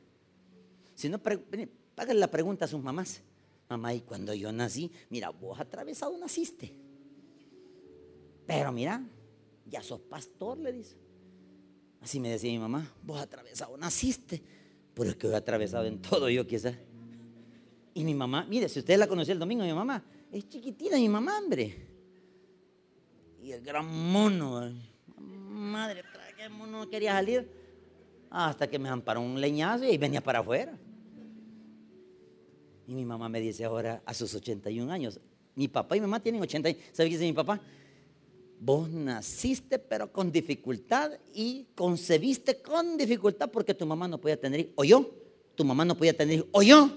Si 0.95 1.09
no, 1.09 1.19
págale 1.19 2.21
la 2.21 2.31
pregunta 2.31 2.67
a 2.67 2.69
sus 2.69 2.83
mamás. 2.83 3.23
Mamá, 3.71 3.95
y 3.95 4.01
cuando 4.01 4.35
yo 4.35 4.53
nací, 4.53 4.91
mira, 5.09 5.31
vos 5.31 5.59
atravesado 5.59 6.19
naciste. 6.19 6.75
Pero 8.47 8.73
mira, 8.73 9.03
ya 9.65 9.81
sos 9.81 10.01
pastor, 10.01 10.59
le 10.59 10.73
dice. 10.73 10.97
Así 12.01 12.19
me 12.19 12.31
decía 12.31 12.51
mi 12.51 12.59
mamá, 12.59 12.93
vos 13.03 13.21
atravesado 13.21 13.77
naciste. 13.77 14.43
Pero 14.93 15.11
es 15.11 15.17
que 15.17 15.29
he 15.29 15.35
atravesado 15.35 15.87
en 15.87 16.03
todo 16.03 16.29
yo 16.29 16.47
quizás. 16.47 16.75
Y 17.95 18.05
mi 18.05 18.15
mamá, 18.15 18.47
mire, 18.49 18.69
si 18.69 18.79
usted 18.79 18.99
la 18.99 19.07
conoció 19.07 19.33
el 19.33 19.39
domingo, 19.39 19.65
mi 19.65 19.73
mamá, 19.73 20.03
es 20.31 20.49
chiquitina 20.49 20.97
mi 20.97 21.09
mamá, 21.09 21.39
hombre. 21.39 21.89
Y 23.43 23.53
el 23.53 23.63
gran 23.63 23.87
mono, 23.87 24.73
madre, 25.19 26.03
qué 26.37 26.49
mono 26.49 26.89
quería 26.89 27.13
salir? 27.13 27.49
Hasta 28.31 28.69
que 28.69 28.79
me 28.79 28.89
amparó 28.89 29.21
un 29.21 29.41
leñazo 29.41 29.85
y 29.85 29.99
venía 29.99 30.21
para 30.21 30.39
afuera. 30.39 30.79
Y 32.87 32.95
mi 32.95 33.05
mamá 33.05 33.29
me 33.29 33.41
dice 33.41 33.65
ahora, 33.65 34.03
a 34.05 34.15
sus 34.15 34.35
81 34.35 34.91
años, 34.93 35.21
mi 35.55 35.69
papá 35.69 35.97
y 35.97 36.01
mi 36.01 36.07
mamá 36.07 36.21
tienen 36.21 36.41
80 36.41 36.69
años. 36.69 36.81
¿Sabe 36.93 37.09
qué 37.09 37.17
dice 37.17 37.27
mi 37.27 37.33
papá? 37.33 37.61
Vos 38.59 38.89
naciste 38.89 39.79
pero 39.79 40.13
con 40.13 40.31
dificultad 40.31 41.13
y 41.35 41.67
concebiste 41.75 42.61
con 42.61 42.97
dificultad 42.97 43.51
porque 43.51 43.75
tu 43.75 43.87
mamá 43.87 44.07
no 44.07 44.21
podía 44.21 44.39
tener 44.39 44.61
hijos. 44.61 44.73
O 44.77 44.85
yo, 44.85 45.11
tu 45.55 45.65
mamá 45.65 45.85
no 45.85 45.97
podía 45.97 46.17
tener 46.17 46.37
hijos. 46.37 46.49
O 46.53 46.63
yo, 46.63 46.91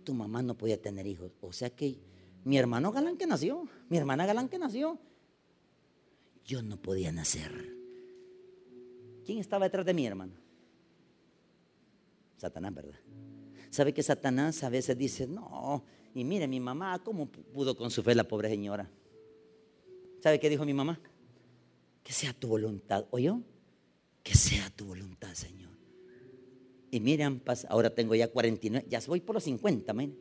tu 0.00 0.14
mamá 0.14 0.42
no 0.42 0.56
podía 0.56 0.80
tener 0.80 1.06
hijos. 1.06 1.32
O 1.40 1.52
sea 1.52 1.70
que 1.70 1.98
mi 2.44 2.58
hermano 2.58 2.92
Galán 2.92 3.16
que 3.16 3.26
nació, 3.26 3.68
mi 3.88 3.96
hermana 3.96 4.26
Galán 4.26 4.48
que 4.48 4.58
nació, 4.58 4.98
yo 6.44 6.62
no 6.62 6.76
podía 6.80 7.12
nacer. 7.12 7.76
¿Quién 9.24 9.38
estaba 9.38 9.66
detrás 9.66 9.86
de 9.86 9.94
mi 9.94 10.06
hermano? 10.06 10.34
Satanás, 12.36 12.74
¿verdad? 12.74 12.98
¿Sabe 13.70 13.92
que 13.92 14.02
Satanás 14.02 14.64
a 14.64 14.70
veces 14.70 14.96
dice, 14.96 15.26
no, 15.26 15.84
y 16.14 16.24
mire 16.24 16.48
mi 16.48 16.58
mamá, 16.58 16.98
¿cómo 17.04 17.26
pudo 17.26 17.76
con 17.76 17.90
su 17.90 18.02
fe 18.02 18.14
la 18.14 18.24
pobre 18.24 18.48
señora? 18.48 18.90
¿Sabe 20.20 20.40
qué 20.40 20.48
dijo 20.48 20.64
mi 20.64 20.74
mamá? 20.74 21.00
Que 22.02 22.12
sea 22.12 22.32
tu 22.32 22.48
voluntad. 22.48 23.06
¿O 23.10 23.18
yo? 23.18 23.40
que 24.22 24.34
sea 24.34 24.70
tu 24.70 24.86
voluntad, 24.86 25.34
Señor. 25.34 25.70
Y 26.90 27.00
miren, 27.00 27.42
ahora 27.68 27.90
tengo 27.90 28.14
ya 28.14 28.28
49, 28.28 28.86
ya 28.88 29.00
voy 29.06 29.20
por 29.20 29.34
los 29.34 29.44
50, 29.44 29.92
amén. 29.92 30.16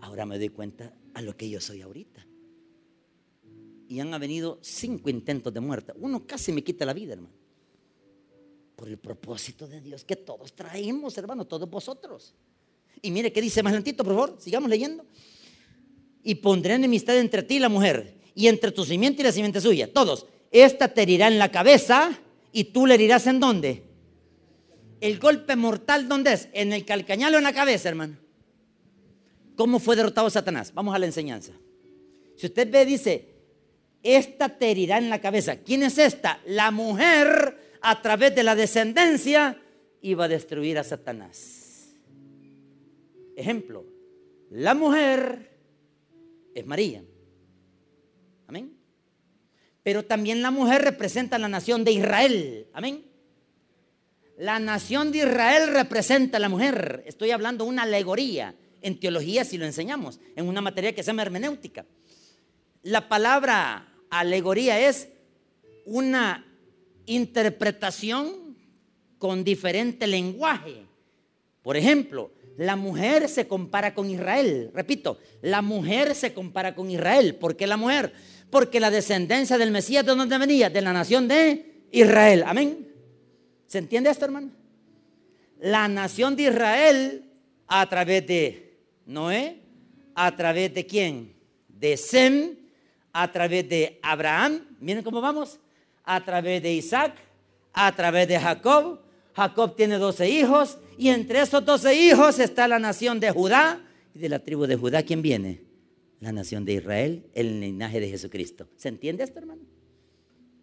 Ahora 0.00 0.24
me 0.24 0.38
doy 0.38 0.48
cuenta 0.48 0.94
a 1.14 1.22
lo 1.22 1.36
que 1.36 1.48
yo 1.48 1.60
soy 1.60 1.82
ahorita. 1.82 2.26
Y 3.88 4.00
han 4.00 4.10
venido 4.18 4.58
cinco 4.62 5.10
intentos 5.10 5.52
de 5.52 5.60
muerte. 5.60 5.92
Uno 5.96 6.26
casi 6.26 6.50
me 6.52 6.64
quita 6.64 6.86
la 6.86 6.94
vida, 6.94 7.12
hermano. 7.12 7.34
Por 8.74 8.88
el 8.88 8.96
propósito 8.96 9.68
de 9.68 9.80
Dios 9.80 10.04
que 10.04 10.16
todos 10.16 10.54
traemos, 10.54 11.16
hermano, 11.18 11.44
todos 11.44 11.68
vosotros. 11.68 12.34
Y 13.02 13.10
mire 13.10 13.32
qué 13.32 13.42
dice 13.42 13.62
más 13.62 13.74
lentito, 13.74 14.02
por 14.02 14.14
favor, 14.14 14.36
sigamos 14.40 14.70
leyendo. 14.70 15.04
Y 16.24 16.36
pondré 16.36 16.74
enemistad 16.74 17.18
entre 17.18 17.42
ti 17.42 17.56
y 17.56 17.58
la 17.58 17.68
mujer, 17.68 18.14
y 18.34 18.46
entre 18.46 18.72
tu 18.72 18.84
simiente 18.84 19.20
y 19.20 19.24
la 19.24 19.32
simiente 19.32 19.60
suya, 19.60 19.92
todos. 19.92 20.26
Esta 20.50 20.88
te 20.88 21.02
herirá 21.02 21.28
en 21.28 21.38
la 21.38 21.50
cabeza 21.50 22.18
y 22.52 22.64
tú 22.64 22.86
le 22.86 22.94
herirás 22.94 23.26
en 23.26 23.40
dónde. 23.40 23.91
El 25.02 25.18
golpe 25.18 25.56
mortal, 25.56 26.06
¿dónde 26.06 26.32
es? 26.32 26.48
En 26.52 26.72
el 26.72 26.84
calcañal 26.84 27.34
o 27.34 27.38
en 27.38 27.42
la 27.42 27.52
cabeza, 27.52 27.88
hermano. 27.88 28.18
¿Cómo 29.56 29.80
fue 29.80 29.96
derrotado 29.96 30.30
Satanás? 30.30 30.72
Vamos 30.72 30.94
a 30.94 30.98
la 31.00 31.06
enseñanza. 31.06 31.54
Si 32.36 32.46
usted 32.46 32.70
ve, 32.70 32.86
dice, 32.86 33.34
esta 34.04 34.48
te 34.48 34.70
herirá 34.70 34.98
en 34.98 35.10
la 35.10 35.20
cabeza. 35.20 35.56
¿Quién 35.56 35.82
es 35.82 35.98
esta? 35.98 36.40
La 36.46 36.70
mujer 36.70 37.58
a 37.80 38.00
través 38.00 38.32
de 38.36 38.44
la 38.44 38.54
descendencia 38.54 39.60
iba 40.02 40.26
a 40.26 40.28
destruir 40.28 40.78
a 40.78 40.84
Satanás. 40.84 41.96
Ejemplo, 43.36 43.84
la 44.50 44.74
mujer 44.74 45.50
es 46.54 46.64
María. 46.64 47.02
Amén. 48.46 48.76
Pero 49.82 50.04
también 50.04 50.42
la 50.42 50.52
mujer 50.52 50.82
representa 50.82 51.40
la 51.40 51.48
nación 51.48 51.82
de 51.82 51.90
Israel. 51.90 52.68
Amén. 52.72 53.11
La 54.42 54.58
nación 54.58 55.12
de 55.12 55.18
Israel 55.18 55.68
representa 55.68 56.38
a 56.38 56.40
la 56.40 56.48
mujer. 56.48 57.04
Estoy 57.06 57.30
hablando 57.30 57.64
una 57.64 57.84
alegoría. 57.84 58.56
En 58.80 58.98
teología 58.98 59.44
si 59.44 59.56
lo 59.56 59.64
enseñamos, 59.64 60.18
en 60.34 60.48
una 60.48 60.60
materia 60.60 60.92
que 60.92 61.04
se 61.04 61.06
llama 61.06 61.22
hermenéutica. 61.22 61.86
La 62.82 63.08
palabra 63.08 63.94
alegoría 64.10 64.80
es 64.80 65.10
una 65.86 66.44
interpretación 67.06 68.56
con 69.16 69.44
diferente 69.44 70.08
lenguaje. 70.08 70.86
Por 71.62 71.76
ejemplo, 71.76 72.32
la 72.58 72.74
mujer 72.74 73.28
se 73.28 73.46
compara 73.46 73.94
con 73.94 74.10
Israel. 74.10 74.72
Repito, 74.74 75.20
la 75.42 75.62
mujer 75.62 76.16
se 76.16 76.34
compara 76.34 76.74
con 76.74 76.90
Israel. 76.90 77.36
¿Por 77.36 77.54
qué 77.54 77.68
la 77.68 77.76
mujer? 77.76 78.12
Porque 78.50 78.80
la 78.80 78.90
descendencia 78.90 79.56
del 79.56 79.70
Mesías 79.70 80.04
de 80.04 80.16
dónde 80.16 80.36
venía? 80.36 80.68
De 80.68 80.82
la 80.82 80.92
nación 80.92 81.28
de 81.28 81.84
Israel. 81.92 82.42
Amén. 82.44 82.91
¿Se 83.72 83.78
entiende 83.78 84.10
esto, 84.10 84.26
hermano? 84.26 84.50
La 85.58 85.88
nación 85.88 86.36
de 86.36 86.42
Israel 86.42 87.24
a 87.66 87.88
través 87.88 88.26
de 88.26 88.76
Noé, 89.06 89.62
a 90.14 90.36
través 90.36 90.74
de 90.74 90.84
quién? 90.84 91.32
De 91.70 91.96
Sem, 91.96 92.54
a 93.14 93.32
través 93.32 93.66
de 93.66 93.98
Abraham, 94.02 94.76
miren 94.78 95.02
cómo 95.02 95.22
vamos, 95.22 95.58
a 96.04 96.22
través 96.22 96.62
de 96.62 96.74
Isaac, 96.74 97.14
a 97.72 97.90
través 97.96 98.28
de 98.28 98.38
Jacob. 98.38 99.00
Jacob 99.34 99.74
tiene 99.74 99.96
12 99.96 100.28
hijos 100.28 100.76
y 100.98 101.08
entre 101.08 101.40
esos 101.40 101.64
12 101.64 101.94
hijos 101.94 102.40
está 102.40 102.68
la 102.68 102.78
nación 102.78 103.20
de 103.20 103.30
Judá. 103.30 103.80
Y 104.14 104.18
de 104.18 104.28
la 104.28 104.40
tribu 104.40 104.66
de 104.66 104.76
Judá, 104.76 105.02
¿quién 105.02 105.22
viene? 105.22 105.62
La 106.20 106.30
nación 106.30 106.66
de 106.66 106.74
Israel, 106.74 107.24
el 107.32 107.58
linaje 107.58 108.00
de 108.00 108.10
Jesucristo. 108.10 108.68
¿Se 108.76 108.90
entiende 108.90 109.24
esto, 109.24 109.38
hermano? 109.38 109.62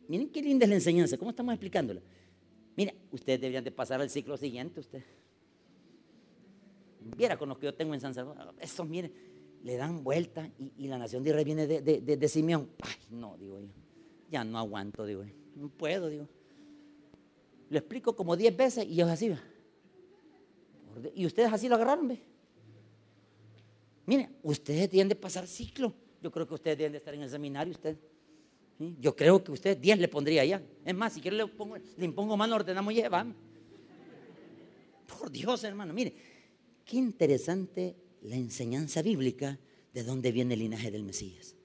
Miren 0.08 0.30
qué 0.30 0.44
linda 0.44 0.66
es 0.66 0.70
la 0.70 0.76
enseñanza, 0.76 1.18
¿cómo 1.18 1.32
estamos 1.32 1.54
explicándola? 1.56 2.02
Mira, 2.80 2.94
ustedes 3.12 3.42
deberían 3.42 3.66
de 3.66 3.72
pasar 3.72 4.00
al 4.00 4.10
ciclo 4.10 4.38
siguiente, 4.38 4.80
usted. 4.80 5.04
Viera 7.18 7.38
con 7.38 7.50
los 7.50 7.58
que 7.58 7.66
yo 7.66 7.76
tengo 7.76 7.94
en 7.94 8.00
San 8.00 8.14
Salvador. 8.14 8.56
Eso, 8.58 8.86
miren, 8.86 9.12
le 9.64 9.76
dan 9.76 10.02
vuelta 10.02 10.50
y, 10.58 10.88
la 10.88 10.98
nación 10.98 11.22
de 11.22 11.32
Israel 11.32 11.44
viene 11.44 11.68
de, 11.68 12.28
Simeón. 12.30 12.70
Ay, 12.80 12.96
no, 13.10 13.36
digo 13.38 13.60
yo. 13.60 13.68
Ya 14.32 14.46
no 14.46 14.58
aguanto, 14.58 15.06
digo 15.06 15.26
yo. 15.26 15.34
No 15.58 15.68
puedo, 15.68 16.08
digo. 16.08 16.30
Lo 17.70 17.80
explico 17.80 18.16
como 18.16 18.38
diez 18.38 18.56
veces 18.56 18.86
y 18.88 19.02
es 19.02 19.08
así. 19.08 19.30
Y 21.16 21.26
ustedes 21.26 21.52
así 21.52 21.68
lo 21.68 21.76
agarraron, 21.76 22.08
¿ve? 22.08 22.22
Mire, 24.06 24.30
ustedes 24.42 24.90
tienen 24.90 25.10
de 25.10 25.16
pasar 25.18 25.48
ciclo. 25.48 25.94
Yo 26.22 26.32
creo 26.32 26.48
que 26.48 26.54
ustedes 26.54 26.78
deben 26.78 26.94
de 26.94 27.00
estar 27.00 27.14
en 27.14 27.24
el 27.24 27.30
seminario, 27.30 27.74
Yo 29.00 29.16
creo 29.16 29.44
que 29.44 29.52
usted 29.52 29.78
10 29.78 30.00
le 30.00 30.08
pondría 30.08 30.46
ya. 30.46 30.62
Es 30.86 30.96
más, 30.96 31.14
si 31.14 31.22
quiere 31.22 31.36
le, 31.36 31.48
pongo, 31.48 31.76
le 31.76 32.06
impongo 32.06 32.38
mano, 32.38 32.56
ordenamos 32.56 32.94
y. 32.94 33.04
Por 35.06 35.30
Dios, 35.30 35.64
hermano, 35.66 35.94
mire, 35.94 36.14
qué 36.86 36.98
interesante 36.98 37.96
la 38.22 38.36
enseñanza 38.36 39.02
bíblica 39.02 39.60
de 39.94 40.04
dónde 40.04 40.32
viene 40.32 40.54
el 40.54 40.62
linaje 40.62 40.92
del 40.92 41.04
Mesías. 41.04 41.56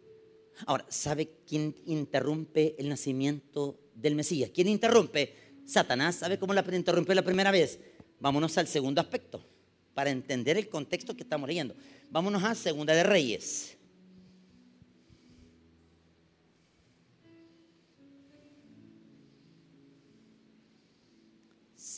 Ahora, 0.66 0.86
¿sabe 0.88 1.30
quién 1.46 1.74
interrumpe 1.86 2.74
el 2.78 2.88
nacimiento 2.88 3.78
del 3.94 4.14
Mesías? 4.16 4.50
¿Quién 4.52 4.68
interrumpe? 4.68 5.34
Satanás. 5.64 6.16
¿Sabe 6.16 6.38
cómo 6.38 6.52
la 6.52 6.64
interrumpió 6.72 7.14
la 7.14 7.22
primera 7.22 7.50
vez? 7.50 7.78
Vámonos 8.20 8.56
al 8.58 8.66
segundo 8.66 9.00
aspecto, 9.00 9.44
para 9.94 10.10
entender 10.10 10.56
el 10.56 10.68
contexto 10.68 11.14
que 11.14 11.22
estamos 11.22 11.48
leyendo. 11.48 11.74
Vámonos 12.10 12.42
a 12.42 12.54
Segunda 12.54 12.94
de 12.94 13.02
Reyes. 13.02 13.76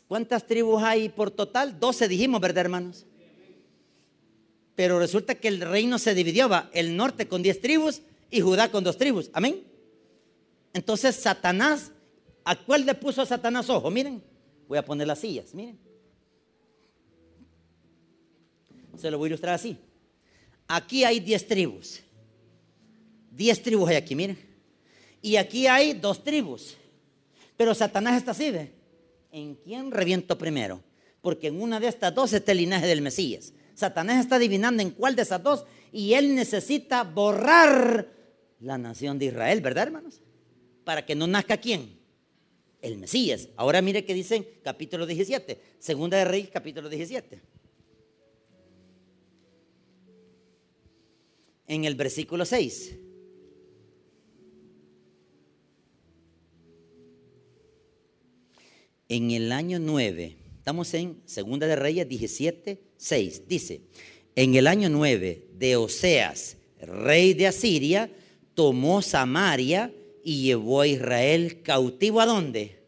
¿Cuántas 0.08 0.46
tribus 0.46 0.82
hay 0.82 1.08
por 1.08 1.30
total? 1.30 1.80
Doce 1.80 2.06
dijimos, 2.06 2.40
¿verdad, 2.40 2.62
hermanos? 2.62 3.06
Pero 4.76 4.98
resulta 4.98 5.34
que 5.34 5.48
el 5.48 5.60
reino 5.60 5.98
se 5.98 6.14
dividió, 6.14 6.48
el 6.72 6.96
norte 6.96 7.26
con 7.26 7.42
diez 7.42 7.60
tribus 7.60 8.02
y 8.30 8.40
Judá 8.40 8.70
con 8.70 8.84
dos 8.84 8.98
tribus. 8.98 9.30
Amén. 9.32 9.64
Entonces 10.74 11.16
Satanás, 11.16 11.90
¿a 12.44 12.54
cuál 12.54 12.84
le 12.84 12.94
puso 12.94 13.22
a 13.22 13.26
Satanás 13.26 13.70
ojo? 13.70 13.90
Miren, 13.90 14.22
voy 14.68 14.78
a 14.78 14.84
poner 14.84 15.06
las 15.06 15.20
sillas, 15.20 15.54
miren. 15.54 15.78
Se 18.98 19.10
lo 19.10 19.18
voy 19.18 19.26
a 19.26 19.30
ilustrar 19.30 19.54
así. 19.54 19.78
Aquí 20.68 21.04
hay 21.04 21.20
diez 21.20 21.46
tribus. 21.46 22.00
Diez 23.30 23.62
tribus 23.62 23.88
hay 23.88 23.96
aquí, 23.96 24.14
miren. 24.14 24.38
Y 25.22 25.36
aquí 25.36 25.66
hay 25.66 25.94
dos 25.94 26.22
tribus. 26.22 26.76
Pero 27.56 27.74
Satanás 27.74 28.18
está 28.18 28.32
así, 28.32 28.50
¿ve? 28.50 28.75
¿En 29.32 29.54
quién 29.56 29.90
reviento 29.90 30.38
primero? 30.38 30.82
Porque 31.20 31.48
en 31.48 31.60
una 31.60 31.80
de 31.80 31.88
estas 31.88 32.14
dos 32.14 32.32
está 32.32 32.52
el 32.52 32.58
linaje 32.58 32.86
del 32.86 33.02
Mesías. 33.02 33.52
Satanás 33.74 34.20
está 34.20 34.36
adivinando 34.36 34.82
en 34.82 34.90
cuál 34.90 35.16
de 35.16 35.22
esas 35.22 35.42
dos 35.42 35.66
y 35.92 36.14
él 36.14 36.34
necesita 36.34 37.02
borrar 37.04 38.08
la 38.60 38.78
nación 38.78 39.18
de 39.18 39.26
Israel, 39.26 39.60
¿verdad, 39.60 39.84
hermanos? 39.84 40.20
Para 40.84 41.04
que 41.04 41.14
no 41.14 41.26
nazca 41.26 41.58
quién? 41.58 41.98
El 42.80 42.96
Mesías. 42.98 43.48
Ahora 43.56 43.82
mire 43.82 44.04
que 44.04 44.14
dicen 44.14 44.46
capítulo 44.62 45.06
17, 45.06 45.60
segunda 45.78 46.16
de 46.16 46.24
Reyes, 46.24 46.50
capítulo 46.50 46.88
17. 46.88 47.42
En 51.66 51.84
el 51.84 51.94
versículo 51.96 52.44
6. 52.44 53.05
En 59.08 59.30
el 59.30 59.52
año 59.52 59.78
9 59.78 60.36
Estamos 60.66 60.94
en 60.94 61.22
Segunda 61.26 61.68
de 61.68 61.76
Reyes 61.76 62.08
17, 62.08 62.80
6. 62.96 63.42
Dice, 63.46 63.82
en 64.34 64.56
el 64.56 64.66
año 64.66 64.88
9 64.88 65.46
de 65.56 65.76
Oseas, 65.76 66.56
rey 66.80 67.34
de 67.34 67.46
Asiria, 67.46 68.10
tomó 68.54 69.00
Samaria 69.00 69.94
y 70.24 70.42
llevó 70.42 70.80
a 70.80 70.88
Israel 70.88 71.62
cautivo 71.62 72.20
a 72.20 72.26
dónde? 72.26 72.80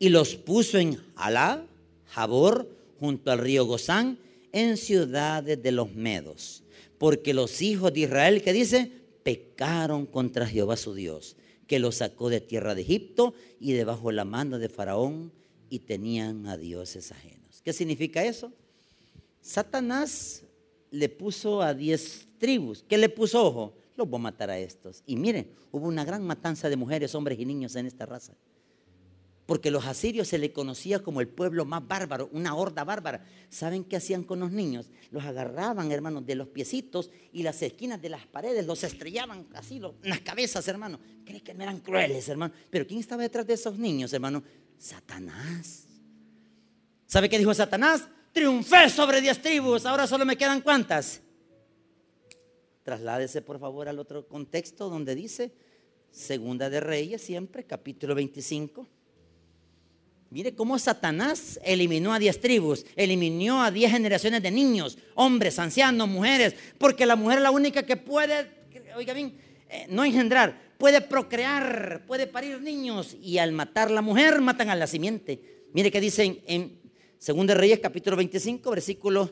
Y 0.00 0.08
los 0.08 0.34
puso 0.34 0.78
en 0.78 1.00
Alá, 1.14 1.64
Jabor, 2.06 2.68
junto 2.98 3.30
al 3.30 3.38
río 3.38 3.66
Gozán, 3.66 4.18
en 4.50 4.76
ciudades 4.76 5.62
de 5.62 5.70
los 5.70 5.94
Medos. 5.94 6.64
Porque 6.98 7.34
los 7.34 7.62
hijos 7.62 7.94
de 7.94 8.00
Israel, 8.00 8.42
que 8.42 8.52
dice, 8.52 8.90
pecaron 9.22 10.06
contra 10.06 10.44
Jehová 10.44 10.76
su 10.76 10.92
Dios, 10.92 11.36
que 11.66 11.78
los 11.78 11.96
sacó 11.96 12.28
de 12.28 12.40
tierra 12.40 12.74
de 12.74 12.82
Egipto 12.82 13.34
y 13.60 13.72
debajo 13.72 14.12
la 14.12 14.24
mano 14.24 14.58
de 14.58 14.68
Faraón 14.68 15.32
y 15.70 15.80
tenían 15.80 16.46
a 16.46 16.56
dioses 16.56 17.10
ajenos. 17.12 17.62
¿Qué 17.64 17.72
significa 17.72 18.24
eso? 18.24 18.52
Satanás 19.40 20.42
le 20.90 21.08
puso 21.08 21.62
a 21.62 21.74
diez 21.74 22.26
tribus. 22.38 22.84
¿Qué 22.88 22.98
le 22.98 23.08
puso 23.08 23.44
ojo? 23.44 23.74
Los 23.96 24.08
voy 24.08 24.18
a 24.20 24.22
matar 24.22 24.50
a 24.50 24.58
estos. 24.58 25.02
Y 25.06 25.16
miren, 25.16 25.48
hubo 25.72 25.86
una 25.86 26.04
gran 26.04 26.22
matanza 26.22 26.68
de 26.68 26.76
mujeres, 26.76 27.14
hombres 27.14 27.38
y 27.38 27.44
niños 27.44 27.76
en 27.76 27.86
esta 27.86 28.06
raza. 28.06 28.34
Porque 29.46 29.70
los 29.70 29.84
asirios 29.84 30.28
se 30.28 30.38
le 30.38 30.52
conocía 30.52 31.00
como 31.00 31.20
el 31.20 31.28
pueblo 31.28 31.64
más 31.64 31.86
bárbaro, 31.86 32.30
una 32.32 32.54
horda 32.54 32.82
bárbara. 32.84 33.24
¿Saben 33.50 33.84
qué 33.84 33.96
hacían 33.96 34.24
con 34.24 34.40
los 34.40 34.50
niños? 34.50 34.90
Los 35.10 35.24
agarraban, 35.24 35.92
hermanos, 35.92 36.24
de 36.24 36.34
los 36.34 36.48
piecitos 36.48 37.10
y 37.32 37.42
las 37.42 37.60
esquinas 37.60 38.00
de 38.00 38.08
las 38.08 38.26
paredes, 38.26 38.66
los 38.66 38.82
estrellaban 38.84 39.46
así, 39.54 39.80
las 40.02 40.20
cabezas, 40.20 40.66
hermano. 40.66 40.98
Creen 41.24 41.40
que 41.40 41.52
eran 41.52 41.80
crueles, 41.80 42.28
hermano. 42.28 42.54
Pero 42.70 42.86
¿quién 42.86 43.00
estaba 43.00 43.22
detrás 43.22 43.46
de 43.46 43.54
esos 43.54 43.78
niños, 43.78 44.12
hermano? 44.14 44.42
Satanás. 44.78 45.84
¿Sabe 47.06 47.28
qué 47.28 47.38
dijo 47.38 47.52
Satanás? 47.52 48.08
Triunfé 48.32 48.88
sobre 48.88 49.20
diez 49.20 49.40
tribus, 49.40 49.84
ahora 49.84 50.06
solo 50.06 50.24
me 50.24 50.36
quedan 50.36 50.62
cuántas. 50.62 51.20
Trasládese 52.82 53.42
por 53.42 53.60
favor 53.60 53.88
al 53.88 53.98
otro 53.98 54.26
contexto 54.26 54.88
donde 54.88 55.14
dice, 55.14 55.52
Segunda 56.10 56.70
de 56.70 56.80
Reyes, 56.80 57.22
siempre, 57.22 57.64
capítulo 57.64 58.14
25. 58.14 58.88
Mire 60.34 60.52
cómo 60.52 60.80
Satanás 60.80 61.60
eliminó 61.62 62.12
a 62.12 62.18
diez 62.18 62.40
tribus, 62.40 62.84
eliminó 62.96 63.62
a 63.62 63.70
diez 63.70 63.92
generaciones 63.92 64.42
de 64.42 64.50
niños, 64.50 64.98
hombres, 65.14 65.60
ancianos, 65.60 66.08
mujeres, 66.08 66.56
porque 66.76 67.06
la 67.06 67.14
mujer 67.14 67.38
es 67.38 67.44
la 67.44 67.52
única 67.52 67.84
que 67.84 67.96
puede, 67.96 68.50
oiga 68.96 69.14
bien, 69.14 69.38
eh, 69.68 69.86
no 69.90 70.04
engendrar, 70.04 70.74
puede 70.76 71.00
procrear, 71.02 72.02
puede 72.08 72.26
parir 72.26 72.60
niños, 72.60 73.16
y 73.22 73.38
al 73.38 73.52
matar 73.52 73.92
la 73.92 74.02
mujer 74.02 74.40
matan 74.40 74.70
a 74.70 74.74
la 74.74 74.88
simiente. 74.88 75.68
Mire 75.72 75.92
que 75.92 76.00
dice 76.00 76.42
en, 76.48 76.80
Segunda 77.16 77.54
de 77.54 77.60
Reyes, 77.60 77.78
capítulo 77.78 78.16
25, 78.16 78.70
versículo 78.72 79.30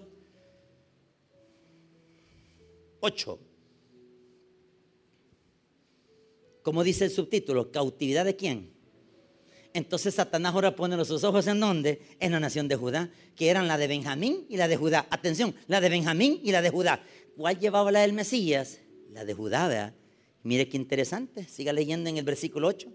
8. 3.01 3.41
Como 6.63 6.85
dice 6.85 7.07
el 7.07 7.11
subtítulo, 7.11 7.73
cautividad 7.73 8.25
de 8.25 8.37
quién? 8.37 8.72
Entonces 9.75 10.15
Satanás 10.15 10.55
ahora 10.55 10.77
pone 10.77 11.03
sus 11.05 11.25
ojos 11.25 11.47
en 11.47 11.61
dónde? 11.61 12.01
En 12.21 12.33
la 12.33 12.41
nación 12.41 12.69
de 12.69 12.77
Judá, 12.77 13.11
que 13.37 13.49
eran 13.49 13.69
la 13.69 13.79
de 13.79 13.87
Benjamín 13.87 14.45
y 14.49 14.57
la 14.57 14.69
de 14.69 14.77
Judá. 14.77 15.07
Atención, 15.11 15.55
la 15.67 15.81
de 15.81 15.89
Benjamín 15.89 16.41
y 16.43 16.53
la 16.53 16.63
de 16.63 16.71
Judá. 16.71 17.03
¿Cuál 17.37 17.59
llevaba 17.59 17.91
la 17.91 18.01
del 18.01 18.13
Mesías? 18.13 18.79
La 19.13 19.25
de 19.25 19.35
Judá, 19.35 19.69
¿verdad? 19.69 19.95
Mire 20.43 20.69
qué 20.69 20.77
interesante. 20.77 21.47
Siga 21.49 21.73
leyendo 21.73 22.11
en 22.11 22.19
el 22.19 22.25
versículo 22.25 22.69
8. 22.69 22.89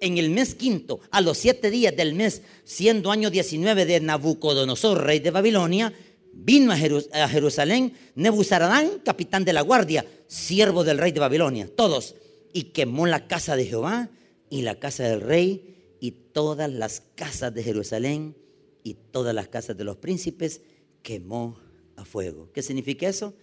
En 0.00 0.18
el 0.18 0.30
mes 0.30 0.54
quinto, 0.54 1.00
a 1.10 1.20
los 1.20 1.38
siete 1.38 1.70
días 1.70 1.96
del 1.96 2.14
mes, 2.14 2.42
siendo 2.64 3.10
año 3.10 3.30
19 3.30 3.86
de 3.86 4.00
Nabucodonosor, 4.00 5.04
rey 5.04 5.20
de 5.20 5.30
Babilonia, 5.30 5.92
vino 6.32 6.70
a, 6.70 7.28
Jerusalén 7.28 7.94
Nebuzaradán, 8.14 9.00
capitán 9.04 9.44
de 9.44 9.54
la 9.54 9.62
guardia, 9.62 10.04
siervo 10.26 10.84
del 10.84 10.98
rey 10.98 11.12
de 11.12 11.20
Babilonia, 11.20 11.68
todos, 11.74 12.14
y 12.52 12.64
quemó 12.64 13.06
la 13.06 13.26
casa 13.26 13.56
de 13.56 13.64
Jehová 13.64 14.10
y 14.50 14.62
la 14.62 14.74
casa 14.78 15.04
del 15.04 15.22
rey 15.22 15.75
y 16.00 16.10
todas 16.10 16.70
las 16.70 17.00
casas 17.14 17.54
de 17.54 17.62
Jerusalén 17.62 18.36
y 18.82 18.94
todas 18.94 19.34
las 19.34 19.48
casas 19.48 19.76
de 19.76 19.84
los 19.84 19.96
príncipes 19.96 20.62
quemó 21.02 21.58
a 21.96 22.04
fuego. 22.04 22.50
¿Qué 22.52 22.62
significa 22.62 23.08
eso? 23.08 23.34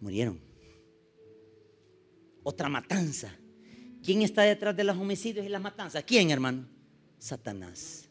Murieron. 0.00 0.40
Otra 2.42 2.68
matanza. 2.68 3.34
¿Quién 4.02 4.22
está 4.22 4.42
detrás 4.42 4.76
de 4.76 4.84
los 4.84 4.96
homicidios 4.96 5.44
y 5.44 5.48
las 5.48 5.60
matanzas? 5.60 6.04
¿Quién, 6.04 6.30
hermano? 6.30 6.68
Satanás. 7.18 8.08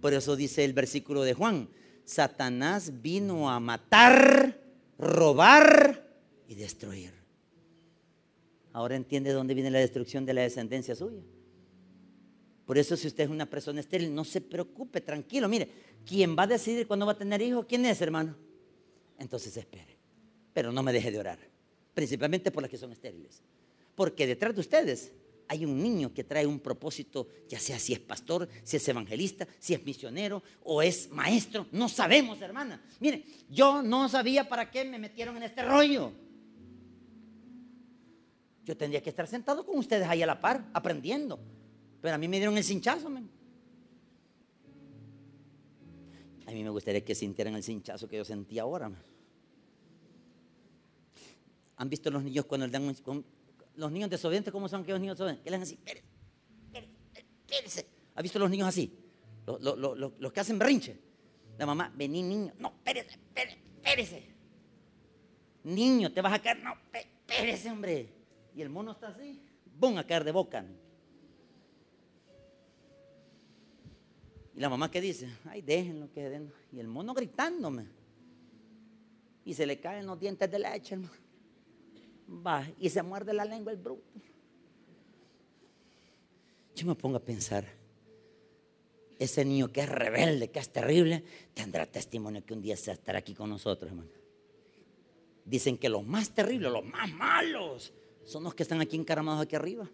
Por 0.00 0.14
eso 0.14 0.36
dice 0.36 0.64
el 0.64 0.72
versículo 0.72 1.22
de 1.22 1.34
Juan, 1.34 1.68
Satanás 2.04 3.02
vino 3.02 3.50
a 3.50 3.60
matar, 3.60 4.58
robar 4.98 6.08
y 6.48 6.54
destruir. 6.54 7.12
Ahora 8.72 8.96
entiende 8.96 9.32
dónde 9.32 9.54
viene 9.54 9.70
la 9.70 9.80
destrucción 9.80 10.24
de 10.24 10.34
la 10.34 10.42
descendencia 10.42 10.94
suya. 10.94 11.22
Por 12.70 12.78
eso 12.78 12.96
si 12.96 13.08
usted 13.08 13.24
es 13.24 13.30
una 13.30 13.46
persona 13.46 13.80
estéril, 13.80 14.14
no 14.14 14.24
se 14.24 14.40
preocupe, 14.40 15.00
tranquilo. 15.00 15.48
Mire, 15.48 15.68
quien 16.06 16.36
va 16.38 16.44
a 16.44 16.46
decidir 16.46 16.86
cuándo 16.86 17.04
va 17.04 17.10
a 17.10 17.18
tener 17.18 17.42
hijos, 17.42 17.66
¿quién 17.68 17.84
es, 17.84 18.00
hermano? 18.00 18.36
Entonces 19.18 19.56
espere. 19.56 19.96
Pero 20.52 20.70
no 20.70 20.80
me 20.80 20.92
deje 20.92 21.10
de 21.10 21.18
orar. 21.18 21.40
Principalmente 21.94 22.52
por 22.52 22.62
las 22.62 22.70
que 22.70 22.78
son 22.78 22.92
estériles. 22.92 23.42
Porque 23.96 24.24
detrás 24.24 24.54
de 24.54 24.60
ustedes 24.60 25.10
hay 25.48 25.64
un 25.64 25.82
niño 25.82 26.14
que 26.14 26.22
trae 26.22 26.46
un 26.46 26.60
propósito, 26.60 27.26
ya 27.48 27.58
sea 27.58 27.76
si 27.80 27.92
es 27.92 27.98
pastor, 27.98 28.48
si 28.62 28.76
es 28.76 28.88
evangelista, 28.88 29.48
si 29.58 29.74
es 29.74 29.84
misionero 29.84 30.40
o 30.62 30.80
es 30.80 31.10
maestro. 31.10 31.66
No 31.72 31.88
sabemos, 31.88 32.40
hermana. 32.40 32.80
Mire, 33.00 33.24
yo 33.48 33.82
no 33.82 34.08
sabía 34.08 34.48
para 34.48 34.70
qué 34.70 34.84
me 34.84 35.00
metieron 35.00 35.36
en 35.36 35.42
este 35.42 35.64
rollo. 35.64 36.12
Yo 38.64 38.76
tendría 38.76 39.02
que 39.02 39.10
estar 39.10 39.26
sentado 39.26 39.66
con 39.66 39.76
ustedes 39.76 40.06
ahí 40.06 40.22
a 40.22 40.26
la 40.26 40.40
par, 40.40 40.70
aprendiendo. 40.72 41.40
Pero 42.00 42.14
a 42.14 42.18
mí 42.18 42.28
me 42.28 42.38
dieron 42.38 42.56
el 42.56 42.64
cinchazo, 42.64 43.08
A 46.46 46.52
mí 46.52 46.64
me 46.64 46.70
gustaría 46.70 47.04
que 47.04 47.14
sintieran 47.14 47.54
el 47.54 47.62
cinchazo 47.62 48.08
que 48.08 48.16
yo 48.16 48.24
sentí 48.24 48.58
ahora. 48.58 48.90
¿Han 51.76 51.88
visto 51.88 52.10
los 52.10 52.22
niños 52.22 52.44
cuando 52.46 52.66
le 52.66 52.72
dan 52.72 52.94
los 53.76 53.92
niños 53.92 54.10
desobedientes 54.10 54.52
cómo 54.52 54.68
son 54.68 54.82
aquellos 54.82 55.00
niños 55.00 55.16
desobedientes? 55.16 55.44
Que 55.44 55.50
le 55.50 55.56
dan 55.56 55.62
así, 55.62 55.78
espérese, 57.46 57.86
¿Ha 58.14 58.22
visto 58.22 58.38
los 58.38 58.50
niños 58.50 58.68
así? 58.68 58.92
Los, 59.46 60.32
que 60.32 60.40
hacen 60.40 60.58
berrinche. 60.58 60.98
La 61.56 61.66
mamá, 61.66 61.92
vení 61.94 62.22
niño, 62.22 62.52
no, 62.58 62.68
espérese, 62.68 63.18
espérese. 63.76 64.26
Niño, 65.64 66.12
te 66.12 66.20
vas 66.20 66.32
a 66.32 66.38
caer, 66.40 66.62
no, 66.62 66.74
espérese, 66.92 67.70
hombre. 67.70 68.12
Y 68.54 68.62
el 68.62 68.70
mono 68.70 68.92
está 68.92 69.08
así, 69.08 69.42
¡bum! 69.78 69.98
a 69.98 70.06
caer 70.06 70.24
de 70.24 70.32
boca. 70.32 70.64
Y 74.60 74.62
la 74.62 74.68
mamá 74.68 74.90
que 74.90 75.00
dice, 75.00 75.26
ay, 75.46 75.62
déjenlo 75.62 76.12
que 76.12 76.28
den. 76.28 76.52
Y 76.70 76.80
el 76.80 76.86
mono 76.86 77.14
gritándome. 77.14 77.86
Y 79.42 79.54
se 79.54 79.64
le 79.64 79.80
caen 79.80 80.04
los 80.06 80.20
dientes 80.20 80.50
de 80.50 80.58
leche, 80.58 80.96
hermano. 80.96 81.14
Va, 82.46 82.68
y 82.78 82.90
se 82.90 83.02
muerde 83.02 83.32
la 83.32 83.46
lengua 83.46 83.72
el 83.72 83.78
bruto. 83.78 84.20
Yo 86.76 86.86
me 86.86 86.94
pongo 86.94 87.16
a 87.16 87.24
pensar, 87.24 87.64
ese 89.18 89.46
niño 89.46 89.72
que 89.72 89.80
es 89.80 89.88
rebelde, 89.88 90.50
que 90.50 90.58
es 90.58 90.70
terrible, 90.70 91.24
tendrá 91.54 91.86
testimonio 91.86 92.44
que 92.44 92.52
un 92.52 92.60
día 92.60 92.76
se 92.76 92.92
estará 92.92 93.20
aquí 93.20 93.32
con 93.32 93.48
nosotros, 93.48 93.90
hermano. 93.90 94.10
Dicen 95.42 95.78
que 95.78 95.88
los 95.88 96.04
más 96.04 96.34
terribles, 96.34 96.70
los 96.70 96.84
más 96.84 97.10
malos, 97.10 97.94
son 98.26 98.44
los 98.44 98.54
que 98.54 98.64
están 98.64 98.82
aquí 98.82 98.96
encaramados 98.96 99.40
aquí 99.40 99.56
arriba. 99.56 99.88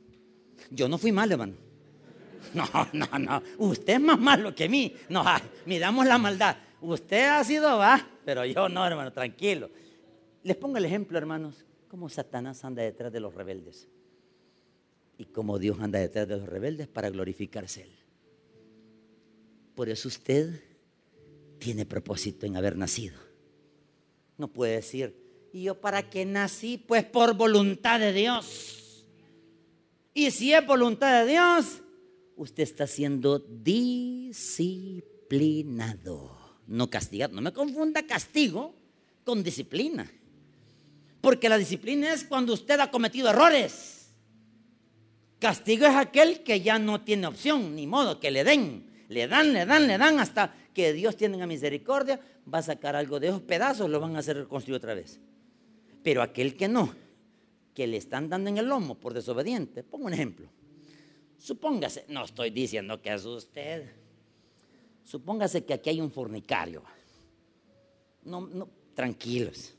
Yo 0.72 0.88
no 0.88 0.98
fui 0.98 1.12
mal, 1.12 1.30
hermano. 1.30 1.65
No, 2.54 2.66
no, 2.92 3.18
no. 3.18 3.42
Usted 3.58 3.94
es 3.94 4.00
más 4.00 4.18
malo 4.18 4.54
que 4.54 4.68
mí. 4.68 4.94
No, 5.08 5.24
miramos 5.64 6.06
la 6.06 6.18
maldad. 6.18 6.56
Usted 6.80 7.26
ha 7.28 7.42
sido 7.44 7.78
va, 7.78 8.06
pero 8.24 8.44
yo 8.44 8.68
no, 8.68 8.86
hermano, 8.86 9.12
tranquilo. 9.12 9.70
Les 10.42 10.56
pongo 10.56 10.76
el 10.76 10.84
ejemplo, 10.84 11.18
hermanos, 11.18 11.64
cómo 11.88 12.08
Satanás 12.08 12.64
anda 12.64 12.82
detrás 12.82 13.12
de 13.12 13.20
los 13.20 13.34
rebeldes 13.34 13.88
y 15.18 15.24
cómo 15.24 15.58
Dios 15.58 15.78
anda 15.80 15.98
detrás 15.98 16.28
de 16.28 16.36
los 16.36 16.48
rebeldes 16.48 16.86
para 16.88 17.10
glorificarse 17.10 17.82
Él. 17.82 17.92
Por 19.74 19.88
eso 19.88 20.08
usted 20.08 20.62
tiene 21.58 21.86
propósito 21.86 22.46
en 22.46 22.56
haber 22.56 22.76
nacido. 22.76 23.18
No 24.38 24.48
puede 24.48 24.76
decir, 24.76 25.16
¿y 25.52 25.64
yo 25.64 25.80
para 25.80 26.08
qué 26.08 26.24
nací? 26.24 26.78
Pues 26.78 27.04
por 27.04 27.34
voluntad 27.34 27.98
de 27.98 28.12
Dios. 28.12 29.04
Y 30.12 30.30
si 30.30 30.52
es 30.52 30.66
voluntad 30.66 31.24
de 31.24 31.30
Dios, 31.30 31.82
usted 32.36 32.62
está 32.62 32.86
siendo 32.86 33.38
disciplinado, 33.38 36.36
no 36.66 36.88
castigado. 36.88 37.34
No 37.34 37.40
me 37.40 37.52
confunda 37.52 38.06
castigo 38.06 38.74
con 39.24 39.42
disciplina. 39.42 40.08
Porque 41.20 41.48
la 41.48 41.58
disciplina 41.58 42.12
es 42.12 42.24
cuando 42.24 42.52
usted 42.52 42.78
ha 42.78 42.90
cometido 42.90 43.30
errores. 43.30 44.12
Castigo 45.38 45.86
es 45.86 45.94
aquel 45.94 46.42
que 46.42 46.60
ya 46.60 46.78
no 46.78 47.02
tiene 47.02 47.26
opción, 47.26 47.74
ni 47.74 47.86
modo, 47.86 48.20
que 48.20 48.30
le 48.30 48.44
den. 48.44 48.86
Le 49.08 49.28
dan, 49.28 49.52
le 49.52 49.66
dan, 49.66 49.86
le 49.86 49.98
dan 49.98 50.20
hasta 50.20 50.54
que 50.72 50.92
Dios 50.92 51.16
tiene 51.16 51.36
una 51.36 51.46
misericordia, 51.46 52.20
va 52.52 52.58
a 52.58 52.62
sacar 52.62 52.96
algo 52.96 53.18
de 53.18 53.28
esos 53.28 53.42
pedazos, 53.42 53.88
lo 53.88 54.00
van 54.00 54.16
a 54.16 54.18
hacer 54.18 54.36
reconstruir 54.36 54.76
otra 54.76 54.94
vez. 54.94 55.20
Pero 56.02 56.22
aquel 56.22 56.56
que 56.56 56.68
no, 56.68 56.94
que 57.74 57.86
le 57.86 57.96
están 57.96 58.28
dando 58.28 58.50
en 58.50 58.58
el 58.58 58.66
lomo 58.66 58.96
por 58.96 59.14
desobediente, 59.14 59.82
pongo 59.82 60.06
un 60.06 60.14
ejemplo. 60.14 60.50
Supóngase, 61.46 62.06
no 62.08 62.24
estoy 62.24 62.50
diciendo 62.50 63.00
que 63.00 63.14
es 63.14 63.24
usted. 63.24 63.88
Supóngase 65.04 65.64
que 65.64 65.74
aquí 65.74 65.90
hay 65.90 66.00
un 66.00 66.10
fornicario. 66.10 66.82
No, 68.24 68.40
no, 68.40 68.68
tranquilos. 68.96 69.72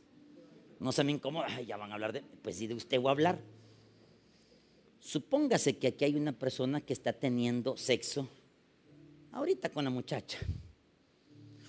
No 0.79 0.93
se 0.93 1.03
me 1.03 1.11
incomoda. 1.11 1.59
ya 1.59 1.75
van 1.75 1.91
a 1.91 1.95
hablar 1.95 2.13
de. 2.13 2.21
Pues 2.21 2.55
si 2.55 2.67
de 2.67 2.73
usted 2.73 3.01
voy 3.01 3.09
a 3.09 3.11
hablar. 3.11 3.39
Supóngase 5.01 5.77
que 5.77 5.87
aquí 5.87 6.05
hay 6.05 6.15
una 6.15 6.31
persona 6.31 6.79
que 6.79 6.93
está 6.93 7.11
teniendo 7.11 7.75
sexo 7.75 8.29
ahorita 9.33 9.67
con 9.67 9.83
la 9.83 9.89
muchacha. 9.89 10.39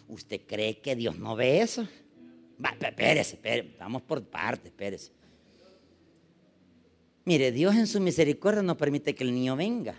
¿Usted 0.07 0.43
cree 0.47 0.79
que 0.79 0.95
Dios 0.95 1.19
no 1.19 1.35
ve 1.35 1.61
eso? 1.61 1.89
Va, 2.65 2.71
espérese, 2.81 3.35
espérese, 3.35 3.75
vamos 3.81 4.03
por 4.03 4.23
partes, 4.23 4.67
espérese. 4.67 5.18
Mire, 7.29 7.53
Dios 7.53 7.75
en 7.75 7.87
su 7.87 8.01
misericordia 8.01 8.63
no 8.63 8.79
permite 8.79 9.15
que 9.15 9.23
el 9.23 9.35
niño 9.35 9.55
venga. 9.55 9.95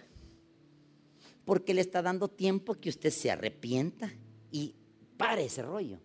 porque 1.45 1.75
le 1.75 1.81
está 1.81 2.01
dando 2.01 2.27
tiempo 2.27 2.73
que 2.73 2.89
usted 2.89 3.11
se 3.11 3.29
arrepienta 3.29 4.11
y 4.51 4.73
pare 5.15 5.45
ese 5.45 5.61
rollo. 5.61 5.99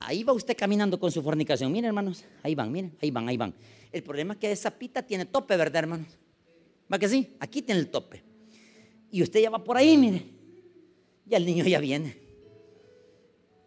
Ahí 0.00 0.24
va 0.24 0.32
usted 0.32 0.56
caminando 0.56 0.98
con 0.98 1.12
su 1.12 1.22
fornicación. 1.22 1.70
Miren, 1.70 1.86
hermanos, 1.86 2.24
ahí 2.42 2.56
van, 2.56 2.72
miren, 2.72 2.96
ahí 3.00 3.12
van, 3.12 3.28
ahí 3.28 3.36
van. 3.36 3.54
El 3.92 4.02
problema 4.02 4.34
es 4.34 4.40
que 4.40 4.50
esa 4.50 4.72
pita 4.72 5.00
tiene 5.02 5.26
tope, 5.26 5.56
¿verdad, 5.56 5.84
hermanos? 5.84 6.08
¿Va 6.92 6.98
que 6.98 7.08
sí? 7.08 7.36
Aquí 7.38 7.62
tiene 7.62 7.80
el 7.82 7.88
tope. 7.88 8.24
Y 9.12 9.22
usted 9.22 9.40
ya 9.40 9.50
va 9.50 9.62
por 9.62 9.76
ahí, 9.76 9.96
mire. 9.96 10.26
Ya 11.24 11.36
el 11.36 11.46
niño 11.46 11.64
ya 11.64 11.78
viene. 11.78 12.18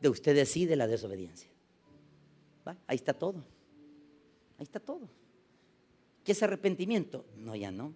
De 0.01 0.09
usted 0.09 0.35
decide 0.35 0.75
la 0.75 0.87
desobediencia. 0.87 1.49
¿Va? 2.67 2.77
Ahí 2.85 2.97
está 2.97 3.13
todo. 3.13 3.45
Ahí 4.57 4.63
está 4.63 4.81
todo. 4.81 5.18
¿Qué 6.23 6.33
es 6.33 6.43
arrepentimiento? 6.43 7.25
No, 7.37 7.55
ya 7.55 7.71
no. 7.71 7.93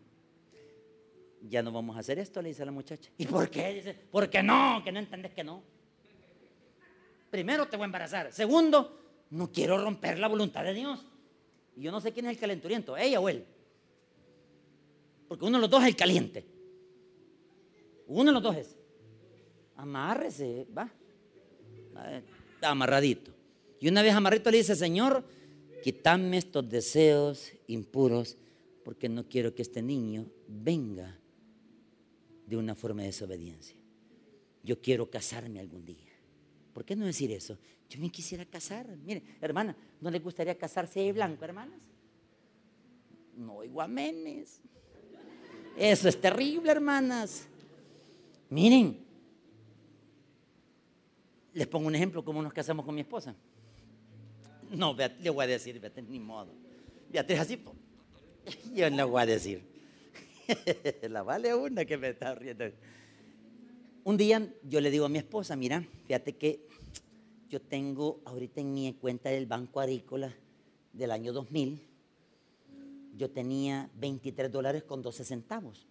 Ya 1.42 1.62
no 1.62 1.72
vamos 1.72 1.98
a 1.98 2.00
hacer 2.00 2.20
esto, 2.20 2.42
le 2.42 2.50
dice 2.50 2.66
la 2.66 2.72
muchacha. 2.72 3.12
¿Y 3.18 3.26
por 3.26 3.50
qué? 3.50 3.74
Dice, 3.74 3.94
porque 4.12 4.42
no, 4.42 4.82
que 4.84 4.92
no 4.92 5.00
entendés 5.00 5.34
que 5.34 5.44
no. 5.44 5.62
Primero 7.30 7.68
te 7.68 7.76
voy 7.76 7.84
a 7.84 7.86
embarazar. 7.86 8.32
Segundo, 8.32 9.26
no 9.32 9.52
quiero 9.52 9.78
romper 9.78 10.20
la 10.20 10.28
voluntad 10.28 10.64
de 10.64 10.74
Dios. 10.74 11.06
Y 11.76 11.82
yo 11.82 11.92
no 11.92 12.00
sé 12.00 12.12
quién 12.12 12.28
es 12.28 12.34
el 12.34 12.38
calenturiento, 12.38 12.96
ella 12.96 13.20
o 13.20 13.28
él. 13.28 13.46
Porque 15.28 15.46
uno 15.46 15.58
de 15.58 15.62
los 15.62 15.70
dos 15.70 15.82
es 15.82 15.88
el 15.88 15.96
caliente. 15.96 16.46
Uno 18.08 18.26
de 18.26 18.32
los 18.32 18.44
dos 18.44 18.56
es. 18.56 18.78
Amárrese, 19.76 20.68
va. 20.78 20.90
Está 22.54 22.70
amarradito. 22.70 23.32
Y 23.80 23.88
una 23.88 24.02
vez 24.02 24.14
amarrito 24.14 24.52
le 24.52 24.58
dice, 24.58 24.76
Señor, 24.76 25.24
quítame 25.84 26.38
estos 26.38 26.68
deseos 26.68 27.52
impuros 27.68 28.38
porque 28.86 29.10
no 29.10 29.28
quiero 29.28 29.54
que 29.54 29.62
este 29.62 29.82
niño 29.82 30.26
venga 30.48 31.20
de 32.48 32.58
una 32.58 32.74
forma 32.74 33.02
de 33.02 33.08
desobediencia. 33.08 33.76
Yo 34.64 34.82
quiero 34.82 35.10
casarme 35.10 35.60
algún 35.60 35.86
día. 35.86 36.10
¿Por 36.74 36.86
qué 36.86 36.96
no 36.96 37.06
decir 37.06 37.32
eso? 37.32 37.58
Yo 37.90 38.00
me 38.00 38.10
quisiera 38.10 38.46
casar. 38.46 38.88
Mire, 39.04 39.22
hermana, 39.42 39.76
¿no 40.00 40.10
le 40.10 40.20
gustaría 40.20 40.58
casarse 40.58 41.02
de 41.02 41.12
blanco, 41.12 41.44
hermanas? 41.44 41.82
No, 43.36 43.64
iguamenes. 43.64 44.62
Eso 45.78 46.08
es 46.08 46.20
terrible, 46.20 46.72
hermanas. 46.72 47.46
Miren, 48.50 49.06
les 51.54 51.68
pongo 51.68 51.88
un 51.88 51.96
ejemplo, 51.96 52.24
cómo 52.24 52.42
nos 52.42 52.54
casamos 52.54 52.86
con 52.86 52.96
mi 52.96 53.02
esposa. 53.02 53.36
No, 54.74 54.96
le 54.96 55.30
voy 55.30 55.44
a 55.44 55.48
decir, 55.48 55.80
Beatriz, 55.80 56.08
ni 56.10 56.20
modo. 56.20 56.52
Beatriz 57.12 57.40
así, 57.40 57.60
yo 58.74 58.90
no 58.90 59.08
voy 59.08 59.22
a 59.22 59.26
decir. 59.26 59.64
La 61.10 61.24
vale 61.24 61.54
una 61.54 61.86
que 61.86 61.98
me 61.98 62.10
está 62.10 62.36
riendo. 62.36 62.66
Un 64.04 64.18
día 64.18 64.54
yo 64.64 64.82
le 64.82 64.92
digo 64.92 65.06
a 65.06 65.10
mi 65.10 65.20
esposa, 65.20 65.56
mira, 65.56 65.86
fíjate 66.08 66.36
que 66.36 66.68
yo 67.50 67.62
tengo 67.62 68.20
ahorita 68.26 68.62
en 68.62 68.74
mi 68.74 68.94
cuenta 68.94 69.30
del 69.30 69.46
Banco 69.46 69.80
Agrícola 69.80 70.34
del 70.92 71.12
año 71.12 71.32
2000, 71.32 71.82
yo 73.16 73.30
tenía 73.30 73.90
23 73.96 74.52
dólares 74.52 74.84
con 74.84 75.02
12 75.02 75.24
centavos. 75.24 75.88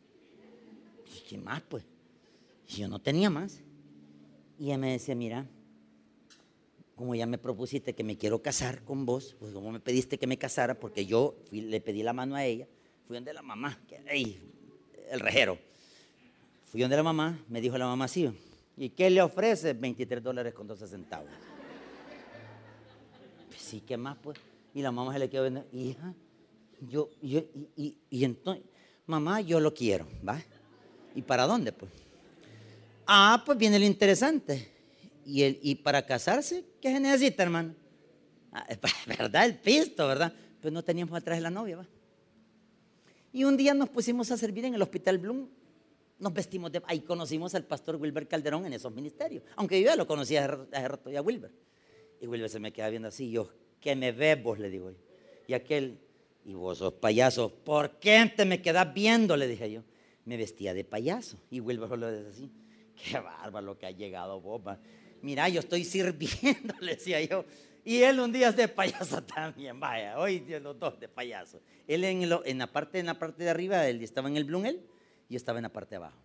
¿Y 1.06 1.28
qué 1.28 1.38
más 1.38 1.62
pues? 1.62 1.84
Yo 2.66 2.88
no 2.88 2.98
tenía 2.98 3.30
más. 3.30 3.60
Y 4.58 4.66
ella 4.66 4.78
me 4.78 4.92
decía, 4.92 5.14
mira, 5.14 5.46
como 7.02 7.16
ya 7.16 7.26
me 7.26 7.36
propusiste 7.36 7.96
que 7.96 8.04
me 8.04 8.16
quiero 8.16 8.42
casar 8.42 8.84
con 8.84 9.04
vos, 9.04 9.34
pues 9.40 9.52
como 9.52 9.72
me 9.72 9.80
pediste 9.80 10.18
que 10.18 10.28
me 10.28 10.38
casara, 10.38 10.78
porque 10.78 11.04
yo 11.04 11.34
le 11.50 11.80
pedí 11.80 12.04
la 12.04 12.12
mano 12.12 12.36
a 12.36 12.44
ella, 12.44 12.68
fui 13.08 13.16
donde 13.16 13.32
la 13.32 13.42
mamá, 13.42 13.76
el 15.10 15.18
rejero. 15.18 15.58
Fui 16.66 16.80
donde 16.80 16.94
la 16.94 17.02
mamá, 17.02 17.36
me 17.48 17.60
dijo 17.60 17.76
la 17.76 17.86
mamá 17.86 18.06
sí, 18.06 18.30
¿y 18.76 18.90
qué 18.90 19.10
le 19.10 19.20
ofrece? 19.20 19.72
23 19.72 20.22
dólares 20.22 20.54
con 20.54 20.68
12 20.68 20.86
centavos. 20.86 21.28
Pues 23.48 23.60
sí, 23.60 23.82
¿qué 23.84 23.96
más 23.96 24.16
pues? 24.22 24.38
Y 24.72 24.80
la 24.80 24.92
mamá 24.92 25.12
se 25.12 25.18
le 25.18 25.28
quedó 25.28 25.42
viendo, 25.42 25.66
hija, 25.72 26.14
yo, 26.88 27.10
yo 27.20 27.40
y, 27.74 27.96
y 28.10 28.24
entonces, 28.24 28.62
mamá, 29.06 29.40
yo 29.40 29.58
lo 29.58 29.74
quiero, 29.74 30.06
¿va? 30.24 30.40
¿Y 31.16 31.22
para 31.22 31.48
dónde 31.48 31.72
pues? 31.72 31.90
Ah, 33.08 33.42
pues 33.44 33.58
viene 33.58 33.80
lo 33.80 33.86
interesante. 33.86 34.70
¿Y, 35.24 35.42
el, 35.42 35.58
y 35.62 35.76
para 35.76 36.04
casarse, 36.04 36.64
qué 36.80 36.92
se 36.92 37.00
necesita, 37.00 37.42
hermano? 37.42 37.74
Ah, 38.52 38.66
¿Verdad? 39.06 39.46
El 39.46 39.56
pisto, 39.56 40.06
¿verdad? 40.06 40.32
Pues 40.60 40.72
no 40.72 40.82
teníamos 40.82 41.16
atrás 41.16 41.38
de 41.38 41.42
la 41.42 41.50
novia, 41.50 41.76
¿va? 41.78 41.86
Y 43.32 43.44
un 43.44 43.56
día 43.56 43.72
nos 43.72 43.88
pusimos 43.88 44.30
a 44.30 44.36
servir 44.36 44.64
en 44.66 44.74
el 44.74 44.82
Hospital 44.82 45.18
Bloom. 45.18 45.48
Nos 46.18 46.32
vestimos 46.34 46.70
de... 46.70 46.82
Ahí 46.86 47.00
conocimos 47.00 47.54
al 47.54 47.64
pastor 47.64 47.96
Wilber 47.96 48.28
Calderón 48.28 48.66
en 48.66 48.74
esos 48.74 48.92
ministerios. 48.92 49.42
Aunque 49.56 49.80
yo 49.80 49.86
ya 49.86 49.96
lo 49.96 50.06
conocía 50.06 50.44
hace 50.44 50.88
rato 50.88 51.10
ya 51.10 51.22
Wilber. 51.22 51.50
Y 52.20 52.26
Wilber 52.26 52.50
se 52.50 52.60
me 52.60 52.72
queda 52.72 52.90
viendo 52.90 53.08
así. 53.08 53.30
Yo, 53.30 53.50
¿qué 53.80 53.96
me 53.96 54.12
ves 54.12 54.40
vos? 54.42 54.58
Le 54.58 54.68
digo. 54.68 54.92
Y 55.48 55.54
aquel, 55.54 55.98
y 56.44 56.52
vos 56.52 56.78
sos 56.78 56.92
payaso. 56.92 57.50
¿Por 57.50 57.98
qué 57.98 58.30
te 58.36 58.44
me 58.44 58.60
quedas 58.60 58.92
viendo? 58.92 59.36
Le 59.36 59.48
dije 59.48 59.72
yo. 59.72 59.82
Me 60.26 60.36
vestía 60.36 60.74
de 60.74 60.84
payaso. 60.84 61.38
Y 61.50 61.60
Wilber 61.60 61.98
lo 61.98 62.06
decía 62.08 62.28
así. 62.28 62.52
Qué 62.94 63.18
bárbaro 63.18 63.78
que 63.78 63.86
ha 63.86 63.90
llegado 63.90 64.40
Boba. 64.40 64.78
Mira, 65.22 65.48
yo 65.48 65.60
estoy 65.60 65.84
sirviendo, 65.84 66.74
le 66.80 66.96
decía 66.96 67.20
yo. 67.22 67.44
Y 67.84 68.02
él 68.02 68.20
un 68.20 68.32
día 68.32 68.48
es 68.48 68.56
de 68.56 68.68
payaso 68.68 69.22
también, 69.34 69.78
vaya, 69.80 70.18
hoy 70.18 70.44
los 70.60 70.78
dos 70.78 70.98
de 71.00 71.08
payaso. 71.08 71.60
Él 71.86 72.04
en, 72.04 72.28
la, 72.28 72.66
parte, 72.72 72.98
en 72.98 73.06
la 73.06 73.18
parte 73.18 73.44
de 73.44 73.50
arriba, 73.50 73.88
él 73.88 74.02
estaba 74.02 74.28
en 74.28 74.36
el 74.36 74.44
Blumel 74.44 74.84
y 75.28 75.36
estaba 75.36 75.58
en 75.58 75.64
la 75.64 75.72
parte 75.72 75.90
de 75.90 75.96
abajo. 75.96 76.18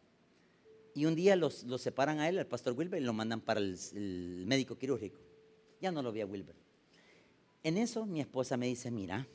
Y 0.93 1.05
un 1.05 1.15
día 1.15 1.35
los, 1.35 1.63
los 1.63 1.81
separan 1.81 2.19
a 2.19 2.27
él, 2.27 2.39
al 2.39 2.47
pastor 2.47 2.73
Wilber, 2.73 3.01
y 3.01 3.05
lo 3.05 3.13
mandan 3.13 3.39
para 3.39 3.59
el, 3.59 3.77
el 3.93 4.45
médico 4.47 4.77
quirúrgico. 4.77 5.19
Ya 5.79 5.91
no 5.91 6.01
lo 6.01 6.11
vi 6.11 6.21
a 6.21 6.25
Wilber. 6.25 6.55
En 7.63 7.77
eso 7.77 8.05
mi 8.05 8.19
esposa 8.19 8.57
me 8.57 8.67
dice, 8.67 8.89
mira, 8.89 9.27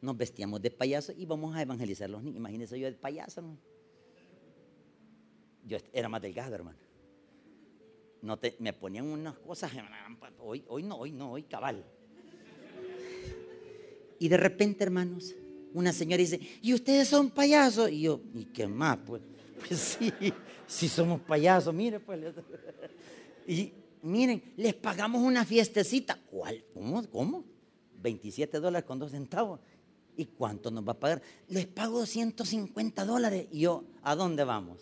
nos 0.00 0.16
vestíamos 0.16 0.62
de 0.62 0.70
payaso 0.70 1.12
y 1.16 1.26
vamos 1.26 1.56
a 1.56 1.62
evangelizar 1.62 2.06
a 2.06 2.12
los 2.12 2.22
niños. 2.22 2.36
Imagínense 2.36 2.78
yo 2.78 2.86
de 2.86 2.92
payaso, 2.92 3.42
¿no? 3.42 3.58
Yo 5.64 5.78
era 5.92 6.08
más 6.08 6.22
delgado, 6.22 6.54
hermano. 6.54 6.85
No 8.22 8.38
te, 8.38 8.56
me 8.58 8.72
ponían 8.72 9.06
unas 9.06 9.38
cosas, 9.38 9.72
hoy, 10.38 10.64
hoy 10.68 10.82
no, 10.82 10.96
hoy 10.96 11.12
no, 11.12 11.32
hoy 11.32 11.42
cabal. 11.44 11.84
Y 14.18 14.28
de 14.28 14.36
repente, 14.36 14.84
hermanos, 14.84 15.34
una 15.74 15.92
señora 15.92 16.18
dice, 16.18 16.40
¿y 16.62 16.72
ustedes 16.72 17.08
son 17.08 17.30
payasos? 17.30 17.90
Y 17.90 18.02
yo, 18.02 18.20
¿y 18.34 18.46
qué 18.46 18.66
más? 18.66 18.98
Pues, 19.06 19.22
pues 19.68 19.78
sí, 19.78 20.12
sí 20.66 20.88
somos 20.88 21.20
payasos, 21.20 21.74
mire, 21.74 22.00
pues. 22.00 22.20
Y 23.48 23.72
miren, 24.02 24.42
les 24.56 24.74
pagamos 24.74 25.22
una 25.22 25.44
fiestecita. 25.44 26.18
¿Cuál? 26.30 26.64
¿Cómo? 26.74 27.08
¿Cómo? 27.10 27.44
27 28.02 28.58
dólares 28.58 28.86
con 28.86 28.98
dos 28.98 29.12
centavos. 29.12 29.60
¿Y 30.16 30.24
cuánto 30.24 30.70
nos 30.70 30.86
va 30.86 30.92
a 30.92 30.98
pagar? 30.98 31.22
Les 31.48 31.66
pago 31.66 32.04
150 32.06 33.04
dólares. 33.04 33.46
Y 33.52 33.60
yo, 33.60 33.84
¿a 34.02 34.16
dónde 34.16 34.42
vamos? 34.42 34.80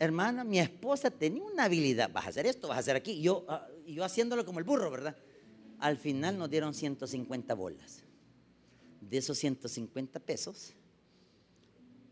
Hermana, 0.00 0.44
mi 0.44 0.58
esposa 0.58 1.10
tenía 1.10 1.44
una 1.44 1.64
habilidad, 1.64 2.10
vas 2.10 2.24
a 2.24 2.28
hacer 2.30 2.46
esto, 2.46 2.68
vas 2.68 2.78
a 2.78 2.80
hacer 2.80 2.96
aquí, 2.96 3.20
yo, 3.20 3.44
ah, 3.48 3.68
yo 3.86 4.02
haciéndolo 4.02 4.44
como 4.46 4.58
el 4.58 4.64
burro, 4.64 4.90
¿verdad? 4.90 5.14
Al 5.78 5.98
final 5.98 6.38
nos 6.38 6.50
dieron 6.50 6.74
150 6.74 7.54
bolas. 7.54 8.02
De 9.00 9.18
esos 9.18 9.36
150 9.38 10.18
pesos, 10.20 10.72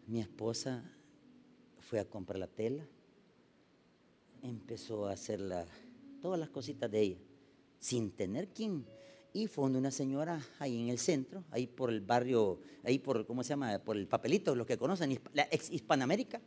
mi 0.07 0.21
esposa 0.21 0.85
fue 1.81 1.99
a 1.99 2.05
comprar 2.05 2.39
la 2.39 2.47
tela, 2.47 2.87
empezó 4.43 5.07
a 5.07 5.13
hacer 5.13 5.41
todas 6.21 6.39
las 6.39 6.51
cositas 6.51 6.91
de 6.91 7.01
ella, 7.01 7.19
sin 7.79 8.11
tener 8.11 8.49
quien. 8.49 8.85
Y 9.33 9.47
fue 9.47 9.65
una 9.65 9.91
señora 9.91 10.43
ahí 10.59 10.83
en 10.83 10.89
el 10.89 10.99
centro, 10.99 11.45
ahí 11.51 11.67
por 11.67 11.91
el 11.91 12.01
barrio, 12.01 12.61
ahí 12.83 12.99
por, 12.99 13.27
¿cómo 13.27 13.43
se 13.43 13.51
llama? 13.51 13.79
Por 13.79 13.97
el 13.97 14.07
papelito, 14.09 14.55
los 14.55 14.67
que 14.67 14.77
conocen, 14.77 15.19
la 15.33 15.49
ex 15.51 15.71
Hispanoamérica 15.71 16.41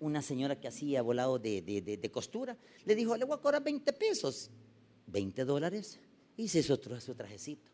una 0.00 0.22
señora 0.22 0.60
que 0.60 0.68
hacía 0.68 1.02
volado 1.02 1.38
de, 1.38 2.10
costura, 2.12 2.56
le 2.84 2.94
dijo, 2.94 3.16
le 3.16 3.24
voy 3.24 3.36
a 3.36 3.40
cobrar 3.40 3.62
20 3.62 3.92
pesos, 3.92 4.50
20 5.06 5.44
dólares, 5.44 5.98
y 6.36 6.48
se 6.48 6.60
hizo 6.60 6.76
su 7.00 7.14
trajecito. 7.14 7.70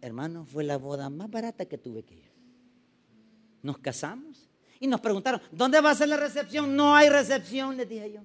Hermano, 0.00 0.44
fue 0.44 0.64
la 0.64 0.76
boda 0.78 1.08
más 1.08 1.30
barata 1.30 1.64
que 1.66 1.78
tuve 1.78 2.02
que 2.02 2.14
ir. 2.14 2.30
Nos 3.62 3.78
casamos 3.78 4.48
y 4.80 4.86
nos 4.86 5.00
preguntaron, 5.00 5.40
¿dónde 5.52 5.80
va 5.80 5.90
a 5.90 5.94
ser 5.94 6.08
la 6.08 6.16
recepción? 6.16 6.74
No 6.74 6.94
hay 6.94 7.08
recepción, 7.08 7.76
les 7.76 7.88
dije 7.88 8.12
yo. 8.12 8.20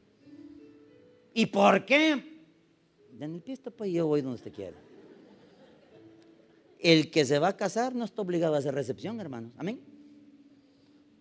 ¿Y 1.34 1.46
por 1.46 1.86
qué? 1.86 2.42
En 3.20 3.34
el 3.36 3.42
pisto, 3.42 3.70
pues 3.72 3.92
yo 3.92 4.08
voy 4.08 4.22
donde 4.22 4.36
usted 4.36 4.52
quiera. 4.52 4.78
El 6.80 7.12
que 7.12 7.26
se 7.26 7.40
va 7.40 7.50
a 7.50 7.58
casar 7.58 7.94
no 7.96 8.06
está 8.06 8.22
obligado 8.22 8.56
a 8.56 8.58
hacer 8.58 8.74
recepción, 8.74 9.20
hermanos. 9.20 9.52
Amén 9.58 9.97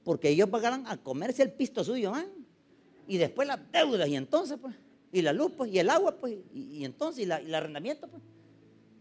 porque 0.07 0.29
ellos 0.29 0.49
pagarán 0.49 0.87
a 0.87 0.97
comerse 0.99 1.43
el 1.43 1.51
pisto 1.51 1.83
suyo, 1.83 2.17
¿eh? 2.17 2.29
Y 3.09 3.17
después 3.19 3.49
las 3.49 3.59
deudas, 3.73 4.09
y 4.09 4.15
entonces, 4.15 4.57
pues, 4.57 4.77
y 5.11 5.21
la 5.21 5.33
luz, 5.33 5.51
pues, 5.57 5.73
y 5.73 5.81
el 5.81 5.91
agua, 5.91 6.17
pues, 6.17 6.39
y, 6.55 6.85
entonces, 6.85 7.25
y, 7.25 7.27
la, 7.27 7.39
el 7.39 7.53
arrendamiento, 7.53 8.07
pues. 8.07 8.23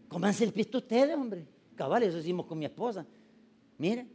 Cómanse 0.08 0.42
el 0.42 0.52
pisto 0.52 0.78
ustedes, 0.78 1.14
hombre. 1.14 1.46
Cabal, 1.76 2.02
eso 2.02 2.18
hicimos 2.18 2.46
con 2.46 2.58
mi 2.58 2.64
esposa. 2.64 3.06
Mire, 3.78 4.08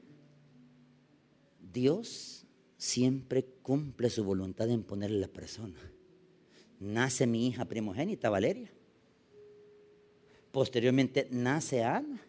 Dios 1.72 2.46
siempre 2.76 3.46
cumple 3.62 4.10
su 4.10 4.26
voluntad 4.26 4.70
en 4.70 4.84
ponerle 4.84 5.20
la 5.22 5.30
persona. 5.30 5.80
Nace 6.78 7.26
mi 7.26 7.48
hija 7.48 7.64
primogénita, 7.64 8.30
Valeria. 8.30 8.70
Posteriormente 10.52 11.30
nace 11.32 11.86
Ana. 11.86 12.22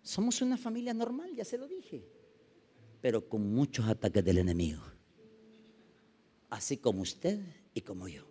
Somos 0.00 0.40
una 0.40 0.56
familia 0.56 0.94
normal, 0.94 1.30
ya 1.34 1.44
se 1.44 1.58
lo 1.58 1.68
dije, 1.68 2.13
pero 3.04 3.28
con 3.28 3.52
muchos 3.52 3.86
ataques 3.86 4.24
del 4.24 4.38
enemigo. 4.38 4.80
Así 6.48 6.78
como 6.78 7.02
usted 7.02 7.38
y 7.74 7.82
como 7.82 8.08
yo. 8.08 8.24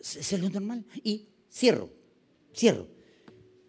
Es 0.00 0.32
lo 0.32 0.50
normal. 0.50 0.84
Y 1.04 1.28
cierro, 1.48 1.90
cierro. 2.52 2.88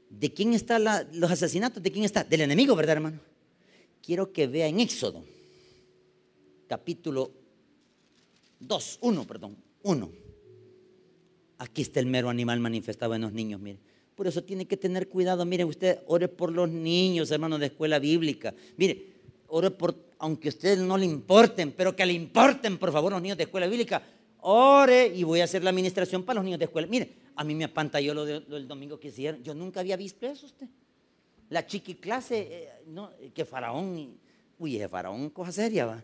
¿De 0.10 0.34
quién 0.34 0.56
están 0.56 0.84
los 1.14 1.30
asesinatos? 1.30 1.84
¿De 1.84 1.92
quién 1.92 2.06
está? 2.06 2.24
Del 2.24 2.42
enemigo, 2.42 2.76
¿verdad, 2.76 2.94
hermano? 2.94 3.20
Quiero 4.02 4.34
que 4.34 4.48
vea 4.48 4.66
en 4.66 4.80
Éxodo, 4.80 5.24
capítulo 6.68 7.30
2, 8.62 8.98
1, 9.00 9.28
perdón, 9.28 9.56
1. 9.84 10.12
Aquí 11.60 11.84
está 11.84 12.00
el 12.00 12.08
mero 12.08 12.32
animal 12.32 12.60
manifestado 12.62 13.14
en 13.14 13.22
los 13.22 13.32
niños, 13.32 13.62
mire. 13.62 13.78
Por 14.16 14.26
eso 14.26 14.44
tiene 14.44 14.66
que 14.66 14.76
tener 14.76 15.08
cuidado. 15.08 15.46
Mire, 15.46 15.66
usted 15.66 16.00
ore 16.08 16.28
por 16.30 16.52
los 16.52 16.68
niños, 16.68 17.30
hermanos 17.30 17.60
de 17.60 17.68
escuela 17.68 18.00
bíblica. 18.00 18.56
Mire, 18.76 19.19
ore 19.50 19.72
por, 19.72 19.96
aunque 20.20 20.50
a 20.50 20.52
ustedes 20.52 20.80
no 20.80 20.98
le 20.98 21.06
importen, 21.06 21.72
pero 21.72 21.96
que 21.96 22.06
le 22.06 22.14
importen, 22.14 22.78
por 22.78 22.92
favor, 22.92 23.12
los 23.12 23.22
niños 23.22 23.38
de 23.38 23.44
escuela 23.44 23.68
bíblica. 23.68 24.02
Ore 24.42 25.08
y 25.08 25.24
voy 25.24 25.42
a 25.42 25.44
hacer 25.44 25.64
la 25.64 25.70
administración 25.70 26.24
para 26.24 26.36
los 26.36 26.46
niños 26.46 26.60
de 26.60 26.66
escuela. 26.66 26.88
Mire, 26.88 27.12
a 27.36 27.44
mí 27.44 27.56
me 27.56 27.66
apantalló 27.66 28.14
lo, 28.14 28.26
del 28.26 28.68
domingo 28.68 29.00
que 29.00 29.10
hicieron. 29.10 29.44
Yo 29.44 29.54
nunca 29.54 29.80
había 29.80 29.98
visto 29.98 30.26
eso 30.26 30.46
usted. 30.46 30.68
La 31.50 31.66
chiqui 31.66 31.96
clase, 31.96 32.48
eh, 32.50 32.70
no, 32.88 33.12
que 33.34 33.44
faraón, 33.44 34.18
uy, 34.60 34.76
ese 34.76 34.88
faraón, 34.88 35.30
cosa 35.32 35.52
seria, 35.52 35.86
va. 35.86 36.04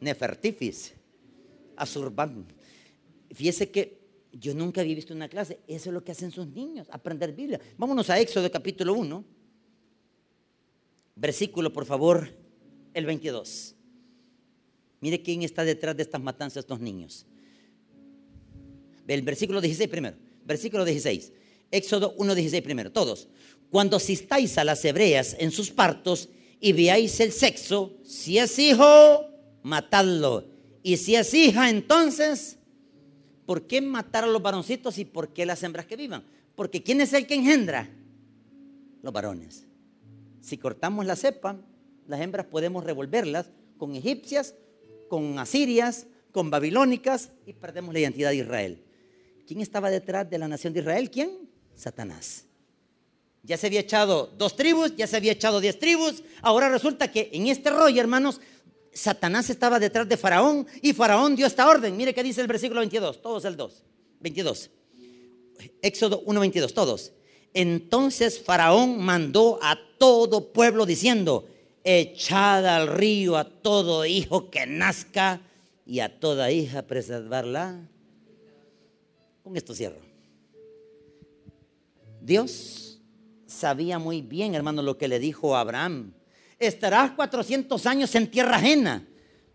Nefertifis, 0.00 0.94
Azurban. 1.76 2.46
Fíjese 3.32 3.70
que 3.70 3.98
yo 4.32 4.54
nunca 4.54 4.80
había 4.80 4.94
visto 4.94 5.12
una 5.12 5.28
clase. 5.28 5.60
Eso 5.66 5.90
es 5.90 5.94
lo 5.94 6.04
que 6.04 6.12
hacen 6.12 6.30
sus 6.30 6.46
niños, 6.46 6.86
aprender 6.90 7.32
Biblia. 7.32 7.60
Vámonos 7.76 8.08
a 8.10 8.18
Éxodo 8.18 8.50
capítulo 8.50 8.94
1. 8.94 9.24
Versículo, 11.16 11.72
por 11.72 11.84
favor, 11.84 12.28
el 12.98 13.06
22. 13.06 13.74
Mire 15.00 15.22
quién 15.22 15.42
está 15.42 15.64
detrás 15.64 15.96
de 15.96 16.02
estas 16.02 16.20
matanzas 16.20 16.58
estos 16.58 16.80
niños. 16.80 17.26
El 19.06 19.22
versículo 19.22 19.60
16 19.60 19.88
primero. 19.88 20.16
Versículo 20.44 20.84
16. 20.84 21.32
Éxodo 21.70 22.14
1, 22.18 22.34
16 22.34 22.62
primero. 22.62 22.92
Todos. 22.92 23.28
Cuando 23.70 23.96
asistáis 23.96 24.58
a 24.58 24.64
las 24.64 24.84
hebreas 24.84 25.36
en 25.38 25.50
sus 25.50 25.70
partos 25.70 26.28
y 26.60 26.72
veáis 26.72 27.20
el 27.20 27.32
sexo, 27.32 27.96
si 28.04 28.38
es 28.38 28.58
hijo, 28.58 29.26
matadlo. 29.62 30.48
Y 30.82 30.96
si 30.96 31.14
es 31.14 31.32
hija, 31.34 31.70
entonces 31.70 32.58
¿por 33.46 33.66
qué 33.66 33.80
matar 33.80 34.24
a 34.24 34.26
los 34.26 34.42
varoncitos 34.42 34.98
y 34.98 35.04
por 35.04 35.32
qué 35.32 35.46
las 35.46 35.62
hembras 35.62 35.86
que 35.86 35.96
vivan? 35.96 36.24
Porque 36.54 36.82
¿quién 36.82 37.00
es 37.00 37.12
el 37.12 37.26
que 37.26 37.34
engendra? 37.34 37.88
Los 39.02 39.12
varones. 39.12 39.66
Si 40.40 40.58
cortamos 40.58 41.06
la 41.06 41.14
cepa, 41.14 41.60
las 42.08 42.20
hembras 42.20 42.46
podemos 42.46 42.82
revolverlas 42.82 43.50
con 43.76 43.94
egipcias, 43.94 44.54
con 45.08 45.38
asirias, 45.38 46.06
con 46.32 46.50
babilónicas 46.50 47.30
y 47.46 47.52
perdemos 47.52 47.92
la 47.92 48.00
identidad 48.00 48.30
de 48.30 48.36
Israel. 48.36 48.82
¿Quién 49.46 49.60
estaba 49.60 49.90
detrás 49.90 50.28
de 50.28 50.38
la 50.38 50.48
nación 50.48 50.72
de 50.72 50.80
Israel? 50.80 51.10
¿Quién? 51.10 51.48
Satanás. 51.74 52.44
Ya 53.42 53.56
se 53.56 53.66
había 53.66 53.80
echado 53.80 54.32
dos 54.36 54.56
tribus, 54.56 54.96
ya 54.96 55.06
se 55.06 55.16
había 55.16 55.32
echado 55.32 55.60
diez 55.60 55.78
tribus. 55.78 56.22
Ahora 56.42 56.68
resulta 56.68 57.10
que 57.10 57.30
en 57.32 57.46
este 57.46 57.70
rollo, 57.70 58.00
hermanos, 58.00 58.40
Satanás 58.92 59.48
estaba 59.48 59.78
detrás 59.78 60.08
de 60.08 60.16
Faraón 60.16 60.66
y 60.82 60.92
Faraón 60.92 61.36
dio 61.36 61.46
esta 61.46 61.68
orden. 61.68 61.96
Mire 61.96 62.14
qué 62.14 62.22
dice 62.22 62.40
el 62.40 62.46
versículo 62.46 62.80
22, 62.80 63.22
todos 63.22 63.44
el 63.44 63.56
2, 63.56 63.84
22. 64.20 64.70
Éxodo 65.82 66.22
1, 66.24 66.40
22, 66.40 66.74
todos. 66.74 67.12
Entonces 67.54 68.40
Faraón 68.40 68.98
mandó 68.98 69.58
a 69.62 69.78
todo 69.98 70.52
pueblo 70.52 70.84
diciendo, 70.84 71.48
echad 71.84 72.66
al 72.66 72.88
río 72.88 73.36
a 73.36 73.44
todo 73.44 74.04
hijo 74.04 74.50
que 74.50 74.66
nazca 74.66 75.40
y 75.86 76.00
a 76.00 76.20
toda 76.20 76.50
hija 76.50 76.82
preservarla. 76.82 77.80
Con 79.42 79.56
esto 79.56 79.74
cierro. 79.74 80.00
Dios 82.20 83.00
sabía 83.46 83.98
muy 83.98 84.20
bien, 84.20 84.54
hermano, 84.54 84.82
lo 84.82 84.98
que 84.98 85.08
le 85.08 85.18
dijo 85.18 85.56
a 85.56 85.60
Abraham 85.60 86.12
estarás 86.58 87.12
400 87.12 87.86
años 87.86 88.14
en 88.14 88.30
tierra 88.30 88.56
ajena, 88.56 89.06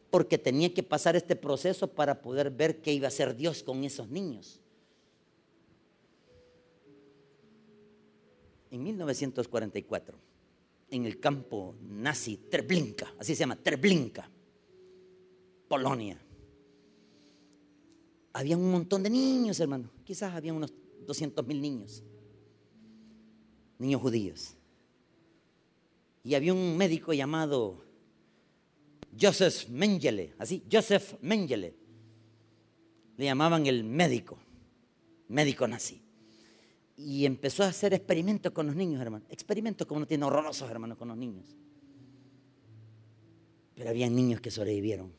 porque 0.09 0.37
tenía 0.37 0.73
que 0.73 0.83
pasar 0.83 1.15
este 1.15 1.35
proceso 1.35 1.87
para 1.87 2.21
poder 2.21 2.49
ver 2.49 2.81
qué 2.81 2.93
iba 2.93 3.07
a 3.07 3.09
hacer 3.09 3.35
Dios 3.35 3.63
con 3.63 3.83
esos 3.83 4.09
niños. 4.09 4.59
En 8.71 8.83
1944, 8.83 10.17
en 10.93 11.05
el 11.05 11.19
campo 11.19 11.75
nazi 11.81 12.37
Treblinka, 12.37 13.15
así 13.17 13.33
se 13.33 13.39
llama, 13.39 13.55
Treblinka, 13.55 14.29
Polonia, 15.67 16.23
había 18.31 18.55
un 18.57 18.71
montón 18.71 19.01
de 19.01 19.09
niños, 19.09 19.59
hermano. 19.59 19.89
Quizás 20.03 20.33
había 20.33 20.53
unos 20.53 20.71
200 21.05 21.45
mil 21.47 21.61
niños, 21.61 22.03
niños 23.79 24.01
judíos. 24.01 24.55
Y 26.23 26.35
había 26.35 26.53
un 26.53 26.77
médico 26.77 27.11
llamado 27.13 27.83
Joseph 29.19 29.67
Mengele, 29.69 30.35
así, 30.37 30.63
Joseph 30.71 31.15
Mengele. 31.21 31.75
Le 33.17 33.25
llamaban 33.25 33.65
el 33.65 33.83
médico, 33.83 34.37
médico 35.27 35.67
nazi. 35.67 36.02
Y 36.95 37.25
empezó 37.25 37.63
a 37.63 37.67
hacer 37.67 37.93
experimentos 37.93 38.51
con 38.51 38.67
los 38.67 38.75
niños, 38.75 39.01
hermano. 39.01 39.25
Experimentos 39.29 39.87
como 39.87 40.01
no 40.01 40.07
tiene 40.07 40.25
horrorosos, 40.25 40.69
hermanos, 40.69 40.97
con 40.97 41.07
los 41.07 41.17
niños. 41.17 41.55
Pero 43.75 43.89
había 43.89 44.09
niños 44.09 44.41
que 44.41 44.51
sobrevivieron. 44.51 45.11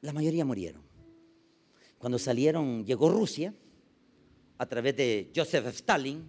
La 0.00 0.12
mayoría 0.12 0.44
murieron. 0.44 0.82
Cuando 1.98 2.18
salieron, 2.18 2.84
llegó 2.84 3.08
Rusia, 3.08 3.54
a 4.58 4.66
través 4.66 4.96
de 4.96 5.30
Joseph 5.34 5.66
Stalin, 5.68 6.24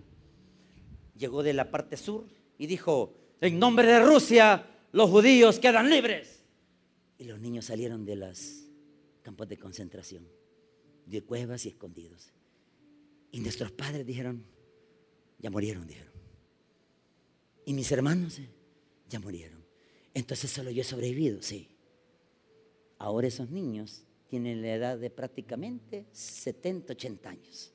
llegó 1.18 1.42
de 1.42 1.54
la 1.54 1.72
parte 1.72 1.98
sur 1.98 2.26
y 2.58 2.68
dijo, 2.68 3.16
en 3.42 3.58
nombre 3.58 3.88
de 3.88 4.00
Rusia, 4.00 4.68
los 4.92 5.10
judíos 5.10 5.60
quedan 5.60 5.90
libres. 5.90 6.44
Y 7.18 7.26
los 7.26 7.40
niños 7.40 7.66
salieron 7.66 8.06
de 8.06 8.16
los 8.16 8.66
campos 9.24 9.48
de 9.48 9.58
concentración, 9.58 10.28
de 11.06 11.24
cuevas 11.24 11.66
y 11.66 11.70
escondidos. 11.70 12.32
Y 13.34 13.42
nuestros 13.42 13.72
padres 13.72 14.06
dijeron, 14.06 14.46
ya 15.40 15.50
murieron, 15.50 15.86
dijeron. 15.86 16.14
Y 17.66 17.74
mis 17.74 17.92
hermanos 17.92 18.40
eh, 18.40 18.48
ya 19.10 19.20
murieron. 19.20 19.62
Entonces 20.14 20.52
solo 20.52 20.70
yo 20.70 20.82
he 20.82 20.86
sobrevivido, 20.86 21.42
sí. 21.42 21.68
Ahora 23.00 23.28
esos 23.28 23.50
niños 23.50 24.04
tienen 24.30 24.62
la 24.62 24.76
edad 24.76 24.98
de 24.98 25.10
prácticamente 25.10 26.06
70, 26.12 26.94
80 26.94 27.30
años. 27.30 27.74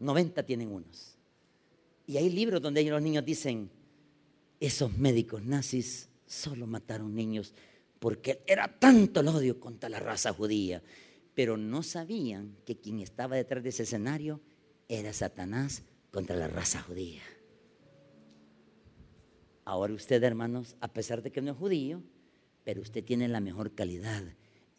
90 0.00 0.42
tienen 0.44 0.72
unos. 0.72 1.16
Y 2.04 2.16
hay 2.16 2.30
libros 2.30 2.60
donde 2.60 2.82
los 2.82 3.00
niños 3.00 3.24
dicen, 3.24 3.70
esos 4.58 4.92
médicos 4.98 5.42
nazis 5.44 6.08
solo 6.26 6.66
mataron 6.66 7.14
niños 7.14 7.54
porque 8.00 8.42
era 8.46 8.66
tanto 8.78 9.20
el 9.20 9.28
odio 9.28 9.60
contra 9.60 9.88
la 9.88 10.00
raza 10.00 10.32
judía, 10.32 10.82
pero 11.38 11.56
no 11.56 11.84
sabían 11.84 12.56
que 12.66 12.80
quien 12.80 12.98
estaba 12.98 13.36
detrás 13.36 13.62
de 13.62 13.68
ese 13.68 13.84
escenario 13.84 14.40
era 14.88 15.12
Satanás 15.12 15.84
contra 16.10 16.34
la 16.34 16.48
raza 16.48 16.82
judía. 16.82 17.22
Ahora 19.64 19.94
usted, 19.94 20.20
hermanos, 20.24 20.74
a 20.80 20.92
pesar 20.92 21.22
de 21.22 21.30
que 21.30 21.40
no 21.40 21.52
es 21.52 21.56
judío, 21.56 22.02
pero 22.64 22.82
usted 22.82 23.04
tiene 23.04 23.28
la 23.28 23.38
mejor 23.38 23.72
calidad, 23.76 24.24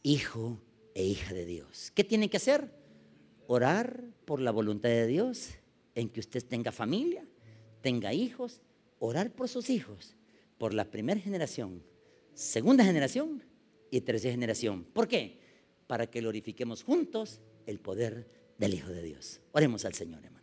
hijo 0.03 0.60
e 0.95 1.05
hija 1.05 1.34
de 1.34 1.45
Dios. 1.45 1.93
¿Qué 1.95 2.03
tiene 2.03 2.30
que 2.30 2.36
hacer? 2.36 2.70
Orar 3.47 4.03
por 4.26 4.41
la 4.41 4.51
voluntad 4.51 4.89
de 4.89 5.07
Dios 5.07 5.51
en 5.95 6.10
que 6.10 6.20
usted 6.20 6.43
tenga 6.43 6.74
familia, 6.74 7.26
tenga 7.80 8.14
hijos 8.14 8.60
orar 8.99 9.32
por 9.32 9.47
sus 9.47 9.70
hijos, 9.70 10.18
por 10.57 10.74
la 10.74 10.91
primera 10.91 11.22
generación, 11.22 11.86
segunda 12.34 12.84
generación 12.84 13.45
y 13.89 14.01
tercera 14.01 14.34
generación. 14.34 14.84
¿Por 14.84 15.07
qué? 15.07 15.39
Para 15.90 16.06
que 16.06 16.20
glorifiquemos 16.20 16.84
juntos 16.84 17.42
el 17.66 17.80
poder 17.80 18.28
del 18.60 18.76
Hijo 18.76 18.92
de 18.92 19.02
Dios. 19.02 19.42
Oremos 19.54 19.86
al 19.86 19.96
Señor, 19.96 20.24
hermano. 20.24 20.39